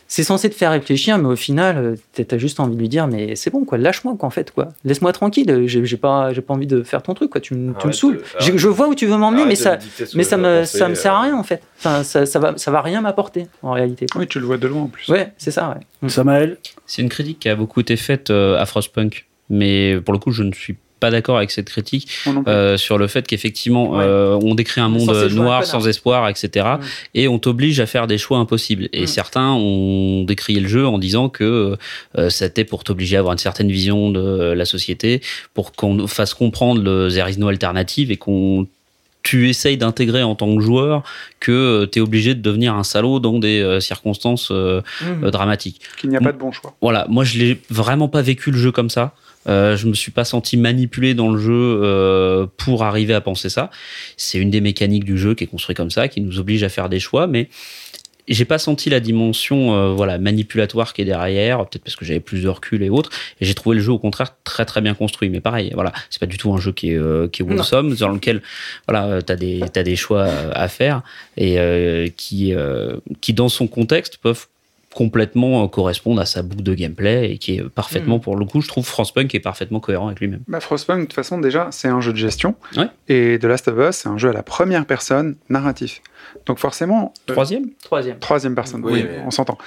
[0.09, 3.07] c'est censé te faire réfléchir, mais au final, euh, t'as juste envie de lui dire,
[3.09, 4.69] mais c'est bon, quoi, lâche-moi, quoi, en fait, quoi.
[4.85, 7.73] Laisse-moi tranquille, j'ai j'ai pas, j'ai pas envie de faire ton truc, quoi, tu, me-
[7.73, 8.21] tu me Arrête saoules.
[8.39, 9.79] Je, vois où tu veux m'emmener, mais ça,
[10.15, 11.63] mais ça me, ça me sert à euh, rien, en fait.
[11.79, 14.07] Enfin, ça, ça va, ça va rien m'apporter, en réalité.
[14.07, 14.21] quoi.
[14.21, 15.09] Oui, tu le vois de loin en plus.
[15.09, 16.09] Ouais, c'est ça, ouais.
[16.09, 20.19] Samael C'est une critique qui a beaucoup été faite euh, à Frostpunk, mais pour le
[20.21, 22.09] coup, je ne suis pas d'accord avec cette critique
[22.47, 24.05] euh, sur le fait qu'effectivement, Ouais.
[24.05, 26.67] euh, on décrit un monde noir, sans espoir, etc.
[26.67, 26.85] Mm.
[27.15, 28.89] Et on t'oblige à faire des choix impossibles.
[28.93, 29.07] Et Mm.
[29.07, 31.77] certains ont décrié le jeu en disant que
[32.19, 35.21] euh, c'était pour t'obliger à avoir une certaine vision de la société,
[35.55, 38.67] pour qu'on fasse comprendre le there is no alternative et qu'on
[39.23, 41.03] tu essayes d'intégrer en tant que joueur
[41.41, 45.25] que tu es obligé de devenir un salaud dans des euh, circonstances euh, Mm.
[45.25, 45.81] euh, dramatiques.
[45.99, 46.75] Qu'il n'y a pas de bon choix.
[46.81, 49.15] Voilà, moi je l'ai vraiment pas vécu le jeu comme ça.
[49.49, 51.53] Euh, je me suis pas senti manipulé dans le jeu
[51.83, 53.71] euh, pour arriver à penser ça.
[54.17, 56.69] C'est une des mécaniques du jeu qui est construite comme ça, qui nous oblige à
[56.69, 57.49] faire des choix, mais
[58.29, 62.21] j'ai pas senti la dimension euh, voilà manipulatoire qui est derrière, peut-être parce que j'avais
[62.21, 63.11] plus de recul et autres.
[63.41, 65.29] Et j'ai trouvé le jeu au contraire très très bien construit.
[65.29, 67.95] Mais pareil, voilà, c'est pas du tout un jeu qui est euh, qui est wholesome,
[67.95, 68.43] dans lequel
[68.89, 71.03] voilà t'as des t'as des choix à faire
[71.37, 74.47] et euh, qui euh, qui dans son contexte peuvent
[74.97, 78.21] complètement euh, correspondre à sa boucle de gameplay et qui est parfaitement, Mm.
[78.21, 80.41] pour le coup, je trouve Frostpunk est parfaitement cohérent avec lui-même.
[80.49, 82.55] Bah, Frostpunk, de toute façon, déjà, c'est un jeu de gestion.
[82.77, 82.87] Ouais.
[83.09, 86.01] Et The Last of Us, c'est un jeu à la première personne narratif.
[86.47, 87.67] Donc forcément, euh, Troisième?
[87.85, 88.19] Troisième.
[88.19, 89.59] troisième personne, Oui, oui, mais- on s'entend.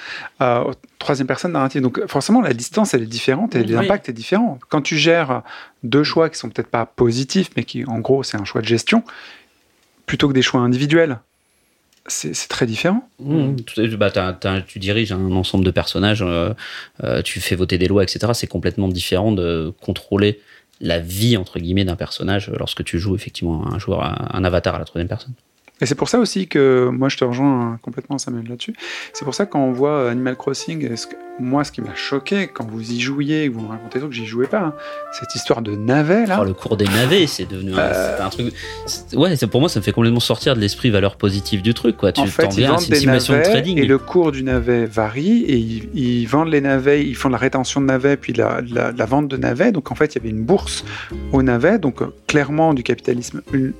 [0.42, 0.64] Euh,
[0.98, 1.80] troisième personne narrative.
[1.80, 3.66] Donc forcément, la distance, elle est différente et Oui.
[3.68, 4.58] l'impact est différent.
[4.68, 5.42] Quand tu gères
[5.84, 8.66] deux choix qui sont peut-être pas positifs, mais qui, en gros, c'est un choix de
[8.66, 9.04] gestion,
[10.06, 11.20] plutôt que des choix individuels,
[12.06, 13.08] c'est très différent.
[13.20, 13.56] Mmh.
[13.98, 14.10] Bah,
[14.66, 16.52] tu diriges un ensemble de personnages, euh,
[17.04, 18.32] euh, tu fais voter des lois, etc.
[18.34, 20.40] C'est complètement différent de contrôler
[20.80, 24.02] la vie entre guillemets d'un personnage lorsque tu joues effectivement un joueur,
[24.34, 25.34] un avatar à la troisième personne.
[25.80, 28.74] Et c'est pour ça aussi que moi je te rejoins complètement Samuel là-dessus.
[29.12, 32.48] C'est pour ça quand on voit Animal Crossing, ce que- moi ce qui m'a choqué
[32.52, 34.74] quand vous y jouiez, que vous me racontez tout, que j'y jouais pas, hein,
[35.18, 36.38] cette histoire de navet là.
[36.42, 38.26] Oh, le cours des navets, c'est devenu un, Euh.
[38.26, 38.52] un truc.
[39.14, 42.12] Ouais, pour moi, ça me fait complètement sortir de l'esprit valeur positive du truc, quoi.
[42.12, 43.78] Tu en fait, ils vendent c'est une des simulation de navets trading.
[43.78, 47.32] et le cours du navet varie et ils, ils vendent les navets, ils font de
[47.32, 48.60] la rétention de navets puis de la,
[48.92, 49.72] la- vente de navets.
[49.72, 50.84] Donc en fait, il y avait une bourse
[51.32, 53.72] aux navets, donc euh, clairement du capitalisme une-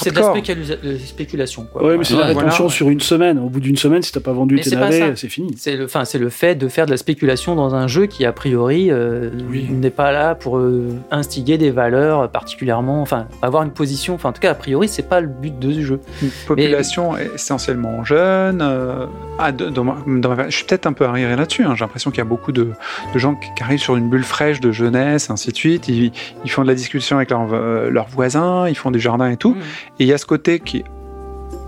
[0.00, 1.66] C'est de la spécula- spéculation.
[1.72, 1.84] Quoi.
[1.84, 2.28] Ouais, mais c'est Voilà.
[2.28, 2.48] la voilà.
[2.48, 3.38] rétention sur une semaine.
[3.38, 5.54] Au bout d'une semaine, si t'as pas vendu Mais tes navets, c'est fini.
[5.58, 8.24] C'est le, enfin, c'est le fait de faire de la spéculation dans un jeu qui,
[8.24, 9.66] a priori, euh, Oui.
[9.70, 14.14] n'est pas là pour euh, instiguer des valeurs particulièrement, enfin, avoir une position.
[14.14, 16.00] Enfin, en tout cas, a priori, c'est pas le but de ce jeu.
[16.22, 18.60] Une population essentiellement jeune.
[18.62, 19.06] euh,
[19.38, 21.64] ah, de- dans ma- dans ma- je suis peut-être un peu arriéré là-dessus.
[21.64, 21.74] hein.
[21.74, 22.70] J'ai l'impression qu'il y a beaucoup de,
[23.12, 25.88] de gens qui, qui arrivent sur une bulle fraîche de jeunesse, ainsi de suite.
[25.88, 26.12] Ils,
[26.44, 29.36] ils font de la discussion avec leurs euh, leurs voisins, ils font des jardins et
[29.36, 29.56] tout.
[30.00, 30.84] Et il y a ce côté qui est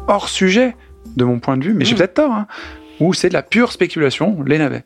[0.08, 0.76] hors sujet,
[1.16, 1.98] de mon point de vue, mais j'ai Mm.
[1.98, 2.46] peut-être tort, hein,
[3.00, 4.84] où c'est de la pure spéculation, les navets.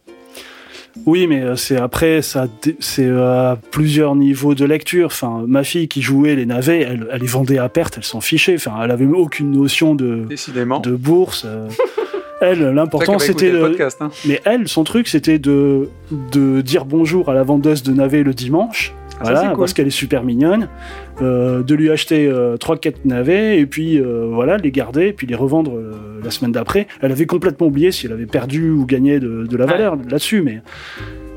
[1.06, 2.46] Oui, mais euh, c'est après, ça,
[2.80, 5.06] c'est euh, à plusieurs niveaux de lecture.
[5.06, 8.20] Enfin, ma fille qui jouait les navets, elle, elle les vendait à perte, elle s'en
[8.20, 8.54] fichait.
[8.56, 10.80] Enfin, elle avait aucune notion de, Décidément.
[10.80, 11.44] de bourse.
[11.46, 11.68] euh.
[12.42, 13.98] Elle, l'important c'était le de, podcast.
[14.00, 14.10] hein.
[14.26, 15.90] mais elle, son truc c'était de
[16.32, 18.94] de dire bonjour à la vendeuse de navets le dimanche.
[19.20, 19.59] Ah, voilà, cool.
[19.59, 20.68] parce qu'elle est super mignonne,
[21.20, 25.12] euh, de lui acheter euh, trois quatre navets et puis euh, voilà les garder et
[25.12, 25.92] puis les revendre euh,
[26.24, 26.86] la semaine d'après.
[27.02, 30.40] Elle avait complètement oublié si elle avait perdu ou gagné de, de la valeur là-dessus,
[30.42, 30.62] mais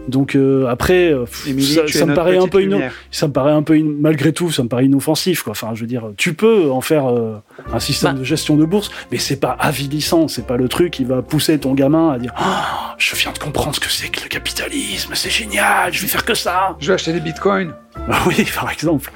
[0.08, 2.80] donc euh, après euh, pff, Émilie, ça, me paraît un peu ino-
[3.12, 5.52] ça me paraît un peu in- malgré tout ça me paraît inoffensif quoi.
[5.52, 7.36] Enfin je veux dire tu peux en faire euh,
[7.74, 8.20] un système Bah.
[8.20, 11.58] de gestion de bourse, mais c'est pas avilissant, c'est pas le truc qui va pousser
[11.60, 15.12] ton gamin à dire Ah, je viens de comprendre ce que c'est que le capitalisme,
[15.16, 16.76] c'est génial, je vais faire que ça.
[16.80, 17.74] Je vais acheter des bitcoins.
[18.10, 19.12] Ah oui, par exemple.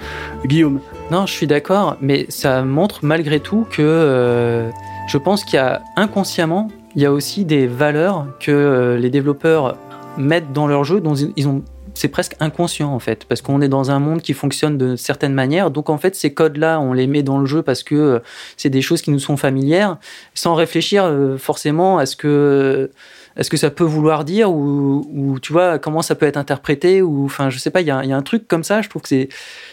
[0.46, 0.80] Guillaume.
[1.12, 4.70] Non, je suis d'accord, mais ça montre malgré tout que euh,
[5.10, 9.76] je pense qu'il y a inconsciemment, il y a aussi des valeurs que les développeurs
[10.18, 11.64] mettent dans leur jeu dont ils ont.
[11.94, 15.34] C'est presque inconscient en fait, parce qu'on est dans un monde qui fonctionne de certaines
[15.34, 15.72] manières.
[15.72, 18.20] Donc en fait, ces codes-là, on les met dans le jeu parce que euh,
[18.56, 19.98] c'est des choses qui nous sont familières,
[20.36, 22.92] sans réfléchir euh, forcément à ce que
[23.36, 26.38] à ce que ça peut vouloir dire ou, ou tu vois comment ça peut être
[26.38, 27.82] interprété ou enfin je sais pas.
[27.82, 28.84] Il y a, il y a un truc comme ça.
[28.84, 29.30] Je trouve que c'est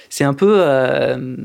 [0.08, 1.36] c'est un peu euh,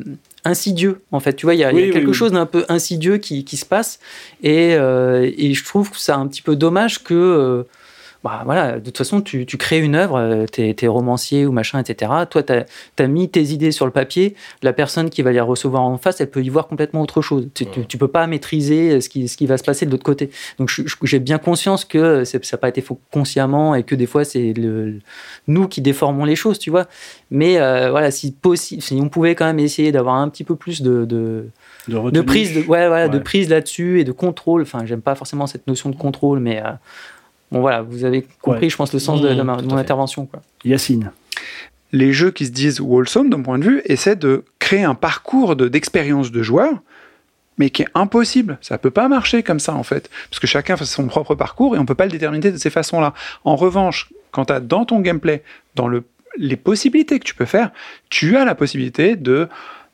[0.45, 2.13] insidieux en fait tu vois il y a, il y a Oui, oui, quelque oui.
[2.13, 3.99] chose d'un peu insidieux qui, qui se passe
[4.43, 7.65] et, et je trouve que c'est un petit peu dommage que
[8.23, 11.53] bah, voilà, de toute façon, tu, tu crées une œuvre, euh, t'es es romancier ou
[11.53, 12.11] machin, etc.
[12.29, 14.35] Toi, tu as, mis tes idées sur le papier.
[14.61, 17.47] La personne qui va les recevoir en face, elle peut y voir complètement autre chose.
[17.53, 20.03] Tu, tu, tu peux pas maîtriser ce qui, ce qui va se passer de l'autre
[20.03, 20.31] côté.
[20.57, 20.69] Donc,
[21.03, 24.25] j'ai bien conscience que c'est- ça n'a pas été fait consciemment et que des fois,
[24.25, 24.99] c'est le,
[25.47, 26.87] nous qui déformons les choses, tu vois.
[27.31, 30.55] Mais euh, voilà, si possible, si on pouvait quand même essayer d'avoir un petit peu
[30.55, 31.47] plus de, de,
[31.87, 34.61] De, prise, de, ouais, voilà, de prise là-dessus et de contrôle.
[34.63, 36.71] Enfin, j'aime pas forcément cette notion de contrôle, mais euh,
[37.51, 38.69] bon, voilà, vous avez compris, Ouais.
[38.69, 39.81] je pense, le sens de, de ma- de mon fait.
[39.81, 40.25] intervention.
[40.25, 40.41] Quoi.
[40.65, 41.11] Yacine.
[41.91, 45.55] les jeux qui se disent wholesome d'un point de vue essaient de créer un parcours
[45.55, 46.71] de- d'expérience de, joueur
[47.57, 48.57] mais qui est impossible.
[48.61, 51.75] Ça peut pas marcher comme ça en fait, parce que chacun fait son propre parcours
[51.75, 53.13] et on peut pas le déterminer de ces façons-là.
[53.43, 55.43] En revanche, quand tu as dans ton gameplay,
[55.75, 56.03] dans le,
[56.37, 57.71] les possibilités que tu peux faire,
[58.09, 59.49] tu as la possibilité de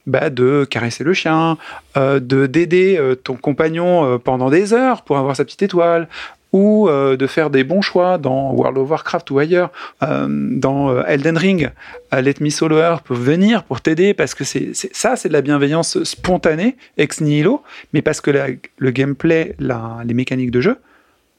[0.05, 1.57] bah, de caresser le chien,
[1.97, 6.07] euh, de d'aider euh, ton compagnon euh, pendant des heures pour avoir sa petite étoile,
[6.53, 9.71] ou euh, de faire des bons choix dans World of Warcraft ou ailleurs,
[10.03, 11.69] euh, dans euh, Elden Ring,
[12.13, 15.41] Let Me Solo Her peuvent venir pour t'aider parce que c'est ça, c'est de la
[15.41, 17.61] bienveillance spontanée, ex nihilo,
[17.93, 18.47] mais parce que la-
[18.77, 20.77] le gameplay, la- les mécaniques de jeu,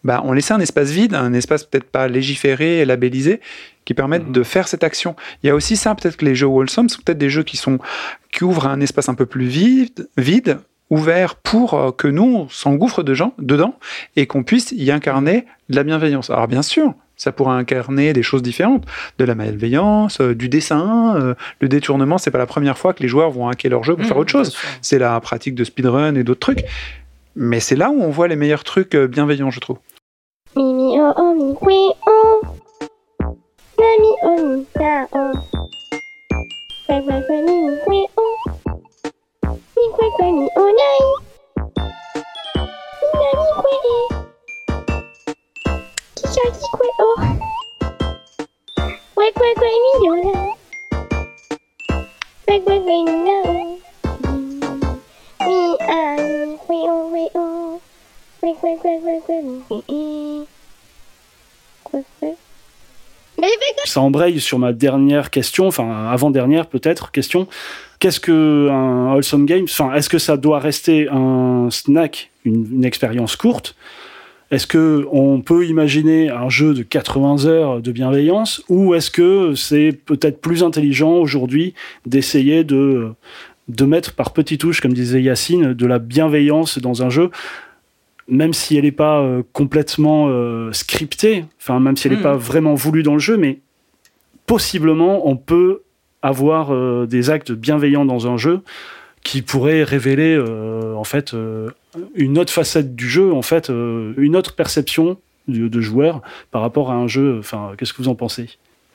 [0.04, 3.40] bah, on laissait un espace vide, un espace peut-être pas légiféré et labellisé,
[3.86, 5.16] qui permettent de faire cette action.
[5.42, 7.56] Il y a aussi ça, peut-être que les jeux wholesome sont peut-être des jeux qui
[7.56, 7.78] sont
[8.32, 10.58] qui ouvrent un espace un peu plus vide, vide
[10.90, 13.74] ouvert pour euh, que nous on s'engouffre de gens dedans
[14.14, 16.30] et qu'on puisse y incarner de la bienveillance.
[16.30, 18.84] Alors bien sûr, ça pourrait incarner des choses différentes,
[19.18, 22.18] de la malveillance, euh, du dessin, euh, le détournement.
[22.18, 24.30] C'est pas la première fois que les joueurs vont hacker leur jeu pour faire autre
[24.30, 24.56] chose.
[24.82, 26.64] C'est la pratique de speedrun et d'autres trucs.
[27.34, 29.78] Mais c'est là où on voit les meilleurs trucs euh, bienveillants, je trouve.
[39.92, 41.12] quoi Granny Online
[43.14, 44.08] Nani quoi
[46.14, 46.26] Qui
[46.98, 47.16] Oh
[62.22, 62.36] no!
[63.84, 67.46] Ça embraye sur ma dernière question, enfin avant-dernière peut-être question.
[67.98, 73.36] Qu'est-ce que un wholesome game Enfin, est-ce que ça doit rester un snack, une, expérience
[73.36, 73.74] courte?
[74.50, 78.62] Est-ce que on peut imaginer un jeu de 80 heures de bienveillance?
[78.68, 81.74] Ou est-ce que c'est peut-être plus intelligent aujourd'hui
[82.04, 83.12] d'essayer de
[83.68, 87.30] de mettre par petites touches, comme disait Yacine, de la bienveillance dans un jeu?
[88.28, 92.22] Même si elle n'est pas euh, complètement euh, scriptée, enfin même si elle n'est Mm.
[92.24, 93.60] pas vraiment voulue dans le jeu, mais
[94.46, 95.82] possiblement on peut
[96.22, 98.60] avoir euh, des actes bienveillants dans un jeu
[99.22, 101.70] qui pourraient révéler euh, en fait euh,
[102.14, 106.62] une autre facette du jeu, en fait euh, une autre perception de, de joueur par
[106.62, 107.36] rapport à un jeu.
[107.38, 108.48] Enfin, qu'est-ce que vous en pensez,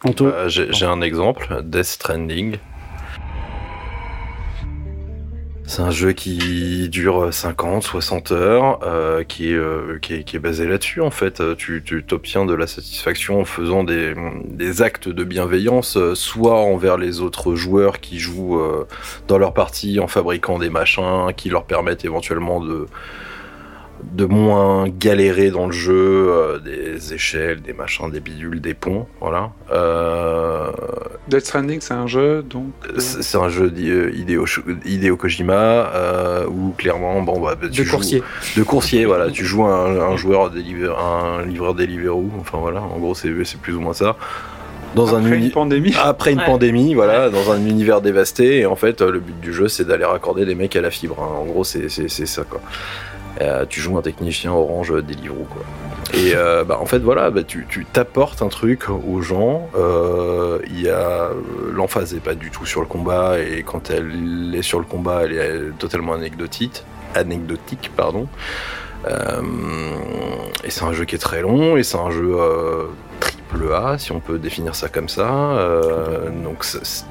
[0.04, 0.26] Anto?
[0.26, 2.58] Euh, j'ai un exemple, Death Stranding.
[5.72, 10.36] C'est un jeu qui dure 50, 60 heures, euh, qui, est, euh, qui, est, qui
[10.36, 11.40] est basé là-dessus en fait.
[11.40, 16.60] Euh, Tu t'obtiens de la satisfaction en faisant des, des actes de bienveillance, euh, soit
[16.60, 18.86] envers les autres joueurs qui jouent euh,
[19.30, 22.88] dans leur partie en fabriquant des machins qui leur permettent éventuellement de
[24.04, 25.94] de moins galérer dans le jeu,
[26.30, 29.52] euh, des échelles, des machins, des bidules, des ponts, voilà.
[29.72, 30.72] Euh,
[31.28, 32.68] Death Stranding, c'est un jeu, donc.
[32.98, 34.46] c'est c'est un jeu d'Hideo
[34.86, 38.24] Hideo Kojima euh, où clairement, bon, bah, tu De joues- coursier.
[38.58, 39.30] de coursier, voilà.
[39.30, 42.82] Tu joues un, un joueur, délivreur, un livreur Deliveroo, enfin voilà.
[42.82, 44.16] En gros, c'est c'est plus ou moins ça.
[44.94, 45.96] Dans un Après uni- une pandémie.
[46.04, 46.46] après une Ouais.
[46.46, 48.60] pandémie, voilà, dans un univers dévasté.
[48.60, 50.92] Et en fait, euh, le but du jeu, c'est d'aller raccorder des mecs à la
[50.92, 51.18] fibre.
[51.22, 51.40] hein.
[51.42, 52.60] En gros, c'est ça, quoi.
[53.42, 55.64] Euh, tu joues un technicien orange Deliveroo, quoi.
[56.14, 59.70] Et euh, bah, en fait, voilà, bah, tu t'apportes un truc aux gens.
[59.76, 61.34] Euh, y a euh,
[61.74, 65.22] l'emphase est pas du tout sur le combat, et quand elle est sur le combat,
[65.24, 66.84] elle est totalement anecdotique.
[67.16, 68.28] Anecdotique, pardon.
[69.08, 69.42] Euh,
[70.64, 72.86] et c'est un jeu qui est très long, et c'est un jeu euh,
[73.20, 75.30] triple A, si on peut définir ça comme ça.
[75.32, 76.64] Euh, donc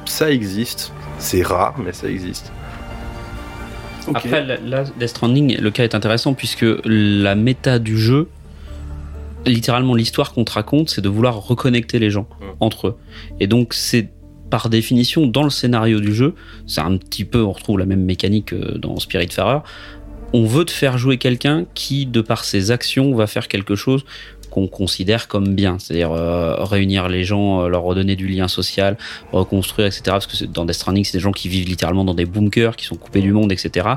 [0.05, 0.93] ça existe.
[1.19, 2.53] C'est rare, mais ça existe.
[4.15, 8.29] Après, là, Death Stranding, le cas est intéressant puisque la méta du jeu,
[9.47, 12.29] littéralement l'histoire qu'on te raconte, c'est de vouloir reconnecter les gens
[12.61, 12.99] entre eux.
[13.41, 14.11] Et donc, c'est
[14.51, 16.35] par définition, dans le scénario du jeu,
[16.67, 19.61] c'est un petit peu, on retrouve la même mécanique que dans Spiritfarer,
[20.33, 24.05] on veut te faire jouer quelqu'un qui, de par ses actions, va faire quelque chose
[24.51, 28.97] qu'on considère comme bien, c'est-à-dire euh, réunir les gens, euh, leur redonner du lien social,
[29.33, 30.03] reconstruire, etc.
[30.07, 32.85] Parce que dans Death Stranding, c'est des gens qui vivent littéralement dans des bunkers, qui
[32.85, 33.89] sont coupés du monde, etc.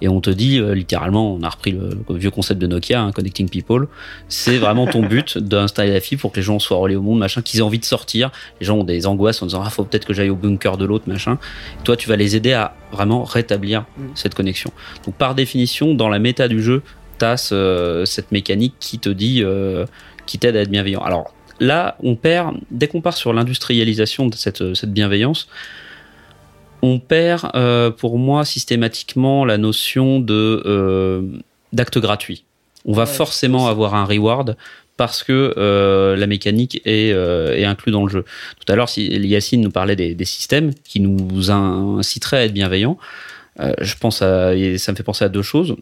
[0.00, 3.00] Et on te dit, euh, littéralement, on a repris le, le vieux concept de Nokia,
[3.00, 3.88] hein, Connecting People,
[4.28, 7.18] c'est vraiment ton but d'installer la fibre pour que les gens soient reliés au monde,
[7.18, 8.30] machin, qu'ils aient envie de sortir.
[8.60, 10.84] Les gens ont des angoisses en disant, ah, faut peut-être que j'aille au bunker de
[10.84, 11.38] l'autre, machin.
[11.84, 13.84] Toi, tu vas les aider à vraiment rétablir
[14.14, 14.70] cette connexion.
[15.06, 16.82] Donc, par définition, dans la méta du jeu,
[17.22, 19.84] t'as ce- cette mécanique qui te dit, euh,
[20.28, 21.02] qui t'aide à être bienveillant.
[21.10, 21.26] Alors
[21.60, 25.42] là, on perd, dès qu'on part sur l'industrialisation de cette, cette bienveillance,
[26.82, 31.22] on perd euh, pour moi systématiquement la notion de euh,
[31.72, 32.44] d'acte gratuit.
[32.84, 34.56] On va Ouais, forcément avoir un reward
[34.96, 38.24] parce que euh, la mécanique est, euh, est inclue dans le jeu.
[38.60, 42.52] Tout à l'heure, si Yacine nous parlait des, des systèmes qui nous inciteraient à être
[42.52, 42.98] bienveillants.
[43.60, 45.76] Euh, je pense à, et ça me fait penser à deux choses.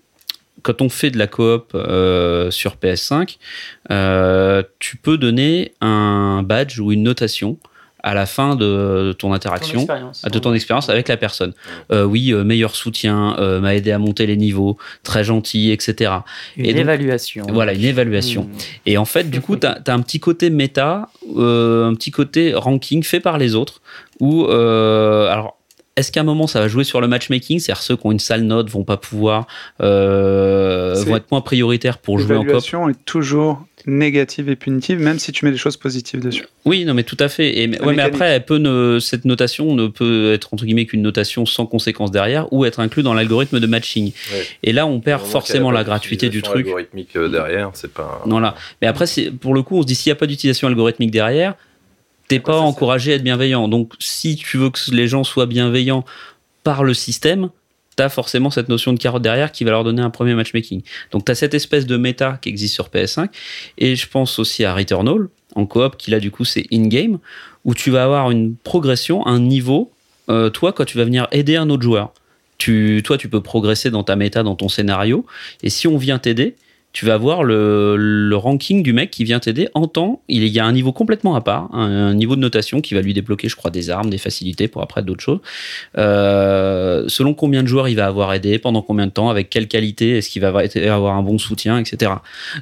[0.62, 3.38] Quand on fait de la coop euh, sur PS5,
[3.90, 7.58] euh, tu peux donner un badge ou une notation
[8.02, 11.52] à la fin de, de ton interaction de ton expérience avec la personne.
[11.92, 16.12] Euh, oui, meilleur soutien, m'a aidé à monter les niveaux, très gentil, etc.
[16.56, 17.46] Une Et donc- évaluation.
[17.50, 18.44] Voilà, une évaluation.
[18.44, 18.58] Hmm.
[18.86, 23.02] Et en fait, du coup, tu as, un petit côté méta, un petit côté ranking
[23.02, 23.82] fait par les autres,
[24.18, 25.59] où, alors,
[26.00, 27.58] est-ce qu'à un moment ça va jouer sur le matchmaking?
[27.60, 29.46] C'est-à-dire ceux qui ont une sale note vont pas pouvoir,
[29.80, 32.46] euh, vont être moins prioritaires pour jouer en coop.
[32.48, 36.44] L'évaluation est toujours négative et punitive, même si tu mets des choses positives dessus.
[36.66, 37.58] Oui, non, mais tout à fait.
[37.60, 40.84] Et, La ouais, mais après, elle peut ne- cette notation ne peut être entre guillemets
[40.84, 44.12] qu'une notation sans conséquence derrière, ou être inclus dans l'algorithme de matching.
[44.32, 44.44] Ouais.
[44.64, 46.66] Et là, on perd forcément la gratuité du truc.
[46.66, 48.20] algorithmique euh, derrière, c'est pas.
[48.24, 48.54] un- Voilà.
[48.82, 49.06] Mais après,
[49.40, 51.54] pour le coup, on se dit s'il n'y a pas d'utilisation algorithmique derrière,
[52.30, 53.66] t'es pas encouragé à être bienveillant.
[53.66, 56.04] Donc, si tu veux que les gens soient bienveillants
[56.62, 57.50] par le système,
[57.96, 60.82] t'as forcément cette notion de carotte derrière qui va leur donner un premier matchmaking.
[61.10, 63.30] Donc, t'as cette espèce de méta qui existe sur PS5.
[63.78, 65.26] Et je pense aussi à Returnal,
[65.56, 67.18] en coop, qui là, du coup, c'est in-game,
[67.64, 69.90] où tu vas avoir une progression, un niveau,
[70.28, 72.12] euh, toi, quand tu vas venir aider un autre joueur.
[72.58, 75.26] Tu, toi, tu peux progresser dans ta méta, dans ton scénario.
[75.64, 76.54] Et si on vient t'aider,
[76.92, 80.22] tu vas voir le, le ranking du mec qui vient t'aider en temps.
[80.28, 83.14] Il y a un niveau complètement à part, un, niveau de notation qui va lui
[83.14, 85.38] débloquer, je crois, des armes, des facilités pour après d'autres choses.
[85.98, 89.68] Euh, selon combien de joueurs il va avoir aidé, pendant combien de temps, avec quelle
[89.68, 92.12] qualité, est-ce qu'il va avoir avoir un bon soutien, etc.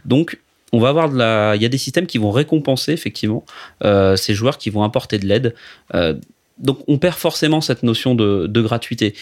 [0.04, 0.38] Donc,
[0.72, 3.44] on va avoir de la, il y a des systèmes qui vont récompenser effectivement
[3.84, 5.54] euh, ces joueurs qui vont apporter de l'aide.
[5.94, 6.14] Euh,
[6.58, 9.14] donc on perd forcément cette notion de, de gratuité.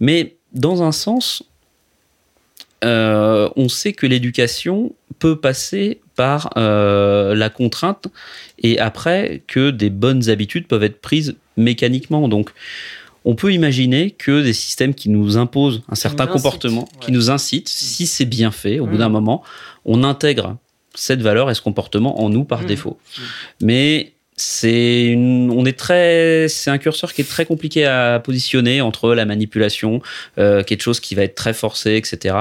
[0.00, 1.44] Mais dans un sens,
[2.84, 8.06] euh, on sait que l'éducation peut passer par euh, la contrainte
[8.62, 12.28] et après que des bonnes habitudes peuvent être prises mécaniquement.
[12.28, 12.50] Donc,
[13.26, 17.68] on peut imaginer que des systèmes qui nous imposent un certain comportement, qui nous incitent,
[17.68, 18.98] si c'est bien fait, au bout Mm.
[18.98, 19.42] d'un moment,
[19.84, 20.56] on intègre
[20.94, 22.66] cette valeur et ce comportement en nous par Mm.
[22.66, 22.98] défaut.
[23.60, 29.14] Mais c'est on est très, c'est un curseur qui est très compliqué à positionner entre
[29.14, 30.00] la manipulation,
[30.38, 32.36] euh, quelque chose qui va être très forcé, etc.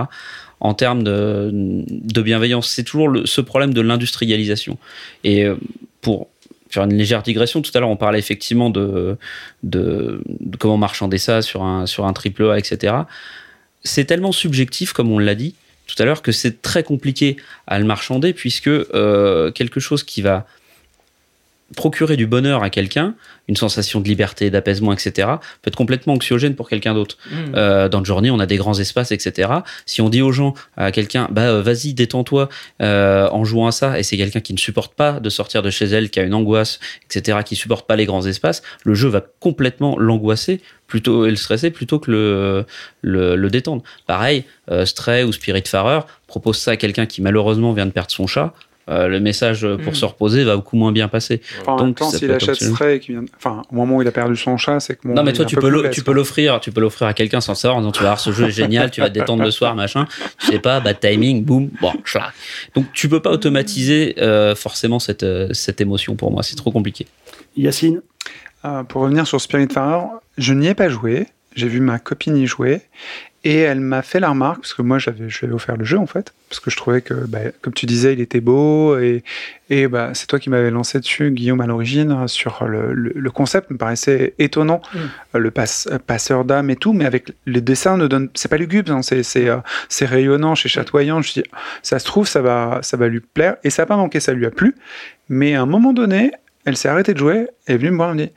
[0.62, 4.78] En termes de, bienveillance, c'est toujours ce problème de l'industrialisation.
[5.24, 5.56] Et euh,
[6.02, 6.28] pour
[6.70, 9.18] faire une légère digression, tout à l'heure on parlait effectivement de
[10.60, 12.96] comment marchander ça sur un, sur un triple A, etc.
[13.84, 15.56] C'est tellement subjectif, comme on l'a dit
[15.90, 20.22] tout à l'heure, que c'est très compliqué à le marchander, puisque euh, quelque chose qui
[20.22, 20.46] va
[21.76, 23.16] procurer du bonheur à quelqu'un,
[23.48, 25.28] une sensation de liberté, d'apaisement, etc.,
[25.62, 27.18] peut être complètement anxiogène pour quelqu'un d'autre.
[27.32, 27.36] Mm.
[27.56, 29.52] Euh, dans le journée, on a des grands espaces, etc.
[29.86, 32.50] Si on dit aux gens, à quelqu'un, bah euh, vas-y, détends-toi
[32.82, 35.70] euh, en jouant à ça, et c'est quelqu'un qui ne supporte pas de sortir de
[35.70, 39.10] chez elle, qui a une angoisse, etc., qui supporte pas les grands espaces, le jeu
[39.10, 42.66] va complètement l'angoisser plutôt et le stresser plutôt que le,
[43.02, 43.84] le, le détendre.
[44.08, 48.28] Pareil, euh, Stray ou Spiritfarer propose ça à quelqu'un qui malheureusement vient de perdre son
[48.28, 48.54] chat.
[48.90, 49.96] Euh, le message pour Mm.
[49.96, 51.42] se reposer va beaucoup moins bien passer.
[51.62, 52.74] Enfin, en Donc, même temps, s'il achète optionnel.
[52.74, 53.26] Stray, et qu'il vient...
[53.38, 55.14] enfin, au moment où il a perdu son chat, c'est que mon.
[55.14, 57.78] non mais toi tu peux tu peux l'offrir tu peux l'offrir à quelqu'un sans savoir
[57.78, 59.76] en disant tu vas voir ce jeu est génial tu vas te détendre le soir
[59.76, 60.06] machin
[60.40, 61.94] tu sais pas bad timing boum bon
[62.76, 66.72] donc tu peux pas automatiser euh, forcément cette euh, cette émotion pour moi c'est trop
[66.72, 67.08] compliqué
[67.58, 68.02] Yacine
[68.66, 70.06] Euh, pour revenir sur Spiritfarer,
[70.38, 71.28] je n'y ai pas joué.
[71.56, 72.82] J'ai vu ma copine y jouer.
[73.46, 75.86] Et elle m'a fait la remarque, parce que moi, j'avais, je lui avais offert le
[75.86, 76.34] jeu, en fait.
[76.50, 78.98] Parce que je trouvais que, bah, comme tu disais, il était beau.
[79.00, 79.24] Et,
[79.70, 83.32] et bah, c'est toi qui m'avais lancé dessus, Guillaume, à l'origine, sur le, le- le
[83.32, 83.70] concept.
[83.72, 84.82] me paraissait étonnant.
[84.94, 84.98] Mm.
[85.36, 86.92] Euh, Le passe- passeur d'âme et tout.
[86.92, 88.92] Mais avec les dessins, ne donne, c'est pas lugubre.
[88.92, 89.58] hein, c'est, c'est, euh,
[89.88, 91.22] c'est rayonnant, c'est chatoyant.
[91.22, 91.44] Je dis,
[91.82, 93.56] ça se trouve, ça va, ça va lui plaire.
[93.64, 94.76] Et ça n'a pas manqué, ça lui a plu.
[95.30, 96.32] Mais à un moment donné,
[96.66, 97.48] elle s'est arrêtée de jouer.
[97.68, 98.32] Elle est venue me voir, elle me dit,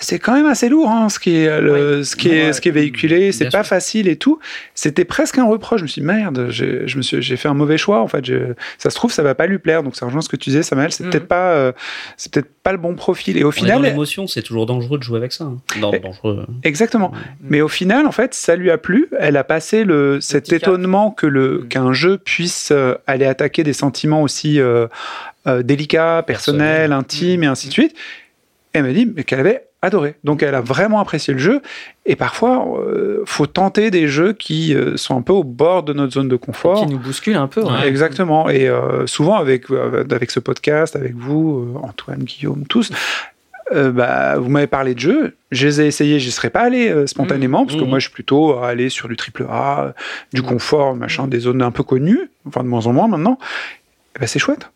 [0.00, 2.52] c'est quand même assez lourd hein, ce, qui est, le- ce, qui est, Ouais.
[2.52, 3.66] ce qui est véhiculé, c'est pas sûr.
[3.66, 4.38] facile et tout.
[4.74, 5.80] C'était presque un reproche.
[5.80, 8.00] Je me suis dit, merde, j'ai, je me suis, j'ai fait un mauvais choix.
[8.00, 9.82] En fait, Je- ça se trouve, ça va pas lui plaire.
[9.82, 10.92] Donc ça rejoint ce que tu disais, Samuel.
[10.92, 11.10] C'est Mhm.
[11.10, 11.72] peut-être pas, euh,
[12.16, 13.36] c'est peut-être pas le bon profil.
[13.38, 15.58] Et au On final, l'émotion c'est toujours dangereux de jouer avec ça hein.
[15.80, 17.12] Dans- Eh, dangereux exactement.
[17.42, 19.08] Mais au final, en fait, ça lui a plu.
[19.18, 21.68] Elle a passé le, cet étonnement que le, Mhm.
[21.68, 24.86] qu'un jeu puisse euh, aller attaquer des sentiments aussi euh,
[25.46, 26.92] euh, délicats, personnels, Personnels.
[26.92, 27.94] intimes et ainsi de suite.
[28.74, 30.16] Elle m'a dit mais qu'elle avait adoré.
[30.24, 31.62] Donc elle a vraiment apprécié le jeu.
[32.06, 35.92] Et parfois, euh, faut tenter des jeux qui euh, sont un peu au bord de
[35.92, 36.84] notre zone de confort.
[36.84, 37.62] Qui nous bouscule un peu.
[37.62, 37.86] ouais.
[37.86, 38.48] Exactement.
[38.48, 42.90] Et euh, souvent avec euh, avec ce podcast, avec vous, euh, Antoine, Guillaume, tous.
[43.72, 46.88] euh, bah, vous m'avez parlé de jeux, je les ai essayés, j'y serais pas allé
[46.88, 47.88] euh, spontanément, parce que Mhm.
[47.90, 49.92] moi je suis plutôt allé sur du triple A,
[50.32, 53.38] du confort, machin, des zones un peu connues, enfin de moins en moins maintenant.
[54.16, 54.70] Eh ben, c'est chouette.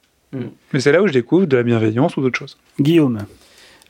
[0.73, 2.57] Mais c'est là où je découvre de la bienveillance ou d'autres choses.
[2.81, 3.19] Guillaume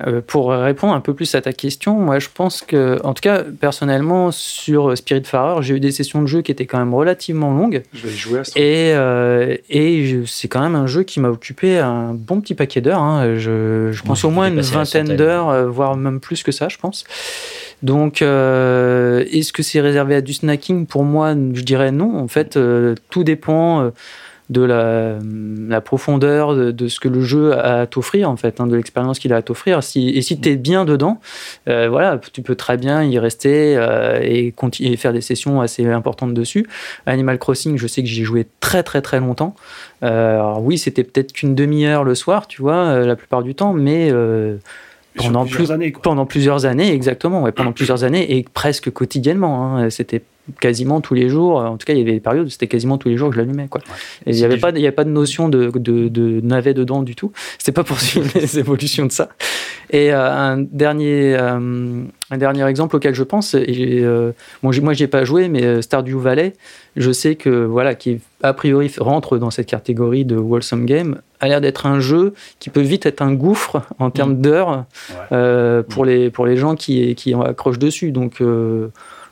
[0.06, 3.20] Euh, pour répondre un peu plus à ta question, moi je pense que, en tout
[3.20, 7.52] cas, personnellement, sur Spiritfarer, j'ai eu des sessions de jeu qui étaient quand même relativement
[7.52, 7.82] longues.
[7.92, 8.52] Je vais y jouer à ça.
[8.58, 12.80] Et, euh, et c'est quand même un jeu qui m'a occupé un bon petit paquet
[12.80, 13.02] d'heures.
[13.02, 13.36] hein.
[13.36, 16.68] Je, je pense Ouais, au moins une vingtaine d'heures, euh, voire même plus que ça,
[16.68, 17.04] je pense.
[17.82, 20.86] Donc, euh, est-ce que c'est réservé à du snacking?
[20.86, 22.16] Pour moi, je dirais non.
[22.18, 23.90] En fait, euh, tout dépend euh,
[24.52, 25.16] de la,
[25.68, 28.76] la profondeur de, de ce que le jeu a à t'offrir, en fait, hein, de
[28.76, 29.82] l'expérience qu'il a à t'offrir.
[29.82, 31.20] Si, et si tu es bien dedans,
[31.68, 35.84] euh, voilà, tu peux très bien y rester euh, et, continuer, faire des sessions assez
[35.86, 36.68] importantes dessus.
[37.06, 39.54] Animal Crossing, je sais que j'y joué très très très longtemps.
[40.02, 43.72] Euh, alors oui, c'était peut-être qu'une demi-heure le soir, tu vois, la plupart du temps,
[43.72, 44.12] mais
[45.16, 46.02] pendant, plusieurs plus- années, quoi.
[46.02, 49.76] pendant plusieurs années, exactement, ouais, pendant plusieurs années et presque quotidiennement.
[49.78, 49.90] hein.
[49.90, 50.22] c'était
[50.60, 51.56] quasiment tous les jours.
[51.58, 53.36] En tout cas, il y avait des périodes où c'était quasiment tous les jours que
[53.36, 53.68] je l'allumais.
[53.68, 53.80] Quoi.
[54.26, 56.74] Et il n'y avait, pas- il y avait pas de notion de, de, de navet
[56.74, 57.32] dedans du tout.
[57.58, 59.28] C'était pas pour suivre les évolutions de ça.
[59.90, 64.32] Et euh, un, dernier, euh, un dernier exemple auquel je pense, et, euh,
[64.62, 66.54] bon, moi, j'y ai pas joué, mais Stardew Valley,
[66.96, 71.48] je sais que, voilà, qui a priori rentre dans cette catégorie de Wholesome Game, a
[71.48, 74.84] l'air d'être un jeu qui peut vite être un gouffre en termes d'heures
[75.30, 75.82] Ouais.
[75.88, 78.12] pour, les, pour les gens qui, qui en accrochent dessus.
[78.12, 78.42] Donc,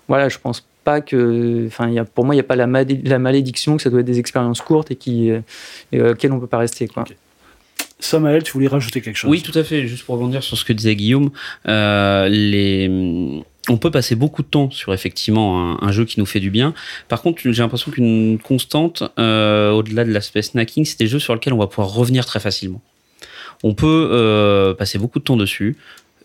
[0.08, 1.64] voilà, je pense pas que.
[1.66, 3.82] Enfin, il y a- pour moi, il n'y a pas la, malé- la malédiction que
[3.82, 6.88] ça doit être des expériences courtes et qui, euh, auxquelles on peut pas rester.
[6.88, 7.02] Quoi.
[7.04, 7.16] Ok.
[7.98, 9.30] Samael, tu voulais rajouter quelque chose?
[9.30, 9.86] Oui, tout à fait.
[9.86, 11.30] Juste pour rebondir sur ce que disait Guillaume,
[11.68, 13.42] euh, les...
[13.68, 16.50] on peut passer beaucoup de temps sur effectivement un, un jeu qui nous fait du
[16.50, 16.72] bien.
[17.08, 21.34] Par contre, j'ai l'impression qu'une constante, euh, au-delà de l'aspect snacking, c'est des jeux sur
[21.34, 22.80] lesquels on va pouvoir revenir très facilement.
[23.62, 25.76] On peut euh, passer beaucoup de temps dessus,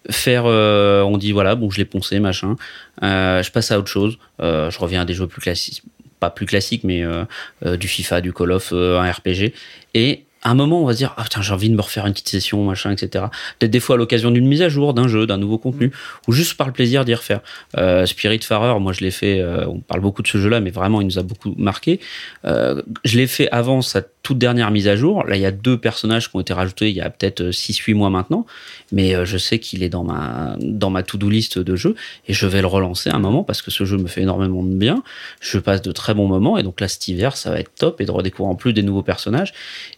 [0.09, 2.55] faire, euh, on dit voilà, bon, je l'ai poncé, machin,
[3.03, 5.83] euh, je passe à autre chose, euh, je reviens à des jeux plus classiques,
[6.19, 7.25] pas plus classiques, mais euh,
[7.65, 9.53] euh, du FIFA, du Call of, euh, un RPG,
[9.93, 12.05] et à un moment, on va se dire, ah putain, j'ai envie de me refaire
[12.05, 13.25] une petite session, machin, etc.
[13.57, 15.91] Peut-être des fois à l'occasion d'une mise à jour, d'un jeu, d'un nouveau contenu,
[16.27, 17.41] ou juste par le plaisir d'y refaire.
[17.77, 20.69] Euh, Spirit Farer, moi je l'ai fait, euh, on parle beaucoup de ce jeu-là, mais
[20.69, 21.99] vraiment il nous a beaucoup marqué.
[22.45, 25.23] Euh, je l'ai fait avant sa toute dernière mise à jour.
[25.23, 27.93] Là, il y a deux personnages qui ont été rajoutés il y a peut-être 6-8
[27.93, 28.47] mois maintenant,
[28.91, 31.95] mais euh, je sais qu'il est dans ma, dans ma to-do list de jeux,
[32.27, 34.63] et je vais le relancer à un moment parce que ce jeu me fait énormément
[34.63, 35.03] de bien.
[35.41, 38.01] Je passe de très bons moments, et donc là, cet hiver, ça va être top,
[38.01, 39.53] et de redécouvrir en plus des nouveaux personnages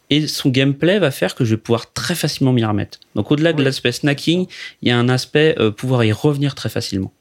[0.09, 2.99] et son gameplay va faire que je vais pouvoir très facilement m'y remettre.
[3.15, 4.47] Donc au-delà de l'aspect snacking,
[4.81, 7.11] il y a un aspect euh, pouvoir y revenir très facilement.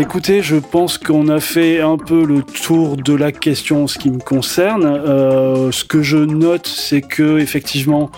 [0.00, 3.98] Écoutez, je pense qu'on a fait un peu le tour de la question en ce
[3.98, 4.84] qui me concerne.
[4.84, 8.12] Euh, ce que je note, c'est que effectivement,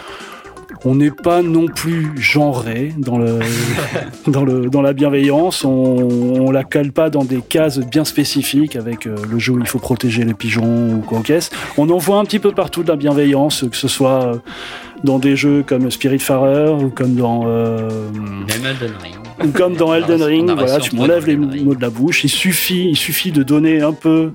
[0.85, 3.39] on n'est pas non plus genré dans le
[4.27, 5.65] dans le dans la bienveillance.
[5.65, 9.59] On, on la cale pas dans des cases bien spécifiques avec euh, le jeu où
[9.61, 11.51] il faut protéger les pigeons ou quoi qu'est-ce.
[11.77, 14.36] On en voit un petit peu partout de la bienveillance, que ce soit euh,
[15.05, 19.15] dans des jeux comme Spiritfarer ou comme dans euh, Même Elden Ring.
[19.44, 22.24] ou comme dans Elden Ring, voilà, tu m'enlèves les mots de la bouche.
[22.24, 24.32] Il suffit, il suffit de donner un peu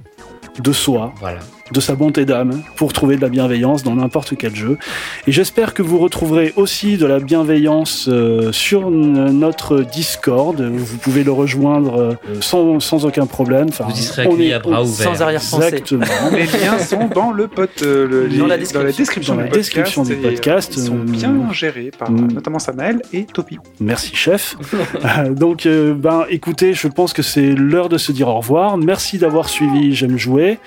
[0.61, 1.39] de soi, Voilà.
[1.71, 4.77] De sa bonté d'âme, pour trouver de la bienveillance dans n'importe quel jeu.
[5.25, 10.61] Et j'espère que vous retrouverez aussi de la bienveillance euh, sur notre Discord.
[10.61, 13.67] Vous pouvez le rejoindre euh, sans, sans aucun problème.
[13.69, 15.15] Enfin, Vous y serez on accueillis est- à bras ouverts.
[15.15, 15.65] Sans arrière-pensée.
[15.65, 16.05] Exactement.
[16.31, 18.95] Les liens sont dans le pot, euh, le- Dans les- la description.
[18.97, 22.11] description Dans la du podcast description du et, podcast, Ils sont euh, bien gérés par
[22.11, 22.31] mm.
[22.33, 23.57] notamment Samael et Topi.
[23.79, 24.55] Merci chef.
[25.31, 28.77] Donc euh, ben écoutez, je pense que c'est l'heure de se dire au revoir.
[28.77, 30.59] Merci d'avoir suivi J'aime jouer.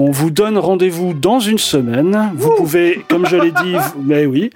[0.00, 2.30] On vous donne rendez-vous dans une semaine.
[2.36, 4.50] Vous pouvez, comme je l'ai dit, vous- mais oui,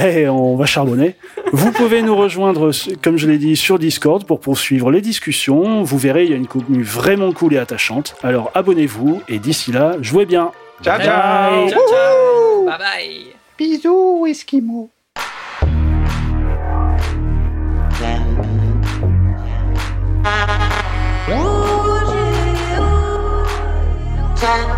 [0.00, 1.16] eh, on va charbonner.
[1.52, 2.70] Vous pouvez nous rejoindre,
[3.02, 5.82] comme je l'ai dit, sur Discord pour poursuivre les discussions.
[5.82, 8.14] Vous verrez, il y a une contenu vraiment cool et attachante.
[8.22, 10.52] Alors abonnez-vous et d'ici là, jouez bien.
[10.82, 12.64] Ciao, ciao Ciao, ciao.
[12.66, 13.26] Bye bye.
[13.58, 14.90] Bisous, Eskimo
[24.40, 24.77] time.